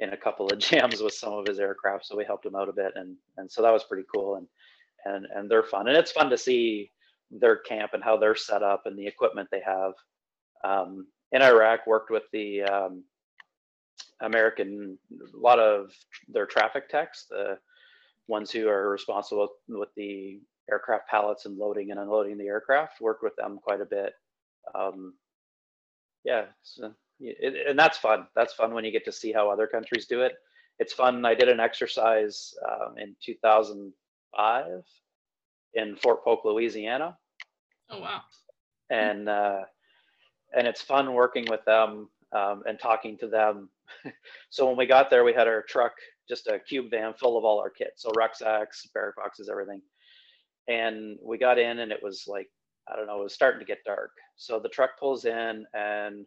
in 0.00 0.12
a 0.12 0.16
couple 0.16 0.46
of 0.48 0.58
jams 0.58 1.00
with 1.00 1.14
some 1.14 1.34
of 1.34 1.46
his 1.46 1.60
aircraft, 1.60 2.06
so 2.06 2.16
we 2.16 2.24
helped 2.24 2.46
him 2.46 2.56
out 2.56 2.68
a 2.68 2.72
bit, 2.72 2.92
and 2.96 3.16
and 3.36 3.50
so 3.50 3.62
that 3.62 3.72
was 3.72 3.84
pretty 3.84 4.04
cool. 4.12 4.36
And 4.36 4.46
and 5.04 5.26
and 5.34 5.50
they're 5.50 5.62
fun, 5.62 5.86
and 5.86 5.96
it's 5.96 6.12
fun 6.12 6.30
to 6.30 6.38
see 6.38 6.90
their 7.30 7.56
camp 7.56 7.92
and 7.94 8.02
how 8.02 8.16
they're 8.16 8.34
set 8.34 8.62
up 8.62 8.82
and 8.86 8.98
the 8.98 9.06
equipment 9.06 9.48
they 9.50 9.62
have. 9.64 9.92
Um, 10.64 11.06
in 11.32 11.42
Iraq, 11.42 11.86
worked 11.86 12.10
with 12.10 12.24
the 12.32 12.62
um, 12.62 13.04
American, 14.20 14.98
a 15.12 15.36
lot 15.36 15.58
of 15.58 15.92
their 16.28 16.46
traffic 16.46 16.88
techs, 16.88 17.26
the 17.28 17.58
ones 18.26 18.50
who 18.50 18.68
are 18.68 18.90
responsible 18.90 19.48
with 19.68 19.90
the 19.96 20.40
aircraft 20.70 21.08
pallets 21.08 21.46
and 21.46 21.58
loading 21.58 21.90
and 21.90 22.00
unloading 22.00 22.38
the 22.38 22.46
aircraft. 22.46 23.00
Worked 23.00 23.22
with 23.22 23.36
them 23.36 23.58
quite 23.62 23.80
a 23.80 23.86
bit. 23.86 24.14
Um, 24.74 25.14
yeah, 26.24 26.46
so 26.62 26.92
it, 27.20 27.68
and 27.68 27.78
that's 27.78 27.98
fun. 27.98 28.26
That's 28.34 28.54
fun 28.54 28.74
when 28.74 28.84
you 28.84 28.90
get 28.90 29.04
to 29.04 29.12
see 29.12 29.32
how 29.32 29.50
other 29.50 29.66
countries 29.66 30.06
do 30.06 30.22
it. 30.22 30.34
It's 30.78 30.92
fun. 30.92 31.24
I 31.24 31.34
did 31.34 31.48
an 31.48 31.60
exercise 31.60 32.54
um, 32.68 32.98
in 32.98 33.16
2005 33.24 34.82
in 35.74 35.96
Fort 35.96 36.24
Polk, 36.24 36.44
Louisiana. 36.44 37.16
Oh 37.90 38.00
wow! 38.00 38.22
And 38.90 39.28
uh, 39.28 39.60
and 40.56 40.66
it's 40.66 40.82
fun 40.82 41.14
working 41.14 41.46
with 41.48 41.64
them 41.64 42.08
um, 42.34 42.62
and 42.66 42.78
talking 42.78 43.18
to 43.18 43.28
them. 43.28 43.70
so 44.50 44.66
when 44.66 44.76
we 44.76 44.86
got 44.86 45.10
there, 45.10 45.24
we 45.24 45.32
had 45.32 45.48
our 45.48 45.62
truck, 45.62 45.92
just 46.28 46.46
a 46.46 46.58
cube 46.58 46.90
van 46.90 47.14
full 47.14 47.38
of 47.38 47.44
all 47.44 47.58
our 47.58 47.70
kit, 47.70 47.92
so 47.96 48.10
rucksacks, 48.16 48.86
barrack 48.94 49.16
boxes, 49.16 49.48
everything 49.48 49.80
and 50.68 51.18
we 51.22 51.38
got 51.38 51.58
in 51.58 51.80
and 51.80 51.90
it 51.90 52.02
was 52.02 52.24
like 52.28 52.48
i 52.92 52.94
don't 52.94 53.06
know 53.06 53.20
it 53.20 53.24
was 53.24 53.34
starting 53.34 53.58
to 53.58 53.66
get 53.66 53.78
dark 53.84 54.10
so 54.36 54.60
the 54.60 54.68
truck 54.68 54.90
pulls 55.00 55.24
in 55.24 55.64
and 55.74 56.26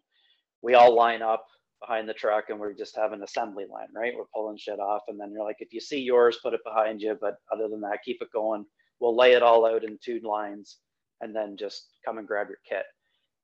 we 0.62 0.74
all 0.74 0.94
line 0.94 1.22
up 1.22 1.46
behind 1.80 2.10
the 2.10 2.14
truck 2.14 2.46
and 2.50 2.60
we 2.60 2.68
just 2.78 2.96
have 2.96 3.14
an 3.14 3.24
assembly 3.24 3.66
line 3.72 3.88
right 3.96 4.14
we're 4.16 4.26
pulling 4.34 4.58
shit 4.58 4.80
off 4.80 5.04
and 5.08 5.20
then 5.20 5.32
you're 5.32 5.46
like 5.46 5.58
if 5.60 5.72
you 5.72 5.80
see 5.80 6.00
yours 6.00 6.39
put 6.44 6.54
it 6.54 6.60
behind 6.66 7.02
you 7.02 7.18
but 7.22 7.36
other 7.54 7.68
than 7.68 7.82
that 7.82 8.00
keep 8.04 8.22
it 8.22 8.28
going 8.34 8.66
we'll 9.02 9.16
lay 9.16 9.34
it 9.34 9.43
all 9.43 9.66
out 9.66 9.84
in 9.84 9.97
two 10.02 10.22
lines 10.24 10.78
and 11.20 11.36
then 11.36 11.58
just 11.58 11.89
come 12.06 12.18
and 12.18 12.28
grab 12.28 12.47
your 12.47 12.60
kit 12.68 12.86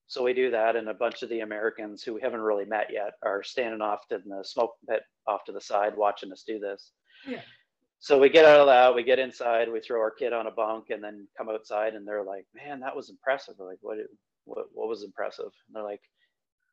so 0.07 0.23
we 0.23 0.33
do 0.33 0.49
that 0.51 0.77
and 0.77 0.87
a 0.87 0.93
bunch 0.93 1.21
of 1.23 1.29
the 1.29 1.41
americans 1.41 2.01
who 2.03 2.13
we 2.13 2.21
haven't 2.21 2.39
really 2.41 2.65
met 2.65 2.87
yet 2.91 3.13
are 3.23 3.43
standing 3.43 3.81
off 3.81 3.99
in 4.11 4.21
the 4.27 4.43
smoke 4.43 4.75
pit 4.89 5.01
off 5.27 5.43
to 5.43 5.51
the 5.51 5.59
side 5.61 5.97
watching 5.97 6.31
us 6.31 6.43
do 6.47 6.59
this 6.59 6.93
Yeah. 7.27 7.41
so 7.99 8.17
we 8.19 8.29
get 8.29 8.45
out 8.45 8.61
of 8.61 8.67
that, 8.67 8.95
we 8.95 9.03
get 9.03 9.19
inside, 9.19 9.69
we 9.71 9.81
throw 9.81 9.99
our 9.99 10.11
kid 10.11 10.31
on 10.31 10.47
a 10.47 10.51
bunk, 10.51 10.91
and 10.91 11.03
then 11.03 11.27
come 11.37 11.49
outside, 11.49 11.95
and 11.95 12.07
they're 12.07 12.23
like, 12.23 12.45
"Man, 12.53 12.79
that 12.81 12.95
was 12.95 13.09
impressive." 13.09 13.55
We're 13.57 13.69
like, 13.71 13.79
"What? 13.81 13.97
What? 14.45 14.67
What 14.71 14.87
was 14.87 15.03
impressive?" 15.03 15.45
And 15.65 15.73
they're 15.75 15.83
like, 15.83 16.01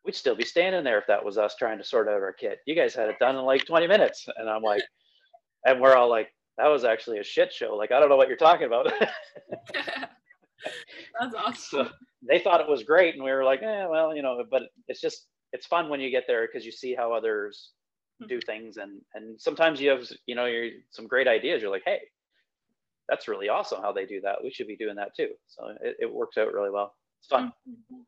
"We'd 0.04 0.14
still 0.14 0.36
be 0.36 0.44
standing 0.44 0.84
there 0.84 0.98
if 0.98 1.06
that 1.06 1.24
was 1.24 1.38
us 1.38 1.56
trying 1.56 1.78
to 1.78 1.84
sort 1.84 2.08
out 2.08 2.20
our 2.22 2.34
kit. 2.34 2.58
You 2.66 2.74
guys 2.74 2.94
had 2.94 3.08
it 3.08 3.18
done 3.18 3.36
in 3.36 3.44
like 3.46 3.64
20 3.64 3.86
minutes." 3.86 4.28
And 4.36 4.48
I'm 4.50 4.62
like, 4.62 4.82
and 5.64 5.80
we're 5.80 5.96
all 5.96 6.10
like, 6.10 6.28
"That 6.58 6.68
was 6.68 6.84
actually 6.84 7.18
a 7.18 7.24
shit 7.24 7.52
show. 7.52 7.76
Like, 7.76 7.92
I 7.92 8.00
don't 8.00 8.08
know 8.08 8.16
what 8.16 8.28
you're 8.28 8.36
talking 8.36 8.66
about." 8.66 8.86
That's 11.20 11.34
awesome. 11.34 11.86
so 11.86 11.88
they 12.28 12.38
thought 12.38 12.60
it 12.60 12.68
was 12.68 12.82
great, 12.82 13.14
and 13.14 13.24
we 13.24 13.32
were 13.32 13.44
like, 13.44 13.62
"Eh, 13.62 13.86
well, 13.86 14.14
you 14.14 14.22
know." 14.22 14.42
But 14.50 14.64
it's 14.88 15.00
just 15.00 15.26
it's 15.52 15.66
fun 15.66 15.88
when 15.88 16.00
you 16.00 16.10
get 16.10 16.24
there 16.26 16.46
because 16.46 16.64
you 16.64 16.72
see 16.72 16.94
how 16.94 17.12
others 17.12 17.70
do 18.28 18.40
things 18.40 18.76
and 18.76 19.00
and 19.14 19.38
sometimes 19.40 19.80
you 19.80 19.90
have 19.90 20.08
you 20.26 20.34
know 20.34 20.46
you're 20.46 20.70
some 20.90 21.06
great 21.06 21.26
ideas 21.28 21.60
you're 21.60 21.70
like 21.70 21.82
hey 21.84 21.98
that's 23.08 23.28
really 23.28 23.48
awesome 23.48 23.82
how 23.82 23.92
they 23.92 24.06
do 24.06 24.20
that 24.20 24.36
we 24.42 24.50
should 24.50 24.68
be 24.68 24.76
doing 24.76 24.94
that 24.94 25.14
too 25.16 25.28
so 25.46 25.66
it, 25.82 25.96
it 25.98 26.14
works 26.14 26.38
out 26.38 26.52
really 26.52 26.70
well 26.70 26.94
it's 27.18 27.28
fun 27.28 27.52
Mhm. 27.68 28.04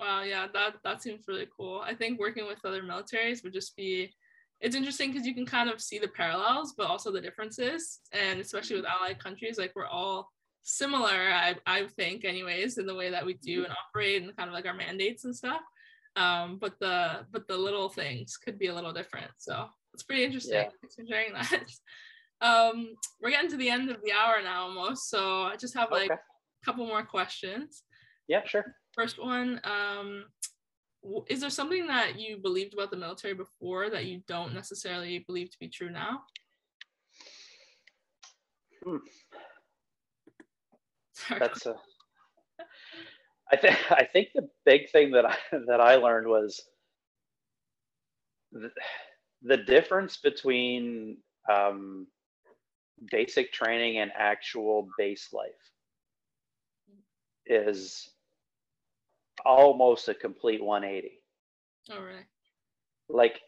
Wow, 0.00 0.22
yeah, 0.22 0.46
that 0.52 0.76
that 0.82 1.02
seems 1.02 1.28
really 1.28 1.46
cool. 1.56 1.80
I 1.80 1.94
think 1.94 2.18
working 2.18 2.46
with 2.46 2.64
other 2.64 2.82
militaries 2.82 3.44
would 3.44 3.52
just 3.52 3.76
be 3.76 4.12
it's 4.60 4.76
interesting 4.76 5.12
because 5.12 5.26
you 5.26 5.34
can 5.34 5.46
kind 5.46 5.68
of 5.68 5.80
see 5.80 5.98
the 5.98 6.08
parallels, 6.08 6.74
but 6.76 6.86
also 6.86 7.12
the 7.12 7.20
differences. 7.20 8.00
And 8.12 8.40
especially 8.40 8.76
with 8.76 8.86
allied 8.86 9.22
countries, 9.22 9.58
like 9.58 9.72
we're 9.74 9.86
all 9.86 10.30
similar, 10.62 11.08
I, 11.32 11.56
I 11.66 11.86
think, 11.96 12.24
anyways, 12.24 12.78
in 12.78 12.86
the 12.86 12.94
way 12.94 13.10
that 13.10 13.26
we 13.26 13.34
do 13.34 13.64
and 13.64 13.72
operate 13.72 14.22
and 14.22 14.36
kind 14.36 14.48
of 14.48 14.54
like 14.54 14.66
our 14.66 14.74
mandates 14.74 15.24
and 15.24 15.36
stuff. 15.36 15.60
Um, 16.16 16.58
but 16.60 16.78
the 16.78 17.26
but 17.32 17.48
the 17.48 17.56
little 17.56 17.88
things 17.88 18.36
could 18.36 18.58
be 18.58 18.68
a 18.68 18.74
little 18.74 18.92
different. 18.92 19.32
So 19.38 19.66
it's 19.92 20.04
pretty 20.04 20.24
interesting. 20.24 20.54
Yeah. 20.54 20.68
Thanks 20.80 20.94
for 20.94 21.06
sharing 21.06 21.32
that. 21.34 21.64
Um, 22.40 22.96
we're 23.22 23.30
getting 23.30 23.48
to 23.52 23.56
the 23.56 23.70
end 23.70 23.88
of 23.90 24.02
the 24.02 24.12
hour 24.12 24.42
now 24.42 24.64
almost. 24.64 25.08
So 25.08 25.44
I 25.44 25.56
just 25.56 25.72
have 25.74 25.90
like 25.90 26.10
okay 26.10 26.20
a 26.64 26.66
couple 26.66 26.86
more 26.86 27.04
questions. 27.04 27.82
yeah 28.28 28.42
sure 28.44 28.64
First 28.94 29.18
one, 29.22 29.60
um, 29.64 30.26
is 31.28 31.40
there 31.40 31.50
something 31.50 31.86
that 31.86 32.18
you 32.18 32.36
believed 32.38 32.74
about 32.74 32.90
the 32.90 32.96
military 32.96 33.34
before 33.34 33.90
that 33.90 34.06
you 34.06 34.22
don't 34.26 34.54
necessarily 34.54 35.18
believe 35.20 35.50
to 35.50 35.58
be 35.58 35.68
true 35.68 35.90
now? 35.90 36.22
Hmm. 38.84 38.96
That's 41.38 41.66
a 41.66 41.74
i 43.52 43.56
think 43.56 43.76
i 43.90 44.04
think 44.04 44.28
the 44.34 44.48
big 44.64 44.90
thing 44.90 45.10
that 45.12 45.26
i 45.26 45.36
that 45.66 45.80
i 45.80 45.96
learned 45.96 46.26
was 46.26 46.62
the, 48.52 48.70
the 49.42 49.56
difference 49.56 50.18
between 50.18 51.16
um, 51.52 52.06
basic 53.10 53.52
training 53.52 53.98
and 53.98 54.12
actual 54.16 54.88
base 54.96 55.30
life 55.32 55.50
is 57.46 58.10
almost 59.44 60.08
a 60.08 60.14
complete 60.14 60.62
180 60.62 61.20
All 61.92 62.04
right. 62.04 62.26
like 63.08 63.40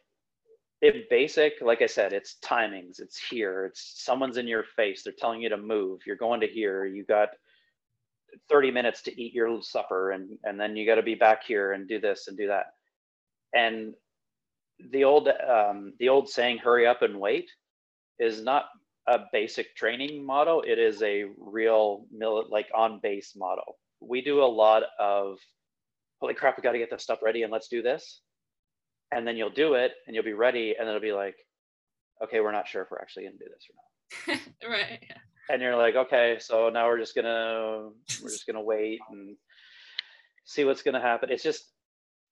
in 0.83 1.05
basic 1.09 1.55
like 1.63 1.81
i 1.81 1.87
said 1.87 2.13
it's 2.13 2.37
timings 2.45 3.01
it's 3.01 3.19
here 3.19 3.65
it's 3.65 4.05
someone's 4.05 4.37
in 4.37 4.47
your 4.47 4.65
face 4.77 5.03
they're 5.03 5.13
telling 5.19 5.41
you 5.41 5.49
to 5.49 5.57
move 5.57 6.01
you're 6.07 6.17
going 6.17 6.41
to 6.41 6.47
here 6.47 6.85
you 6.85 7.05
got 7.05 7.31
30 8.51 8.71
minutes 8.71 9.03
to 9.03 9.21
eat 9.23 9.33
your 9.35 9.63
supper 9.63 10.11
and 10.11 10.39
and 10.45 10.61
then 10.61 10.77
you 10.77 10.87
got 10.87 10.97
to 10.97 11.03
be 11.03 11.15
back 11.15 11.45
here 11.45 11.73
and 11.73 11.89
do 11.89 12.01
this 12.01 12.29
and 12.29 12.37
do 12.37 12.49
that. 12.49 12.67
And 13.55 13.95
the 14.91 15.05
old 15.05 15.29
um, 15.29 15.95
the 15.99 16.09
old 16.09 16.29
saying 16.29 16.59
hurry 16.59 16.87
up 16.87 17.03
and 17.03 17.19
wait 17.19 17.51
is 18.19 18.43
not 18.43 18.67
a 19.09 19.21
basic 19.33 19.75
training 19.77 20.25
model 20.27 20.63
it 20.67 20.79
is 20.79 21.01
a 21.03 21.25
real 21.39 22.07
mil- 22.13 22.49
like 22.51 22.69
on 22.75 23.01
base 23.03 23.35
model. 23.37 23.79
We 24.01 24.21
do 24.21 24.43
a 24.43 24.55
lot 24.65 24.83
of 24.99 25.39
holy 26.21 26.35
crap 26.35 26.57
we 26.57 26.63
got 26.63 26.73
to 26.73 26.79
get 26.79 26.91
this 26.91 27.03
stuff 27.03 27.19
ready 27.23 27.43
and 27.43 27.53
let's 27.53 27.69
do 27.69 27.83
this 27.83 28.21
and 29.13 29.27
then 29.27 29.37
you'll 29.37 29.51
do 29.51 29.75
it 29.75 29.93
and 30.07 30.15
you'll 30.15 30.25
be 30.25 30.33
ready 30.33 30.75
and 30.79 30.89
it'll 30.89 31.01
be 31.01 31.13
like 31.13 31.37
okay 32.23 32.41
we're 32.41 32.53
not 32.53 32.67
sure 32.69 32.83
if 32.83 32.91
we're 32.91 32.99
actually 32.99 33.25
going 33.25 33.39
to 33.39 33.45
do 33.45 33.51
this 33.51 33.67
or 33.69 34.35
not 34.35 34.71
right. 34.71 34.99
yeah. 35.09 35.17
and 35.51 35.63
you're 35.63 35.77
like 35.77 35.95
okay 35.95 36.37
so 36.41 36.71
now 36.71 36.87
we're 36.87 36.99
just 36.99 37.15
gonna 37.15 37.89
we're 38.23 38.31
just 38.31 38.47
gonna 38.47 38.63
wait 38.63 38.99
and 39.11 39.37
see 40.45 40.65
what's 40.65 40.83
gonna 40.83 41.01
happen 41.01 41.31
it's 41.31 41.43
just 41.43 41.73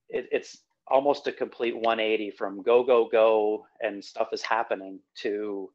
it, 0.08 0.26
it's 0.30 0.58
almost 0.88 1.26
a 1.26 1.32
complete 1.32 1.74
180 1.74 2.30
from 2.32 2.62
go 2.62 2.82
go 2.82 3.08
go 3.10 3.64
and 3.80 4.04
stuff 4.04 4.28
is 4.32 4.42
happening 4.42 5.00
to 5.16 5.70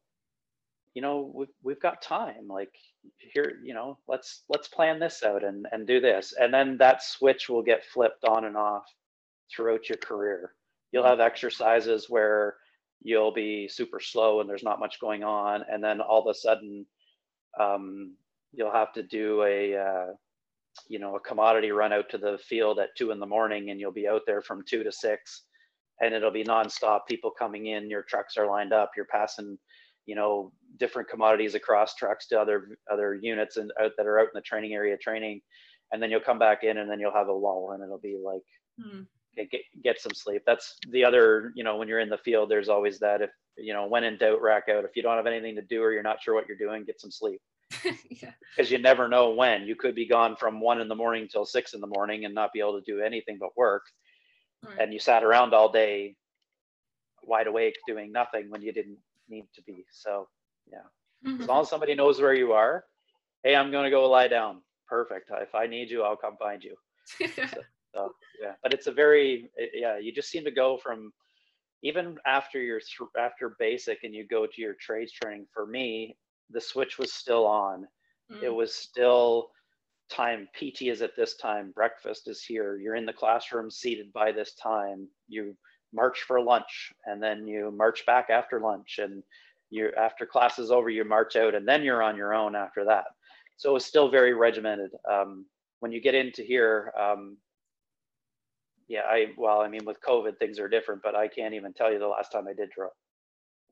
you 0.94 1.02
know 1.02 1.30
we've, 1.34 1.48
we've 1.62 1.80
got 1.80 2.02
time 2.02 2.48
like 2.48 2.72
here 3.18 3.60
you 3.62 3.74
know 3.74 3.98
let's 4.08 4.42
let's 4.48 4.68
plan 4.68 4.98
this 4.98 5.22
out 5.22 5.44
and 5.44 5.66
and 5.72 5.86
do 5.86 6.00
this. 6.00 6.34
And 6.38 6.52
then 6.52 6.76
that 6.78 7.02
switch 7.02 7.48
will 7.48 7.62
get 7.62 7.84
flipped 7.84 8.24
on 8.24 8.44
and 8.44 8.56
off 8.56 8.84
throughout 9.54 9.88
your 9.88 9.98
career. 9.98 10.54
You'll 10.92 11.06
have 11.06 11.20
exercises 11.20 12.06
where 12.08 12.56
you'll 13.02 13.32
be 13.32 13.68
super 13.68 14.00
slow 14.00 14.40
and 14.40 14.48
there's 14.48 14.62
not 14.62 14.80
much 14.80 15.00
going 15.00 15.22
on 15.24 15.64
and 15.70 15.82
then 15.82 16.00
all 16.00 16.20
of 16.20 16.30
a 16.30 16.38
sudden 16.38 16.84
um, 17.58 18.14
you'll 18.52 18.72
have 18.72 18.92
to 18.92 19.02
do 19.02 19.42
a 19.42 19.76
uh, 19.76 20.06
you 20.88 20.98
know 20.98 21.16
a 21.16 21.20
commodity 21.20 21.70
run 21.70 21.92
out 21.92 22.08
to 22.10 22.18
the 22.18 22.38
field 22.38 22.78
at 22.78 22.94
two 22.96 23.10
in 23.10 23.18
the 23.18 23.26
morning 23.26 23.70
and 23.70 23.80
you'll 23.80 23.92
be 23.92 24.08
out 24.08 24.22
there 24.26 24.42
from 24.42 24.62
two 24.68 24.82
to 24.84 24.92
six 24.92 25.44
and 26.00 26.14
it'll 26.14 26.30
be 26.30 26.44
nonstop 26.44 27.00
people 27.08 27.30
coming 27.30 27.66
in 27.66 27.90
your 27.90 28.02
trucks 28.02 28.36
are 28.36 28.46
lined 28.46 28.72
up 28.72 28.90
you're 28.96 29.06
passing 29.06 29.58
you 30.06 30.14
know 30.14 30.52
different 30.78 31.08
commodities 31.08 31.54
across 31.54 31.94
trucks 31.94 32.26
to 32.28 32.40
other 32.40 32.78
other 32.90 33.14
units 33.14 33.56
and 33.56 33.70
out 33.80 33.92
that 33.96 34.06
are 34.06 34.18
out 34.18 34.24
in 34.26 34.30
the 34.34 34.40
training 34.40 34.72
area 34.72 34.96
training 34.96 35.40
and 35.92 36.02
then 36.02 36.10
you'll 36.10 36.20
come 36.20 36.38
back 36.38 36.62
in 36.64 36.78
and 36.78 36.90
then 36.90 37.00
you'll 37.00 37.12
have 37.12 37.28
a 37.28 37.32
lull 37.32 37.72
and 37.72 37.82
it'll 37.82 37.98
be 37.98 38.18
like 38.24 38.42
Hmm. 38.80 39.02
okay, 39.38 39.48
get, 39.50 39.60
get 39.84 40.00
some 40.00 40.14
sleep 40.14 40.42
that's 40.46 40.76
the 40.90 41.04
other 41.04 41.52
you 41.54 41.64
know 41.64 41.76
when 41.76 41.86
you're 41.88 42.00
in 42.00 42.08
the 42.08 42.16
field 42.18 42.50
there's 42.50 42.70
always 42.70 42.98
that 43.00 43.20
if 43.20 43.30
you 43.58 43.74
know 43.74 43.86
when 43.86 44.04
in 44.04 44.16
doubt 44.16 44.40
rack 44.40 44.64
out 44.70 44.84
if 44.84 44.96
you 44.96 45.02
don't 45.02 45.16
have 45.16 45.26
anything 45.26 45.56
to 45.56 45.62
do 45.62 45.82
or 45.82 45.92
you're 45.92 46.02
not 46.02 46.22
sure 46.22 46.34
what 46.34 46.48
you're 46.48 46.56
doing 46.56 46.84
get 46.84 47.00
some 47.00 47.10
sleep 47.10 47.40
yeah. 48.10 48.30
because 48.56 48.70
you 48.70 48.78
never 48.78 49.06
know 49.06 49.30
when 49.34 49.64
you 49.66 49.76
could 49.76 49.94
be 49.94 50.06
gone 50.06 50.34
from 50.36 50.60
one 50.60 50.80
in 50.80 50.88
the 50.88 50.94
morning 50.94 51.28
till 51.30 51.44
six 51.44 51.74
in 51.74 51.80
the 51.80 51.86
morning 51.86 52.24
and 52.24 52.34
not 52.34 52.52
be 52.54 52.60
able 52.60 52.80
to 52.80 52.90
do 52.90 53.00
anything 53.02 53.36
but 53.38 53.54
work 53.56 53.82
Right. 54.64 54.78
and 54.78 54.92
you 54.92 54.98
sat 54.98 55.24
around 55.24 55.52
all 55.54 55.70
day 55.72 56.16
wide 57.22 57.46
awake 57.46 57.74
doing 57.86 58.12
nothing 58.12 58.50
when 58.50 58.62
you 58.62 58.72
didn't 58.72 58.98
need 59.30 59.46
to 59.54 59.62
be. 59.62 59.84
So 59.90 60.28
Mhm. 61.26 61.40
as 61.40 61.48
long 61.48 61.62
as 61.62 61.68
somebody 61.68 61.94
knows 61.94 62.20
where 62.20 62.34
you 62.34 62.52
are 62.52 62.84
hey 63.42 63.54
i'm 63.56 63.70
going 63.70 63.84
to 63.84 63.90
go 63.90 64.08
lie 64.08 64.28
down. 64.28 64.62
Perfect. 64.88 65.30
If 65.30 65.54
i 65.54 65.66
need 65.66 65.90
you 65.90 66.02
i'll 66.02 66.16
come 66.16 66.36
find 66.36 66.62
you. 66.62 66.76
So 67.94 68.14
yeah. 68.42 68.54
But 68.62 68.72
it's 68.74 68.86
a 68.86 68.92
very 68.92 69.50
yeah 69.74 69.98
you 69.98 70.12
just 70.12 70.30
seem 70.30 70.44
to 70.44 70.50
go 70.50 70.78
from 70.78 71.12
even 71.82 72.16
after 72.26 72.60
your 72.60 72.80
after 73.18 73.56
basic 73.58 74.04
and 74.04 74.14
you 74.14 74.26
go 74.26 74.46
to 74.46 74.60
your 74.60 74.74
trades 74.80 75.12
training 75.12 75.46
for 75.52 75.66
me 75.66 76.16
the 76.50 76.60
switch 76.60 76.98
was 76.98 77.12
still 77.12 77.46
on. 77.46 77.86
It 78.30 78.46
Mm. 78.50 78.54
was 78.56 78.74
still 78.74 79.50
time 80.10 80.48
pt 80.54 80.82
is 80.82 81.02
at 81.02 81.16
this 81.16 81.36
time. 81.36 81.72
Breakfast 81.72 82.28
is 82.28 82.44
here. 82.44 82.76
You're 82.76 82.96
in 82.96 83.06
the 83.06 83.12
classroom 83.12 83.70
seated 83.70 84.12
by 84.12 84.32
this 84.32 84.54
time. 84.54 85.08
You 85.28 85.56
march 85.92 86.20
for 86.26 86.40
lunch 86.40 86.92
and 87.06 87.22
then 87.22 87.46
you 87.46 87.72
march 87.76 88.04
back 88.06 88.30
after 88.30 88.60
lunch 88.60 88.98
and 88.98 89.22
you 89.70 89.90
after 89.98 90.26
class 90.26 90.58
is 90.58 90.70
over 90.70 90.90
you 90.90 91.04
march 91.04 91.36
out 91.36 91.54
and 91.54 91.66
then 91.66 91.82
you're 91.82 92.02
on 92.02 92.16
your 92.16 92.34
own 92.34 92.54
after 92.54 92.84
that. 92.84 93.04
So 93.56 93.70
it 93.70 93.74
was 93.74 93.84
still 93.84 94.10
very 94.10 94.32
regimented. 94.32 94.90
Um, 95.10 95.44
when 95.80 95.92
you 95.92 96.00
get 96.00 96.14
into 96.14 96.42
here 96.42 96.92
um, 96.98 97.36
yeah 98.88 99.02
i 99.06 99.26
well 99.36 99.60
i 99.60 99.68
mean 99.68 99.84
with 99.84 100.00
covid 100.06 100.38
things 100.38 100.58
are 100.58 100.68
different 100.68 101.02
but 101.02 101.14
i 101.14 101.26
can't 101.26 101.54
even 101.54 101.72
tell 101.72 101.92
you 101.92 101.98
the 101.98 102.06
last 102.06 102.30
time 102.30 102.46
i 102.48 102.52
did 102.52 102.70
drill. 102.70 102.90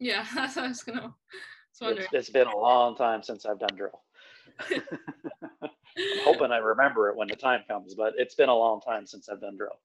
Yeah, 0.01 0.25
that's 0.35 0.57
what 0.57 0.65
I 0.65 0.69
was 0.69 0.83
gonna. 0.83 1.15
I 1.83 1.91
was 1.91 1.99
it's, 1.99 2.09
it's 2.13 2.31
been 2.31 2.49
a 2.49 2.57
long 2.57 2.97
time 2.97 3.23
since 3.23 3.47
i've 3.47 3.61
done 3.61 3.77
drill 3.77 4.01
i'm 5.99 6.19
hoping 6.25 6.51
i 6.53 6.59
remember 6.59 7.09
it 7.09 7.17
when 7.17 7.29
the 7.29 7.37
time 7.37 7.61
comes 7.69 7.95
but 7.95 8.15
it's 8.17 8.35
been 8.35 8.49
a 8.49 8.55
long 8.55 8.81
time 8.81 9.07
since 9.07 9.29
i've 9.29 9.41
done 9.41 9.57
drill 9.57 9.79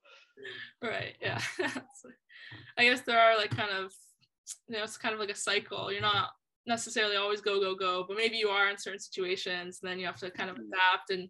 Right. 0.81 1.15
Yeah. 1.21 1.39
I 2.77 2.83
guess 2.83 3.01
there 3.01 3.19
are 3.19 3.37
like 3.37 3.51
kind 3.51 3.71
of, 3.71 3.93
you 4.67 4.75
know, 4.75 4.83
it's 4.83 4.97
kind 4.97 5.13
of 5.13 5.19
like 5.19 5.29
a 5.29 5.35
cycle. 5.35 5.91
You're 5.91 6.01
not 6.01 6.31
necessarily 6.65 7.15
always 7.15 7.41
go 7.41 7.59
go 7.59 7.75
go 7.75 8.05
but 8.07 8.17
maybe 8.17 8.37
you 8.37 8.47
are 8.49 8.69
in 8.69 8.77
certain 8.77 8.99
situations 8.99 9.79
and 9.81 9.89
then 9.91 9.99
you 9.99 10.05
have 10.05 10.17
to 10.17 10.31
kind 10.31 10.49
of 10.49 10.55
Mhm. 10.55 10.67
adapt 10.67 11.09
and 11.09 11.29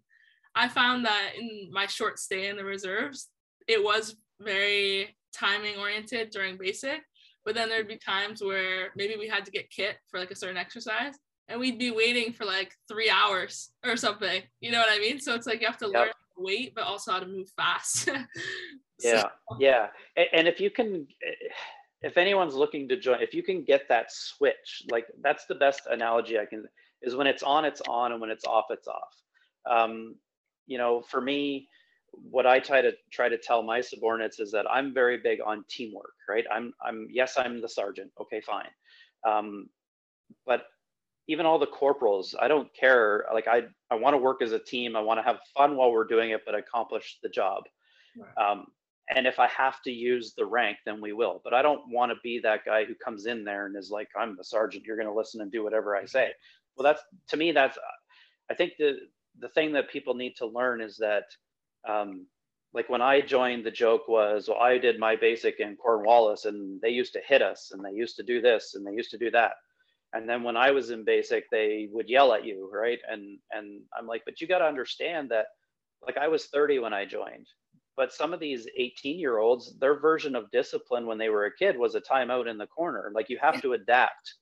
i 0.53 0.67
found 0.67 1.03
that 1.05 1.31
in 1.35 1.69
my 1.71 1.87
short 1.87 2.19
stay 2.19 2.49
in 2.49 2.55
the 2.55 2.63
reserves 2.63 3.29
it 3.67 3.83
was 3.83 4.15
very 4.39 5.17
timing 5.33 5.75
oriented 5.77 6.29
during 6.29 6.55
basic 6.55 7.01
but 7.45 7.55
then 7.55 7.67
there'd 7.67 7.87
be 7.87 7.97
times 7.97 8.43
where 8.43 8.91
maybe 8.95 9.15
we 9.17 9.27
had 9.27 9.43
to 9.43 9.49
get 9.51 9.71
kit 9.71 9.97
for 10.07 10.19
like 10.19 10.29
a 10.29 10.35
certain 10.35 10.57
exercise 10.57 11.15
and 11.49 11.59
we'd 11.59 11.77
be 11.79 11.91
waiting 11.91 12.31
for 12.33 12.45
like 12.45 12.73
three 12.87 13.09
hours 13.09 13.71
or 13.85 13.97
something 13.97 14.41
you 14.61 14.71
know 14.71 14.79
what 14.79 14.89
i 14.91 14.99
mean? 14.99 15.19
So 15.19 15.33
it's 15.35 15.47
like 15.47 15.61
you 15.61 15.67
have 15.67 15.77
to 15.79 15.85
Yep. 15.85 15.93
learn 15.93 16.07
how 16.07 16.13
to 16.37 16.43
wait 16.43 16.73
but 16.75 16.83
also 16.85 17.11
how 17.11 17.19
to 17.19 17.25
move 17.27 17.49
fast. 17.55 18.09
So- 18.99 19.09
yeah 19.09 19.27
yeah. 19.59 19.87
And 20.33 20.47
if 20.47 20.61
you 20.61 20.69
can 20.69 21.07
if 22.01 22.15
anyone's 22.17 22.53
looking 22.55 22.87
to 22.89 22.95
join 22.97 23.21
if 23.21 23.33
you 23.33 23.43
can 23.43 23.63
get 23.63 23.87
that 23.89 24.11
switch 24.11 24.83
like 24.91 25.07
that's 25.21 25.45
the 25.47 25.55
best 25.55 25.81
analogy 25.89 26.37
i 26.39 26.45
can 26.45 26.63
is 27.01 27.15
when 27.15 27.27
it's 27.27 27.43
on 27.43 27.65
it's 27.65 27.81
on 27.87 28.11
and 28.13 28.21
when 28.21 28.29
it's 28.29 28.45
off 28.45 28.65
it's 28.69 28.87
off. 28.87 29.13
Um, 29.69 30.15
you 30.67 30.77
know 30.77 31.01
for 31.01 31.19
me 31.19 31.67
what 32.11 32.45
i 32.45 32.59
try 32.59 32.79
to 32.81 32.91
try 33.11 33.27
to 33.27 33.37
tell 33.37 33.61
my 33.63 33.81
subordinates 33.81 34.39
is 34.39 34.51
that 34.51 34.65
i'm 34.71 34.93
very 34.93 35.17
big 35.17 35.39
on 35.45 35.65
teamwork 35.67 36.13
right? 36.29 36.45
I'm 36.55 36.71
i'm 36.85 37.07
yes 37.11 37.33
i'm 37.37 37.59
the 37.61 37.67
sergeant. 37.67 38.11
Okay 38.21 38.39
fine. 38.41 38.69
Um, 39.27 39.67
but 40.45 40.61
even 41.27 41.45
all 41.45 41.59
the 41.59 41.67
corporals 41.67 42.35
i 42.39 42.47
don't 42.47 42.73
care 42.75 43.25
like 43.33 43.47
i 43.47 43.63
i 43.91 43.95
want 43.95 44.13
to 44.13 44.17
work 44.17 44.41
as 44.41 44.51
a 44.51 44.59
team 44.59 44.95
i 44.95 45.01
want 45.01 45.17
to 45.17 45.23
have 45.23 45.39
fun 45.55 45.75
while 45.75 45.91
we're 45.91 46.05
doing 46.07 46.31
it 46.31 46.41
but 46.45 46.55
accomplish 46.55 47.19
the 47.23 47.29
job 47.29 47.63
Right. 48.15 48.37
um, 48.37 48.67
and 49.15 49.27
if 49.27 49.37
I 49.39 49.47
have 49.47 49.81
to 49.83 49.91
use 49.91 50.33
the 50.33 50.45
rank, 50.45 50.77
then 50.85 51.01
we 51.01 51.11
will. 51.13 51.41
But 51.43 51.53
I 51.53 51.61
don't 51.61 51.91
want 51.91 52.11
to 52.11 52.17
be 52.23 52.39
that 52.39 52.63
guy 52.65 52.85
who 52.85 52.95
comes 52.95 53.25
in 53.25 53.43
there 53.43 53.65
and 53.65 53.75
is 53.77 53.91
like, 53.91 54.07
"I'm 54.17 54.37
the 54.37 54.43
sergeant. 54.45 54.85
You're 54.85 54.95
going 54.95 55.09
to 55.09 55.13
listen 55.13 55.41
and 55.41 55.51
do 55.51 55.63
whatever 55.63 55.95
I 55.95 56.05
say." 56.05 56.33
Well, 56.75 56.83
that's 56.83 57.03
to 57.29 57.37
me. 57.37 57.51
That's 57.51 57.77
I 58.49 58.53
think 58.55 58.73
the 58.77 58.99
the 59.39 59.49
thing 59.49 59.73
that 59.73 59.89
people 59.89 60.13
need 60.13 60.35
to 60.37 60.45
learn 60.45 60.81
is 60.81 60.97
that, 60.97 61.25
um, 61.87 62.27
like 62.73 62.89
when 62.89 63.01
I 63.01 63.21
joined, 63.21 63.65
the 63.65 63.71
joke 63.71 64.07
was, 64.07 64.47
"Well, 64.47 64.59
I 64.59 64.77
did 64.77 64.99
my 64.99 65.15
basic 65.15 65.59
in 65.59 65.75
Cornwallis, 65.77 66.45
and 66.45 66.79
they 66.81 66.89
used 66.89 67.13
to 67.13 67.21
hit 67.21 67.41
us, 67.41 67.71
and 67.71 67.83
they 67.83 67.91
used 67.93 68.15
to 68.17 68.23
do 68.23 68.41
this, 68.41 68.75
and 68.75 68.85
they 68.85 68.93
used 68.93 69.11
to 69.11 69.17
do 69.17 69.31
that." 69.31 69.53
And 70.13 70.29
then 70.29 70.43
when 70.43 70.55
I 70.55 70.71
was 70.71 70.91
in 70.91 71.03
basic, 71.03 71.49
they 71.49 71.89
would 71.91 72.09
yell 72.09 72.33
at 72.33 72.45
you, 72.45 72.69
right? 72.71 72.99
And 73.09 73.39
and 73.51 73.81
I'm 73.97 74.07
like, 74.07 74.23
but 74.25 74.39
you 74.39 74.47
got 74.47 74.59
to 74.59 74.65
understand 74.65 75.31
that, 75.31 75.47
like 76.05 76.17
I 76.17 76.27
was 76.27 76.45
30 76.47 76.79
when 76.79 76.93
I 76.93 77.05
joined 77.05 77.47
but 77.95 78.13
some 78.13 78.33
of 78.33 78.39
these 78.39 78.67
18 78.77 79.19
year 79.19 79.37
olds 79.37 79.77
their 79.79 79.99
version 79.99 80.35
of 80.35 80.49
discipline 80.51 81.05
when 81.05 81.17
they 81.17 81.29
were 81.29 81.45
a 81.45 81.55
kid 81.55 81.77
was 81.77 81.95
a 81.95 82.01
timeout 82.01 82.49
in 82.49 82.57
the 82.57 82.67
corner. 82.67 83.11
Like 83.13 83.29
you 83.29 83.37
have 83.41 83.61
to 83.61 83.73
adapt 83.73 84.35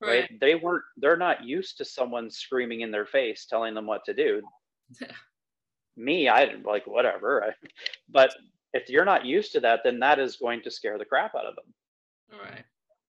right? 0.00 0.40
they 0.40 0.54
weren't 0.54 0.84
they're 0.96 1.16
not 1.16 1.44
used 1.44 1.78
to 1.78 1.84
someone 1.84 2.30
screaming 2.30 2.82
in 2.82 2.90
their 2.90 3.06
face 3.06 3.46
telling 3.46 3.74
them 3.74 3.86
what 3.86 4.04
to 4.04 4.14
do. 4.14 4.42
Me 5.96 6.28
i 6.28 6.54
like 6.64 6.86
whatever 6.86 7.44
I, 7.44 7.50
but 8.08 8.32
if 8.72 8.88
you're 8.88 9.04
not 9.04 9.26
used 9.26 9.52
to 9.52 9.60
that 9.60 9.80
then 9.82 9.98
that 9.98 10.20
is 10.20 10.36
going 10.36 10.62
to 10.62 10.70
scare 10.70 10.98
the 10.98 11.04
crap 11.04 11.34
out 11.34 11.46
of 11.46 11.56
them. 11.56 11.74
Right 12.40 12.64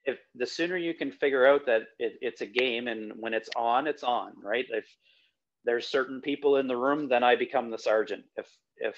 if 0.05 0.19
the 0.35 0.45
sooner 0.45 0.77
you 0.77 0.93
can 0.93 1.11
figure 1.11 1.45
out 1.45 1.65
that 1.65 1.83
it, 1.99 2.13
it's 2.21 2.41
a 2.41 2.45
game 2.45 2.87
and 2.87 3.13
when 3.17 3.33
it's 3.33 3.49
on 3.55 3.87
it's 3.87 4.03
on 4.03 4.33
right? 4.43 4.65
If 4.69 4.85
there's 5.65 5.87
certain 5.87 6.21
people 6.21 6.57
in 6.57 6.67
the 6.67 6.77
room 6.77 7.09
then 7.09 7.23
i 7.23 7.35
become 7.35 7.69
the 7.69 7.77
sergeant. 7.77 8.23
If 8.37 8.47
if 8.77 8.95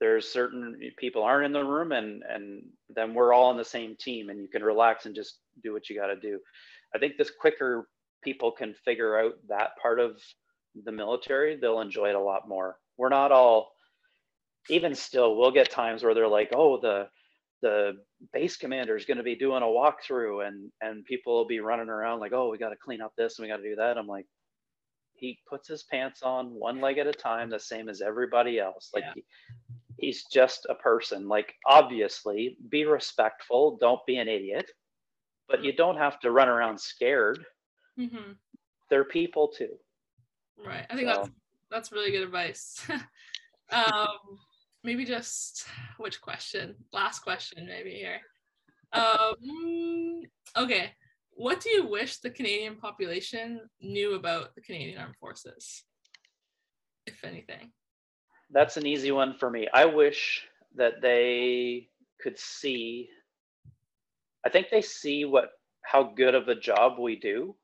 there's 0.00 0.28
certain 0.32 0.78
people 0.98 1.22
aren't 1.22 1.46
in 1.46 1.52
the 1.52 1.64
room 1.64 1.92
and 1.92 2.22
and 2.28 2.62
then 2.94 3.14
we're 3.14 3.32
all 3.34 3.50
on 3.50 3.56
the 3.56 3.64
same 3.64 3.96
team 4.00 4.30
and 4.30 4.40
you 4.40 4.48
can 4.48 4.62
relax 4.64 5.06
and 5.06 5.14
just 5.14 5.40
do 5.62 5.72
what 5.72 5.88
you 5.90 5.96
got 5.98 6.08
to 6.08 6.16
do. 6.16 6.38
I 6.94 6.98
think 6.98 7.16
this 7.16 7.30
quicker 7.40 7.88
people 8.22 8.52
can 8.52 8.74
figure 8.84 9.18
out 9.18 9.34
that 9.48 9.70
part 9.82 10.00
of 10.00 10.20
the 10.84 10.92
military 10.92 11.56
they'll 11.56 11.80
enjoy 11.80 12.10
it 12.10 12.14
a 12.14 12.20
lot 12.20 12.48
more. 12.48 12.76
We're 12.98 13.08
not 13.10 13.32
all 13.32 13.72
even 14.70 14.94
still 14.94 15.36
we'll 15.36 15.50
get 15.50 15.70
times 15.70 16.02
where 16.04 16.14
they're 16.14 16.28
like 16.28 16.50
oh 16.54 16.80
the 16.80 17.08
the 17.62 17.92
base 18.32 18.56
commander 18.56 18.96
is 18.96 19.04
going 19.04 19.18
to 19.18 19.22
be 19.22 19.34
doing 19.36 19.62
a 19.62 19.66
walkthrough 19.66 20.46
and 20.46 20.70
and 20.80 21.04
people 21.04 21.34
will 21.34 21.46
be 21.46 21.60
running 21.60 21.88
around 21.88 22.20
like 22.20 22.32
oh 22.32 22.50
we 22.50 22.58
got 22.58 22.70
to 22.70 22.76
clean 22.76 23.00
up 23.00 23.12
this 23.16 23.38
and 23.38 23.44
we 23.44 23.50
got 23.50 23.58
to 23.58 23.62
do 23.68 23.76
that. 23.76 23.98
I'm 23.98 24.06
like 24.06 24.26
he 25.14 25.38
puts 25.48 25.68
his 25.68 25.82
pants 25.82 26.22
on 26.22 26.46
one 26.54 26.80
leg 26.80 26.96
at 26.98 27.06
a 27.06 27.12
time 27.12 27.50
the 27.50 27.60
same 27.60 27.88
as 27.90 28.00
everybody 28.00 28.58
else. 28.58 28.90
Like 28.94 29.04
Yeah. 29.04 29.12
he, 29.16 29.24
he's 29.98 30.24
just 30.32 30.66
a 30.70 30.74
person. 30.74 31.28
Like 31.28 31.52
obviously 31.66 32.56
be 32.70 32.84
respectful 32.84 33.76
don't 33.80 34.04
be 34.06 34.16
an 34.16 34.28
idiot 34.28 34.70
but 35.48 35.64
you 35.64 35.72
don't 35.72 35.96
have 35.96 36.20
to 36.20 36.30
run 36.30 36.48
around 36.48 36.80
scared. 36.80 37.44
Hmm 37.98 38.32
they're 38.90 39.04
people 39.04 39.48
too. 39.48 39.76
Right. 40.66 40.84
I 40.90 40.96
think 40.96 41.06
that's 41.06 41.30
that's 41.70 41.92
really 41.92 42.10
good 42.10 42.22
advice. 42.22 42.84
Um 43.72 44.08
maybe 44.84 45.04
just 45.04 45.66
which 45.98 46.20
question 46.20 46.74
last 46.92 47.20
question 47.20 47.66
maybe 47.66 47.90
here 47.90 48.20
um 48.92 50.22
okay 50.56 50.92
what 51.32 51.60
do 51.60 51.70
you 51.70 51.86
wish 51.86 52.18
the 52.18 52.30
canadian 52.30 52.76
population 52.76 53.60
knew 53.80 54.14
about 54.14 54.54
the 54.54 54.60
canadian 54.60 54.98
armed 54.98 55.16
forces 55.16 55.84
if 57.06 57.24
anything 57.24 57.70
that's 58.52 58.76
an 58.76 58.86
easy 58.86 59.12
one 59.12 59.34
for 59.34 59.50
me. 59.50 59.68
I 59.72 59.84
wish 59.84 60.46
that 60.76 61.00
they 61.00 61.88
could 62.20 62.38
see. 62.38 63.08
I 64.44 64.48
think 64.48 64.68
they 64.70 64.82
see 64.82 65.24
what 65.24 65.50
how 65.82 66.02
good 66.02 66.34
of 66.34 66.48
a 66.48 66.54
job 66.54 66.98
we 66.98 67.16
do. 67.16 67.54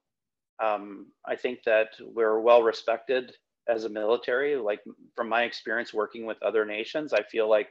Um, 0.63 1.07
I 1.27 1.37
think 1.37 1.61
that 1.67 1.89
we're 2.01 2.41
well 2.41 2.63
respected 2.63 3.33
as 3.69 3.85
a 3.85 3.89
military. 3.89 4.57
Like 4.57 4.81
from 5.15 5.29
my 5.29 5.43
experience 5.45 5.93
working 5.95 6.27
with 6.27 6.43
other 6.43 6.65
nations, 6.65 7.13
I 7.13 7.23
feel 7.23 7.49
like 7.49 7.71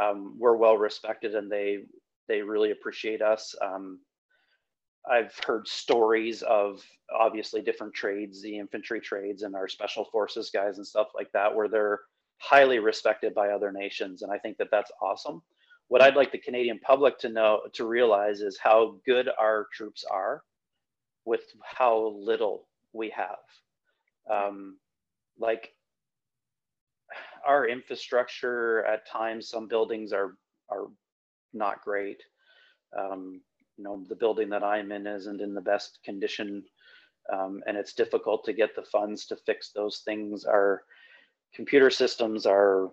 um, 0.00 0.36
we're 0.38 0.56
well 0.56 0.76
respected 0.76 1.34
and 1.34 1.50
they 1.50 1.84
they 2.28 2.40
really 2.40 2.70
appreciate 2.70 3.20
us. 3.20 3.54
Um, 3.62 3.98
I've 5.10 5.36
heard 5.44 5.66
stories 5.66 6.42
of 6.42 6.82
obviously 7.12 7.60
different 7.60 7.92
trades, 7.92 8.40
the 8.40 8.56
infantry 8.56 9.00
trades 9.00 9.42
and 9.42 9.54
our 9.54 9.68
special 9.68 10.04
forces 10.04 10.50
guys 10.54 10.76
and 10.76 10.86
stuff 10.86 11.08
like 11.14 11.30
that, 11.32 11.54
where 11.54 11.68
they're 11.68 12.00
highly 12.38 12.78
respected 12.78 13.34
by 13.34 13.48
other 13.48 13.72
nations. 13.72 14.22
And 14.22 14.32
I 14.32 14.38
think 14.38 14.58
that 14.58 14.68
that's 14.70 14.92
awesome. 15.00 15.42
What 15.88 16.02
I'd 16.02 16.16
like 16.16 16.32
the 16.32 16.38
Canadian 16.38 16.78
public 16.78 17.18
to 17.18 17.28
know, 17.28 17.62
to 17.74 17.84
realize 17.84 18.40
is 18.40 18.58
how 18.62 18.96
good 19.04 19.28
our 19.38 19.66
troops 19.72 20.04
are 20.10 20.42
with 21.24 21.42
how 21.62 22.14
little 22.16 22.68
we 22.92 23.10
have. 23.10 23.38
Um, 24.30 24.78
like 25.38 25.72
our 27.46 27.66
infrastructure 27.66 28.84
at 28.84 29.08
times, 29.08 29.48
some 29.48 29.68
buildings 29.68 30.12
are, 30.12 30.36
are 30.70 30.86
not 31.52 31.82
great. 31.82 32.22
Um, 32.98 33.40
you 33.76 33.84
know, 33.84 34.04
the 34.08 34.16
building 34.16 34.50
that 34.50 34.62
I'm 34.62 34.92
in 34.92 35.06
isn't 35.06 35.40
in 35.40 35.54
the 35.54 35.60
best 35.60 35.98
condition. 36.04 36.62
Um, 37.32 37.62
and 37.66 37.76
it's 37.76 37.94
difficult 37.94 38.44
to 38.44 38.52
get 38.52 38.74
the 38.74 38.82
funds 38.82 39.26
to 39.26 39.36
fix 39.36 39.70
those 39.70 40.02
things. 40.04 40.44
Our 40.44 40.82
computer 41.54 41.90
systems 41.90 42.46
are 42.46 42.90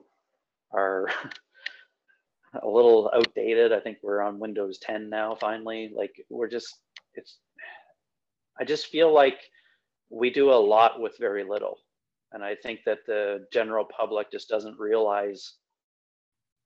are 0.71 1.07
a 2.61 2.67
little 2.67 3.11
outdated. 3.13 3.73
I 3.73 3.79
think 3.79 3.97
we're 4.01 4.21
on 4.21 4.39
Windows 4.39 4.79
10 4.79 5.09
now. 5.09 5.35
Finally, 5.35 5.91
like 5.95 6.13
we're 6.29 6.49
just 6.49 6.75
it's. 7.15 7.37
I 8.59 8.65
just 8.65 8.87
feel 8.87 9.13
like 9.13 9.39
we 10.09 10.29
do 10.29 10.51
a 10.51 10.55
lot 10.55 10.99
with 10.99 11.17
very 11.17 11.43
little, 11.43 11.77
and 12.31 12.43
I 12.43 12.55
think 12.55 12.81
that 12.85 12.99
the 13.07 13.45
general 13.51 13.85
public 13.85 14.31
just 14.31 14.49
doesn't 14.49 14.79
realize. 14.79 15.55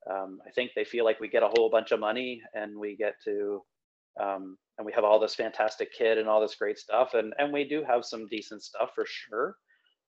Um, 0.09 0.39
I 0.45 0.51
think 0.51 0.71
they 0.75 0.83
feel 0.83 1.05
like 1.05 1.19
we 1.19 1.29
get 1.29 1.43
a 1.43 1.51
whole 1.55 1.69
bunch 1.69 1.91
of 1.91 1.99
money 1.99 2.41
and 2.53 2.77
we 2.77 2.97
get 2.97 3.15
to 3.23 3.63
um, 4.19 4.57
and 4.77 4.85
we 4.85 4.93
have 4.93 5.03
all 5.03 5.19
this 5.19 5.35
fantastic 5.35 5.93
kit 5.97 6.17
and 6.17 6.27
all 6.27 6.41
this 6.41 6.55
great 6.55 6.77
stuff 6.77 7.13
and 7.13 7.33
and 7.37 7.51
we 7.51 7.63
do 7.63 7.83
have 7.87 8.05
some 8.05 8.27
decent 8.27 8.61
stuff 8.61 8.89
for 8.93 9.05
sure 9.07 9.55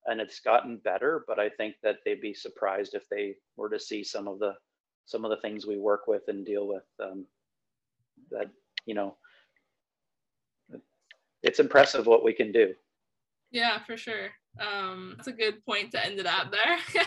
and 0.05 0.19
it's 0.19 0.39
gotten 0.39 0.77
better 0.83 1.23
but 1.27 1.39
i 1.39 1.49
think 1.49 1.75
that 1.81 1.97
they'd 2.05 2.21
be 2.21 2.33
surprised 2.33 2.93
if 2.93 3.07
they 3.09 3.35
were 3.55 3.69
to 3.69 3.79
see 3.79 4.03
some 4.03 4.27
of 4.27 4.39
the 4.39 4.53
some 5.05 5.23
of 5.23 5.29
the 5.29 5.41
things 5.41 5.65
we 5.65 5.77
work 5.77 6.07
with 6.07 6.23
and 6.27 6.45
deal 6.45 6.67
with 6.67 6.83
um, 7.01 7.25
that 8.31 8.49
you 8.85 8.93
know 8.93 9.15
it's 11.43 11.59
impressive 11.59 12.07
what 12.07 12.23
we 12.23 12.33
can 12.33 12.51
do 12.51 12.73
Yeah, 13.51 13.83
for 13.85 13.97
sure. 13.97 14.31
Um, 14.59 15.13
that's 15.15 15.27
a 15.27 15.33
good 15.33 15.63
point 15.65 15.91
to 15.91 16.05
end 16.05 16.19
it 16.19 16.25
at 16.25 16.51
there. 16.51 17.03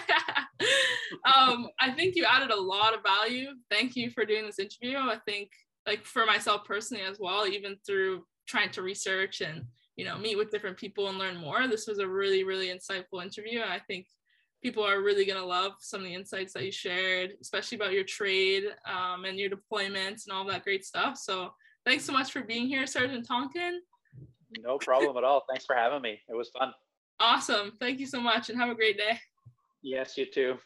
um, 1.24 1.68
I 1.80 1.90
think 1.92 2.14
you 2.14 2.24
added 2.24 2.50
a 2.50 2.60
lot 2.60 2.94
of 2.94 3.02
value. 3.02 3.48
Thank 3.70 3.96
you 3.96 4.10
for 4.10 4.24
doing 4.24 4.44
this 4.44 4.58
interview. 4.58 4.98
I 4.98 5.18
think, 5.26 5.50
like 5.86 6.04
for 6.04 6.26
myself 6.26 6.64
personally 6.64 7.04
as 7.04 7.18
well, 7.18 7.46
even 7.46 7.76
through 7.86 8.24
trying 8.46 8.70
to 8.70 8.82
research 8.82 9.40
and 9.40 9.64
you 9.96 10.04
know 10.04 10.18
meet 10.18 10.36
with 10.36 10.50
different 10.50 10.76
people 10.76 11.08
and 11.08 11.18
learn 11.18 11.36
more, 11.36 11.66
this 11.66 11.86
was 11.86 11.98
a 11.98 12.08
really 12.08 12.44
really 12.44 12.68
insightful 12.68 13.22
interview. 13.22 13.60
I 13.62 13.80
think 13.86 14.06
people 14.62 14.84
are 14.84 15.00
really 15.00 15.24
gonna 15.24 15.44
love 15.44 15.72
some 15.80 16.00
of 16.00 16.06
the 16.06 16.14
insights 16.14 16.52
that 16.52 16.64
you 16.64 16.72
shared, 16.72 17.32
especially 17.40 17.76
about 17.76 17.92
your 17.92 18.04
trade 18.04 18.64
um, 18.86 19.24
and 19.24 19.38
your 19.38 19.50
deployments 19.50 20.26
and 20.26 20.32
all 20.32 20.44
that 20.46 20.64
great 20.64 20.84
stuff. 20.84 21.16
So 21.16 21.52
thanks 21.86 22.04
so 22.04 22.12
much 22.12 22.32
for 22.32 22.42
being 22.42 22.66
here, 22.66 22.86
Sergeant 22.86 23.26
Tonkin. 23.26 23.80
No 24.60 24.78
problem 24.78 25.16
at 25.16 25.24
all. 25.24 25.44
Thanks 25.48 25.64
for 25.64 25.76
having 25.76 26.02
me. 26.02 26.20
It 26.28 26.34
was 26.34 26.50
fun. 26.50 26.72
Awesome. 27.20 27.72
Thank 27.80 28.00
you 28.00 28.06
so 28.06 28.20
much 28.20 28.48
and 28.48 28.58
have 28.58 28.70
a 28.70 28.74
great 28.74 28.96
day. 28.96 29.18
Yes, 29.82 30.16
you 30.16 30.26
too. 30.26 30.58